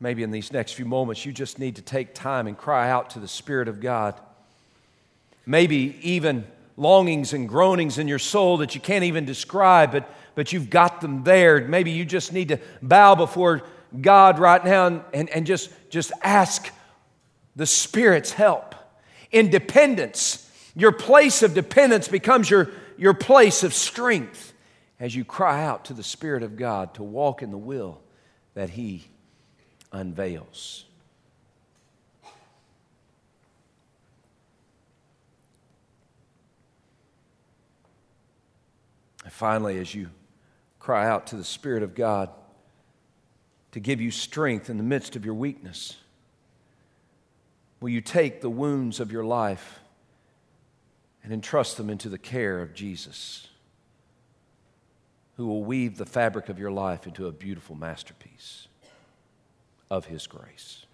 Maybe 0.00 0.24
in 0.24 0.32
these 0.32 0.52
next 0.52 0.72
few 0.72 0.86
moments, 0.86 1.24
you 1.24 1.30
just 1.30 1.60
need 1.60 1.76
to 1.76 1.82
take 1.82 2.14
time 2.14 2.48
and 2.48 2.58
cry 2.58 2.90
out 2.90 3.10
to 3.10 3.20
the 3.20 3.28
Spirit 3.28 3.68
of 3.68 3.80
God. 3.80 4.20
Maybe 5.46 5.96
even 6.02 6.48
longings 6.76 7.32
and 7.32 7.48
groanings 7.48 7.98
in 7.98 8.08
your 8.08 8.18
soul 8.18 8.56
that 8.56 8.74
you 8.74 8.80
can't 8.80 9.04
even 9.04 9.24
describe, 9.24 9.92
but, 9.92 10.10
but 10.34 10.52
you've 10.52 10.68
got 10.68 11.00
them 11.00 11.22
there. 11.22 11.60
Maybe 11.60 11.92
you 11.92 12.04
just 12.04 12.32
need 12.32 12.48
to 12.48 12.58
bow 12.82 13.14
before 13.14 13.62
God 14.00 14.38
right 14.38 14.64
now 14.64 14.86
and, 14.86 15.02
and, 15.12 15.30
and 15.30 15.46
just, 15.46 15.70
just 15.90 16.12
ask 16.22 16.70
the 17.56 17.66
Spirit's 17.66 18.32
help. 18.32 18.74
Independence 19.30 20.44
your 20.74 20.92
place 20.92 21.42
of 21.42 21.54
dependence 21.54 22.08
becomes 22.08 22.50
your, 22.50 22.70
your 22.96 23.14
place 23.14 23.62
of 23.62 23.72
strength 23.72 24.52
as 24.98 25.14
you 25.14 25.24
cry 25.24 25.64
out 25.64 25.84
to 25.86 25.92
the 25.94 26.02
Spirit 26.02 26.42
of 26.42 26.56
God 26.56 26.94
to 26.94 27.02
walk 27.02 27.42
in 27.42 27.50
the 27.50 27.58
will 27.58 28.00
that 28.54 28.70
He 28.70 29.04
unveils. 29.92 30.84
And 39.22 39.32
finally, 39.32 39.78
as 39.78 39.94
you 39.94 40.10
cry 40.80 41.08
out 41.08 41.28
to 41.28 41.36
the 41.36 41.44
Spirit 41.44 41.82
of 41.82 41.94
God 41.94 42.30
to 43.74 43.80
give 43.80 44.00
you 44.00 44.10
strength 44.10 44.68
in 44.68 44.78
the 44.78 44.82
midst 44.82 45.14
of 45.14 45.24
your 45.24 45.34
weakness, 45.34 45.96
will 47.80 47.90
you 47.90 48.00
take 48.00 48.40
the 48.40 48.50
wounds 48.50 48.98
of 48.98 49.12
your 49.12 49.24
life? 49.24 49.78
and 51.24 51.32
entrust 51.32 51.78
them 51.78 51.88
into 51.88 52.10
the 52.10 52.18
care 52.18 52.60
of 52.60 52.74
Jesus, 52.74 53.48
who 55.36 55.46
will 55.46 55.64
weave 55.64 55.96
the 55.96 56.06
fabric 56.06 56.50
of 56.50 56.58
your 56.58 56.70
life 56.70 57.06
into 57.06 57.26
a 57.26 57.32
beautiful 57.32 57.74
masterpiece 57.74 58.68
of 59.90 60.04
His 60.04 60.26
grace. 60.26 60.84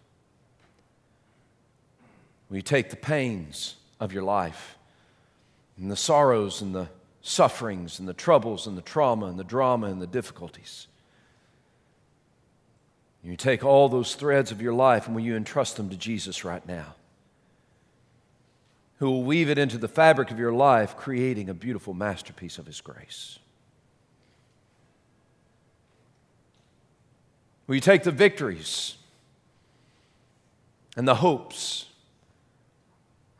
Will 2.48 2.56
you 2.56 2.62
take 2.62 2.90
the 2.90 2.96
pains 2.96 3.74
of 3.98 4.12
your 4.12 4.22
life 4.22 4.78
and 5.76 5.90
the 5.90 5.96
sorrows 5.96 6.62
and 6.62 6.74
the 6.74 6.88
sufferings 7.22 7.98
and 7.98 8.08
the 8.08 8.14
troubles 8.14 8.66
and 8.68 8.78
the 8.78 8.82
trauma 8.82 9.26
and 9.26 9.38
the 9.38 9.44
drama 9.44 9.88
and 9.88 10.00
the 10.00 10.06
difficulties? 10.06 10.86
You 13.22 13.36
take 13.36 13.64
all 13.64 13.88
those 13.88 14.14
threads 14.14 14.50
of 14.50 14.62
your 14.62 14.72
life 14.72 15.06
and 15.06 15.14
will 15.14 15.22
you 15.22 15.36
entrust 15.36 15.76
them 15.76 15.90
to 15.90 15.96
Jesus 15.96 16.44
right 16.44 16.66
now? 16.66 16.94
who 19.00 19.10
will 19.10 19.22
weave 19.22 19.48
it 19.48 19.56
into 19.56 19.78
the 19.78 19.88
fabric 19.88 20.30
of 20.30 20.38
your 20.38 20.52
life, 20.52 20.94
creating 20.94 21.48
a 21.48 21.54
beautiful 21.54 21.94
masterpiece 21.94 22.58
of 22.58 22.66
His 22.66 22.82
grace. 22.82 23.38
Will 27.66 27.76
you 27.76 27.80
take 27.80 28.02
the 28.02 28.10
victories 28.10 28.98
and 30.98 31.08
the 31.08 31.14
hopes 31.14 31.86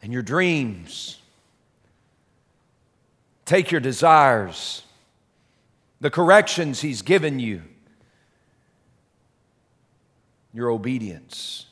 and 0.02 0.14
your 0.14 0.22
dreams? 0.22 1.18
Take 3.44 3.70
your 3.70 3.82
desires, 3.82 4.82
the 6.00 6.10
corrections 6.10 6.80
He's 6.80 7.02
given 7.02 7.38
you, 7.38 7.60
your 10.53 10.70
obedience 10.70 11.66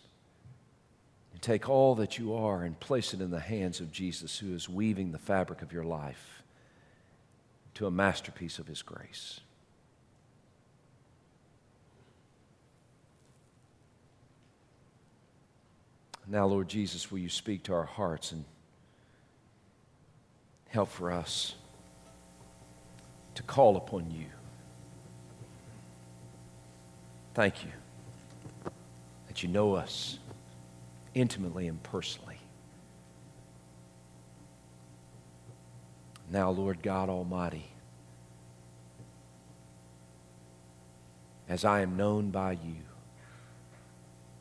and 1.33 1.43
take 1.43 1.69
all 1.69 1.95
that 1.97 2.19
you 2.19 2.35
are 2.35 2.63
and 2.63 2.79
place 2.79 3.15
it 3.15 3.21
in 3.21 3.31
the 3.31 3.41
hands 3.41 3.81
of 3.81 3.93
Jesus, 3.93 4.39
who 4.39 4.55
is 4.55 4.69
weaving 4.69 5.13
the 5.13 5.19
fabric 5.19 5.63
of 5.63 5.73
your 5.73 5.85
life 5.85 6.43
to 7.75 7.87
a 7.87 7.91
masterpiece 7.91 8.59
of 8.59 8.67
His 8.67 8.83
grace. 8.83 9.41
Now, 16.27 16.47
Lord 16.47 16.69
Jesus, 16.69 17.11
will 17.11 17.21
you 17.21 17.31
speak 17.31 17.63
to 17.65 17.73
our 17.73 17.85
hearts 17.85 18.33
and 18.33 18.45
help 20.69 20.91
for 20.91 21.11
us 21.11 21.55
to 23.35 23.43
call 23.43 23.77
upon 23.77 24.11
you? 24.11 24.27
Thank 27.35 27.65
you 27.65 27.71
you 29.43 29.49
know 29.49 29.75
us 29.75 30.19
intimately 31.15 31.69
and 31.69 31.83
personally. 31.83 32.39
Now, 36.31 36.51
Lord 36.51 36.83
God 36.83 37.09
Almighty, 37.09 37.71
as 41.49 41.65
I 41.65 41.81
am 41.81 41.97
known 41.97 42.31
by 42.31 42.53
you, 42.53 42.77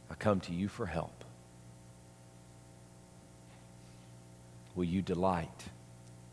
I 0.09 0.15
come 0.15 0.41
to 0.41 0.53
you 0.53 0.67
for 0.67 0.85
help. 0.85 1.23
Will 4.75 4.85
you 4.85 5.01
delight 5.01 5.65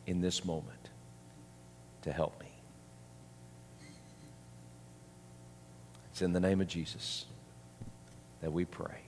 in 0.06 0.20
this 0.20 0.44
moment 0.44 0.90
to 2.02 2.12
help 2.12 2.38
me? 2.40 2.48
It's 6.10 6.22
in 6.22 6.32
the 6.32 6.40
name 6.40 6.60
of 6.60 6.66
Jesus 6.66 7.26
that 8.44 8.52
we 8.52 8.66
pray. 8.66 9.03